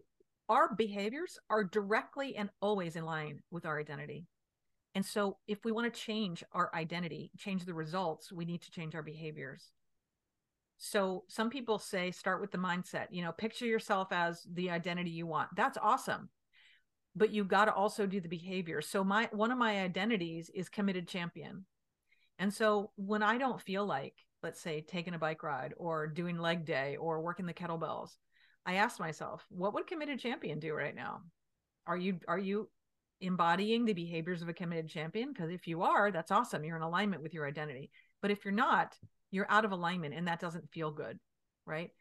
our 0.47 0.75
behaviors 0.75 1.39
are 1.49 1.63
directly 1.63 2.35
and 2.35 2.49
always 2.61 2.95
in 2.95 3.05
line 3.05 3.39
with 3.49 3.65
our 3.65 3.79
identity. 3.79 4.27
And 4.93 5.03
so, 5.03 5.37
if 5.47 5.63
we 5.63 5.71
want 5.71 5.91
to 5.91 5.99
change 5.99 6.43
our 6.51 6.69
identity, 6.75 7.31
change 7.37 7.65
the 7.65 7.73
results, 7.73 8.31
we 8.31 8.45
need 8.45 8.61
to 8.61 8.71
change 8.71 8.93
our 8.93 9.01
behaviors. 9.01 9.71
So, 10.83 11.25
some 11.27 11.51
people 11.51 11.77
say 11.77 12.09
start 12.09 12.41
with 12.41 12.49
the 12.49 12.57
mindset, 12.57 13.05
you 13.11 13.21
know, 13.21 13.31
picture 13.31 13.67
yourself 13.67 14.07
as 14.11 14.41
the 14.51 14.71
identity 14.71 15.11
you 15.11 15.27
want. 15.27 15.49
That's 15.55 15.77
awesome. 15.79 16.29
But 17.15 17.29
you 17.29 17.43
got 17.43 17.65
to 17.65 17.73
also 17.73 18.07
do 18.07 18.19
the 18.19 18.27
behavior. 18.27 18.81
So, 18.81 19.03
my 19.03 19.29
one 19.31 19.51
of 19.51 19.59
my 19.59 19.81
identities 19.81 20.49
is 20.49 20.69
committed 20.69 21.07
champion. 21.07 21.65
And 22.39 22.51
so, 22.51 22.89
when 22.95 23.21
I 23.21 23.37
don't 23.37 23.61
feel 23.61 23.85
like, 23.85 24.15
let's 24.41 24.59
say, 24.59 24.81
taking 24.81 25.13
a 25.13 25.19
bike 25.19 25.43
ride 25.43 25.75
or 25.77 26.07
doing 26.07 26.39
leg 26.39 26.65
day 26.65 26.97
or 26.99 27.21
working 27.21 27.45
the 27.45 27.53
kettlebells, 27.53 28.15
I 28.65 28.75
ask 28.75 28.99
myself, 28.99 29.45
what 29.49 29.75
would 29.75 29.85
committed 29.85 30.19
champion 30.19 30.57
do 30.57 30.73
right 30.73 30.95
now? 30.95 31.21
Are 31.85 31.97
you 31.97 32.19
are 32.27 32.39
you 32.39 32.69
embodying 33.19 33.85
the 33.85 33.93
behaviors 33.93 34.41
of 34.41 34.49
a 34.49 34.53
committed 34.53 34.89
champion? 34.89 35.31
Because 35.31 35.51
if 35.51 35.67
you 35.67 35.83
are, 35.83 36.09
that's 36.09 36.31
awesome. 36.31 36.63
You're 36.63 36.77
in 36.77 36.81
alignment 36.81 37.21
with 37.21 37.35
your 37.35 37.47
identity. 37.47 37.91
But 38.21 38.31
if 38.31 38.45
you're 38.45 38.53
not, 38.53 38.95
you're 39.31 39.49
out 39.49 39.65
of 39.65 39.71
alignment 39.71 40.13
and 40.13 40.27
that 40.27 40.39
doesn't 40.39 40.71
feel 40.71 40.91
good. 40.91 41.19
Right. 41.65 41.91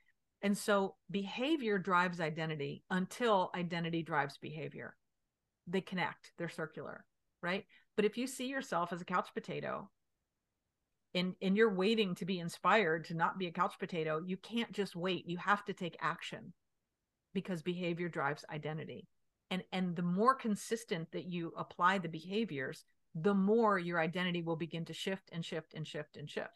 And 0.42 0.56
so 0.56 0.96
behavior 1.10 1.78
drives 1.78 2.20
identity 2.20 2.82
until 2.90 3.50
identity 3.54 4.02
drives 4.02 4.38
behavior. 4.38 4.96
They 5.66 5.80
connect, 5.80 6.32
they're 6.38 6.48
circular. 6.48 7.04
Right. 7.42 7.64
But 7.96 8.04
if 8.04 8.16
you 8.16 8.26
see 8.26 8.46
yourself 8.46 8.92
as 8.92 9.00
a 9.00 9.06
couch 9.06 9.28
potato 9.34 9.88
and, 11.14 11.34
and 11.42 11.56
you're 11.56 11.74
waiting 11.74 12.14
to 12.16 12.24
be 12.24 12.38
inspired 12.38 13.06
to 13.06 13.14
not 13.14 13.38
be 13.38 13.46
a 13.46 13.52
couch 13.52 13.74
potato, 13.78 14.22
you 14.24 14.36
can't 14.36 14.72
just 14.72 14.96
wait. 14.96 15.28
You 15.28 15.38
have 15.38 15.64
to 15.66 15.72
take 15.72 15.96
action 16.00 16.52
because 17.34 17.62
behavior 17.62 18.08
drives 18.08 18.44
identity 18.52 19.06
and 19.50 19.62
and 19.72 19.96
the 19.96 20.02
more 20.02 20.34
consistent 20.34 21.10
that 21.12 21.26
you 21.26 21.52
apply 21.56 21.98
the 21.98 22.08
behaviors 22.08 22.84
the 23.14 23.34
more 23.34 23.78
your 23.78 24.00
identity 24.00 24.42
will 24.42 24.56
begin 24.56 24.84
to 24.84 24.92
shift 24.92 25.30
and 25.32 25.44
shift 25.44 25.74
and 25.74 25.86
shift 25.86 26.16
and 26.16 26.28
shift. 26.28 26.50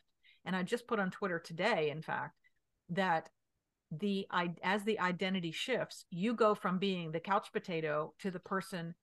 And 0.45 0.55
i 0.55 0.63
just 0.63 0.87
put 0.87 1.01
on 1.01 1.11
twitter 1.11 1.39
today 1.39 1.91
in 1.91 2.03
fact 2.03 2.39
that 2.91 3.31
the 3.91 4.27
as 4.63 4.85
the 4.85 4.99
identity 5.01 5.51
shifts 5.51 6.05
you 6.11 6.35
go 6.35 6.55
from 6.55 6.79
being 6.79 7.13
the 7.13 7.21
couch 7.21 7.49
potato 7.53 8.13
to 8.19 8.31
the 8.31 8.39
person 8.39 8.95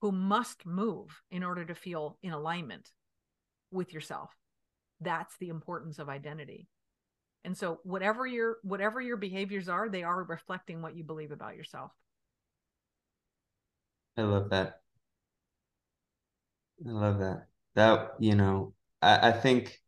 who 0.00 0.12
must 0.12 0.66
move 0.66 1.22
in 1.30 1.42
order 1.42 1.64
to 1.64 1.74
feel 1.74 2.18
in 2.22 2.32
alignment 2.32 2.92
with 3.70 3.92
yourself. 3.92 4.30
That's 5.00 5.36
the 5.38 5.48
importance 5.48 5.98
of 5.98 6.08
identity. 6.08 6.68
And 7.44 7.56
so 7.56 7.80
whatever 7.84 8.26
your 8.26 8.58
whatever 8.62 9.00
your 9.00 9.16
behaviors 9.16 9.68
are 9.68 9.88
they 9.88 10.02
are 10.02 10.24
reflecting 10.24 10.82
what 10.82 10.96
you 10.96 11.04
believe 11.04 11.30
about 11.30 11.56
yourself. 11.56 11.92
I 14.16 14.22
love 14.22 14.50
that. 14.50 14.80
I 16.80 16.90
love 16.90 17.18
that. 17.18 17.46
That, 17.74 18.14
you 18.20 18.34
know, 18.34 18.74
I, 19.02 19.28
I 19.28 19.32
think 19.32 19.80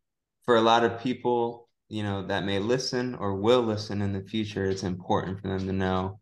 for 0.45 0.55
a 0.55 0.61
lot 0.61 0.83
of 0.83 1.01
people, 1.01 1.69
you 1.89 2.03
know, 2.03 2.27
that 2.27 2.45
may 2.45 2.59
listen 2.59 3.15
or 3.15 3.35
will 3.35 3.61
listen 3.61 4.01
in 4.01 4.13
the 4.13 4.21
future, 4.21 4.65
it's 4.65 4.83
important 4.83 5.41
for 5.41 5.47
them 5.47 5.65
to 5.67 5.73
know 5.73 6.19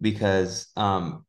because 0.00 0.72
um 0.76 1.24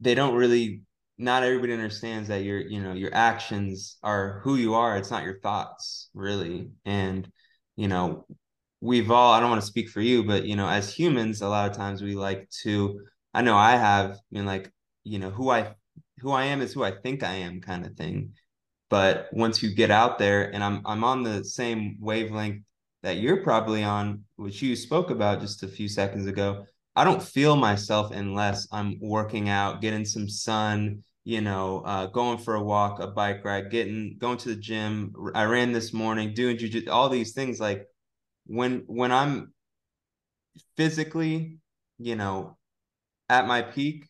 they 0.00 0.14
don't 0.14 0.34
really 0.34 0.82
not 1.18 1.42
everybody 1.42 1.72
understands 1.72 2.28
that 2.28 2.42
your 2.42 2.60
you 2.60 2.82
know 2.82 2.92
your 2.92 3.14
actions 3.14 3.98
are 4.02 4.40
who 4.42 4.56
you 4.56 4.74
are 4.74 4.96
it's 4.96 5.10
not 5.10 5.24
your 5.24 5.38
thoughts 5.40 6.08
really 6.14 6.70
and 6.84 7.30
you 7.76 7.88
know 7.88 8.24
we've 8.80 9.10
all 9.10 9.32
i 9.32 9.40
don't 9.40 9.50
want 9.50 9.60
to 9.60 9.66
speak 9.66 9.88
for 9.90 10.00
you 10.00 10.24
but 10.24 10.44
you 10.44 10.56
know 10.56 10.68
as 10.68 10.92
humans 10.92 11.42
a 11.42 11.48
lot 11.48 11.70
of 11.70 11.76
times 11.76 12.02
we 12.02 12.14
like 12.14 12.48
to 12.50 13.00
i 13.34 13.42
know 13.42 13.56
i 13.56 13.72
have 13.72 14.18
been 14.32 14.46
like 14.46 14.72
you 15.04 15.18
know 15.18 15.30
who 15.30 15.50
i 15.50 15.74
who 16.20 16.30
i 16.32 16.44
am 16.44 16.60
is 16.60 16.72
who 16.72 16.84
i 16.84 16.90
think 16.90 17.22
i 17.22 17.32
am 17.32 17.60
kind 17.60 17.86
of 17.86 17.94
thing. 17.96 18.32
But 18.88 19.28
once 19.32 19.62
you 19.62 19.72
get 19.72 19.90
out 19.90 20.18
there 20.18 20.52
and 20.52 20.64
i'm 20.64 20.82
i'm 20.84 21.04
on 21.04 21.22
the 21.22 21.44
same 21.44 21.96
wavelength 22.00 22.62
that 23.02 23.18
you're 23.18 23.42
probably 23.42 23.84
on 23.84 24.24
which 24.36 24.62
you 24.62 24.76
spoke 24.76 25.10
about 25.10 25.40
just 25.40 25.62
a 25.62 25.68
few 25.68 25.88
seconds 25.88 26.26
ago 26.26 26.66
i 26.96 27.04
don't 27.04 27.22
feel 27.22 27.54
myself 27.56 28.10
unless 28.10 28.66
i'm 28.72 28.98
working 29.00 29.48
out 29.48 29.80
getting 29.80 30.04
some 30.04 30.28
sun 30.28 31.02
you 31.24 31.40
know 31.40 31.82
uh, 31.84 32.06
going 32.06 32.38
for 32.38 32.54
a 32.56 32.62
walk 32.62 33.00
a 33.00 33.06
bike 33.06 33.44
ride 33.44 33.70
getting 33.70 34.16
going 34.18 34.38
to 34.38 34.48
the 34.48 34.56
gym. 34.56 35.14
I 35.34 35.44
ran 35.44 35.72
this 35.72 35.92
morning 35.92 36.34
doing 36.34 36.58
jiu 36.58 36.82
all 36.90 37.08
these 37.08 37.32
things. 37.32 37.60
Like 37.60 37.86
when 38.46 38.82
when 38.86 39.12
i'm 39.12 39.52
physically 40.76 41.58
you 41.98 42.16
know 42.16 42.56
at 43.28 43.46
my 43.46 43.62
peak 43.62 44.06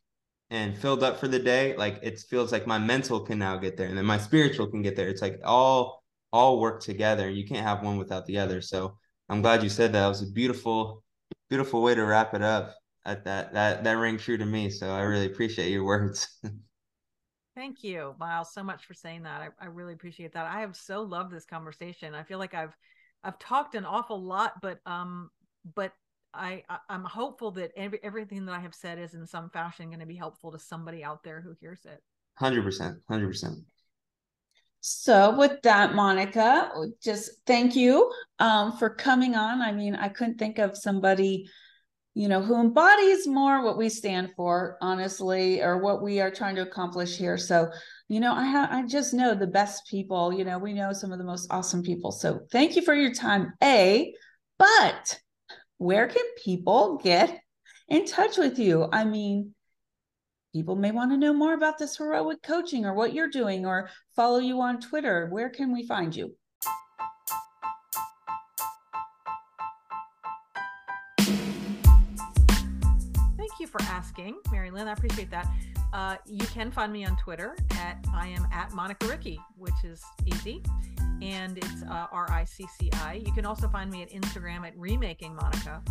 and 0.51 0.77
filled 0.77 1.03
up 1.03 1.19
for 1.21 1.29
the 1.29 1.39
day, 1.39 1.77
like 1.77 2.01
it 2.03 2.19
feels 2.19 2.53
like 2.53 2.67
my 2.67 2.79
mental 2.79 3.21
can 3.21 3.39
now 3.39 3.57
get 3.57 3.77
there 3.77 3.89
and 3.89 3.97
then 3.97 4.05
my 4.05 4.19
spiritual 4.19 4.67
can 4.67 4.83
get 4.83 4.97
there. 4.97 5.09
It's 5.09 5.23
like 5.23 5.41
all 5.45 6.03
all 6.33 6.61
work 6.61 6.83
together. 6.83 7.29
and 7.29 7.37
You 7.37 7.47
can't 7.47 7.67
have 7.67 7.83
one 7.83 7.99
without 7.99 8.27
the 8.27 8.39
other. 8.39 8.61
So 8.61 8.97
I'm 9.29 9.43
glad 9.43 9.63
you 9.63 9.69
said 9.69 9.93
that. 9.93 10.05
It 10.05 10.09
was 10.09 10.23
a 10.23 10.33
beautiful, 10.33 11.05
beautiful 11.49 11.83
way 11.83 11.95
to 11.95 12.05
wrap 12.05 12.35
it 12.35 12.43
up. 12.43 12.75
At 13.07 13.25
that 13.25 13.55
that 13.55 13.85
that 13.85 13.95
rang 13.95 14.19
true 14.19 14.37
to 14.37 14.45
me. 14.45 14.69
So 14.71 14.91
I 14.91 15.01
really 15.03 15.27
appreciate 15.27 15.71
your 15.71 15.85
words. 15.85 16.29
Thank 17.57 17.83
you, 17.83 18.15
Miles, 18.19 18.55
so 18.55 18.63
much 18.63 18.85
for 18.87 18.95
saying 18.95 19.25
that. 19.25 19.41
I, 19.43 19.65
I 19.65 19.67
really 19.67 19.93
appreciate 19.93 20.33
that. 20.35 20.47
I 20.47 20.61
have 20.61 20.77
so 20.77 21.03
loved 21.03 21.33
this 21.33 21.45
conversation. 21.45 22.15
I 22.15 22.23
feel 22.23 22.39
like 22.39 22.55
I've 22.55 22.77
I've 23.25 23.39
talked 23.39 23.75
an 23.75 23.85
awful 23.85 24.23
lot, 24.23 24.55
but 24.63 24.79
um, 24.87 25.31
but 25.75 25.93
I, 26.33 26.63
I 26.69 26.79
am 26.89 27.05
hopeful 27.05 27.51
that 27.53 27.73
every, 27.77 27.99
everything 28.03 28.45
that 28.47 28.55
I 28.55 28.61
have 28.61 28.75
said 28.75 28.99
is 28.99 29.15
in 29.15 29.27
some 29.27 29.51
fashion 29.51 29.89
going 29.89 30.01
to 30.01 30.07
be 30.07 30.17
helpful 30.17 30.53
to 30.53 30.59
somebody 30.59 31.03
out 31.03 31.23
there 31.23 31.41
who 31.41 31.55
hears 31.61 31.81
it. 31.85 32.03
Hundred 32.35 32.63
percent, 32.63 32.99
hundred 33.09 33.29
percent. 33.29 33.59
So 34.81 35.37
with 35.37 35.61
that, 35.63 35.95
Monica, 35.95 36.71
just 37.03 37.31
thank 37.47 37.77
you 37.77 38.11
um, 38.39 38.77
for 38.79 38.89
coming 38.89 39.35
on. 39.35 39.61
I 39.61 39.73
mean, 39.73 39.95
I 39.95 40.09
couldn't 40.09 40.39
think 40.39 40.59
of 40.59 40.75
somebody, 40.77 41.47
you 42.15 42.29
know, 42.29 42.41
who 42.41 42.59
embodies 42.59 43.27
more 43.27 43.63
what 43.63 43.77
we 43.77 43.91
stand 43.91 44.31
for, 44.37 44.79
honestly, 44.81 45.61
or 45.61 45.79
what 45.79 46.03
we 46.03 46.21
are 46.21 46.31
trying 46.31 46.55
to 46.55 46.63
accomplish 46.63 47.17
here. 47.17 47.37
So, 47.37 47.69
you 48.09 48.21
know, 48.21 48.33
I 48.33 48.45
have 48.45 48.71
I 48.73 48.87
just 48.87 49.13
know 49.13 49.35
the 49.35 49.47
best 49.47 49.87
people. 49.87 50.33
You 50.33 50.45
know, 50.45 50.59
we 50.59 50.73
know 50.73 50.95
some 50.95 51.13
of 51.13 51.19
the 51.19 51.25
most 51.25 51.53
awesome 51.53 51.83
people. 51.83 52.11
So 52.11 52.41
thank 52.51 52.75
you 52.75 52.81
for 52.83 52.95
your 52.95 53.13
time, 53.13 53.53
A. 53.63 54.15
But 54.59 55.21
where 55.81 56.07
can 56.09 56.25
people 56.37 57.01
get 57.03 57.41
in 57.89 58.05
touch 58.05 58.37
with 58.37 58.59
you? 58.59 58.87
I 58.93 59.05
mean, 59.05 59.55
people 60.53 60.77
may 60.77 60.91
want 60.91 61.11
to 61.11 61.17
know 61.17 61.33
more 61.33 61.55
about 61.55 61.79
this 61.79 61.97
heroic 61.97 62.43
coaching 62.43 62.85
or 62.85 62.93
what 62.93 63.15
you're 63.15 63.31
doing 63.31 63.65
or 63.65 63.89
follow 64.15 64.41
you 64.41 64.61
on 64.61 64.79
Twitter. 64.79 65.29
Where 65.31 65.49
can 65.49 65.73
we 65.73 65.87
find 65.87 66.15
you? 66.15 66.37
Thank 73.39 73.59
you 73.59 73.67
for 73.67 73.81
asking, 73.85 74.37
Mary 74.53 74.71
Lynn. 74.71 74.87
I 74.87 74.93
appreciate 74.93 75.31
that. 75.31 75.51
Uh, 75.95 76.17
you 76.27 76.45
can 76.49 76.71
find 76.71 76.93
me 76.93 77.07
on 77.07 77.17
Twitter 77.17 77.57
at 77.73 78.05
I 78.15 78.29
am 78.29 78.47
at 78.53 78.75
Monica 78.75 79.07
Ricci, 79.07 79.41
which 79.57 79.73
is 79.83 80.05
easy 80.27 80.63
and 81.23 81.59
it's 81.59 81.83
uh, 81.83 82.07
R 82.13 82.31
I 82.31 82.45
C 82.45 82.67
C 82.79 82.91
I. 82.95 83.23
You 83.25 83.33
can 83.33 83.45
also 83.47 83.69
find 83.69 83.91
me 83.91 84.03
at 84.03 84.11
Instagram 84.11 84.67
at 84.67 84.77
Remaking 84.77 85.35
Monica. 85.35 85.83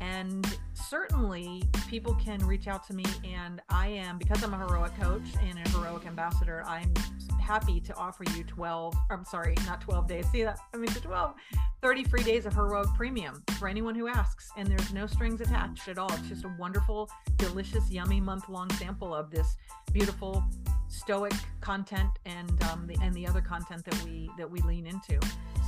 And 0.00 0.46
certainly 0.72 1.62
people 1.88 2.14
can 2.14 2.44
reach 2.46 2.66
out 2.68 2.86
to 2.86 2.94
me, 2.94 3.04
and 3.24 3.60
I 3.68 3.88
am, 3.88 4.18
because 4.18 4.42
I'm 4.42 4.54
a 4.54 4.58
heroic 4.58 4.98
coach 4.98 5.28
and 5.42 5.58
a 5.58 5.68
heroic 5.70 6.06
ambassador, 6.06 6.64
I'm 6.66 6.92
happy 7.40 7.80
to 7.80 7.94
offer 7.96 8.24
you 8.36 8.44
12, 8.44 8.94
I'm 9.10 9.24
sorry, 9.24 9.54
not 9.66 9.80
12 9.80 10.08
days. 10.08 10.26
See 10.30 10.42
that? 10.42 10.58
I 10.72 10.78
mean, 10.78 10.88
12, 10.88 11.34
30 11.82 12.04
free 12.04 12.22
days 12.22 12.46
of 12.46 12.54
heroic 12.54 12.88
premium 12.94 13.42
for 13.58 13.68
anyone 13.68 13.94
who 13.94 14.08
asks. 14.08 14.50
And 14.56 14.68
there's 14.68 14.92
no 14.92 15.06
strings 15.06 15.40
attached 15.40 15.88
at 15.88 15.98
all. 15.98 16.12
It's 16.14 16.28
just 16.28 16.44
a 16.44 16.54
wonderful, 16.58 17.10
delicious, 17.36 17.90
yummy 17.90 18.20
month 18.20 18.48
long 18.48 18.70
sample 18.70 19.14
of 19.14 19.30
this 19.30 19.56
beautiful 19.92 20.44
stoic 20.88 21.32
content 21.60 22.10
and 22.26 22.62
um, 22.64 22.86
the 22.86 22.96
and 23.00 23.14
the 23.14 23.26
other 23.26 23.40
content 23.40 23.84
that 23.84 24.04
we 24.04 24.30
that 24.36 24.50
we 24.50 24.60
lean 24.62 24.86
into. 24.86 25.18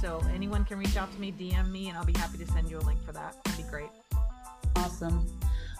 So 0.01 0.20
anyone 0.35 0.64
can 0.64 0.78
reach 0.78 0.97
out 0.97 1.12
to 1.12 1.20
me, 1.20 1.33
DM 1.33 1.70
me, 1.70 1.89
and 1.89 1.97
I'll 1.97 2.05
be 2.05 2.12
happy 2.18 2.39
to 2.39 2.47
send 2.47 2.70
you 2.70 2.78
a 2.78 2.80
link 2.80 3.01
for 3.05 3.12
that. 3.12 3.37
It'd 3.47 3.57
be 3.57 3.70
great. 3.70 3.89
Awesome. 4.77 5.27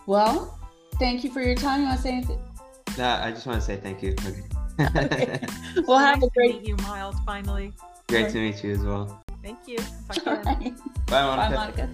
Well, 0.07 0.59
thank 0.99 1.25
you 1.25 1.31
for 1.31 1.41
your 1.41 1.55
time. 1.55 1.81
You 1.83 1.87
want 1.87 1.99
to 1.99 2.03
say 2.03 2.13
anything? 2.13 2.41
No, 2.99 3.09
I 3.09 3.31
just 3.31 3.47
want 3.47 3.61
to 3.61 3.65
say 3.67 3.77
thank 3.77 4.03
you. 4.03 4.15
Okay. 4.27 4.43
Okay. 5.05 5.41
Well, 5.87 5.99
So 5.99 6.05
have 6.05 6.17
nice 6.17 6.25
a 6.25 6.27
to 6.27 6.31
great. 6.35 6.55
meet 6.61 6.69
you, 6.69 6.77
Miles. 6.77 7.17
Finally, 7.25 7.73
Great 8.09 8.31
to 8.33 8.39
meet 8.39 8.63
you 8.65 8.73
as 8.73 8.81
well. 8.81 9.23
thank 9.43 9.59
you. 9.67 9.79
Talk 9.79 10.17
to 10.25 10.31
you 10.31 10.37
All 10.37 10.43
right. 10.43 10.77
Bye, 11.07 11.37
Bye, 11.37 11.49
Monica. 11.49 11.55
Monica. 11.57 11.89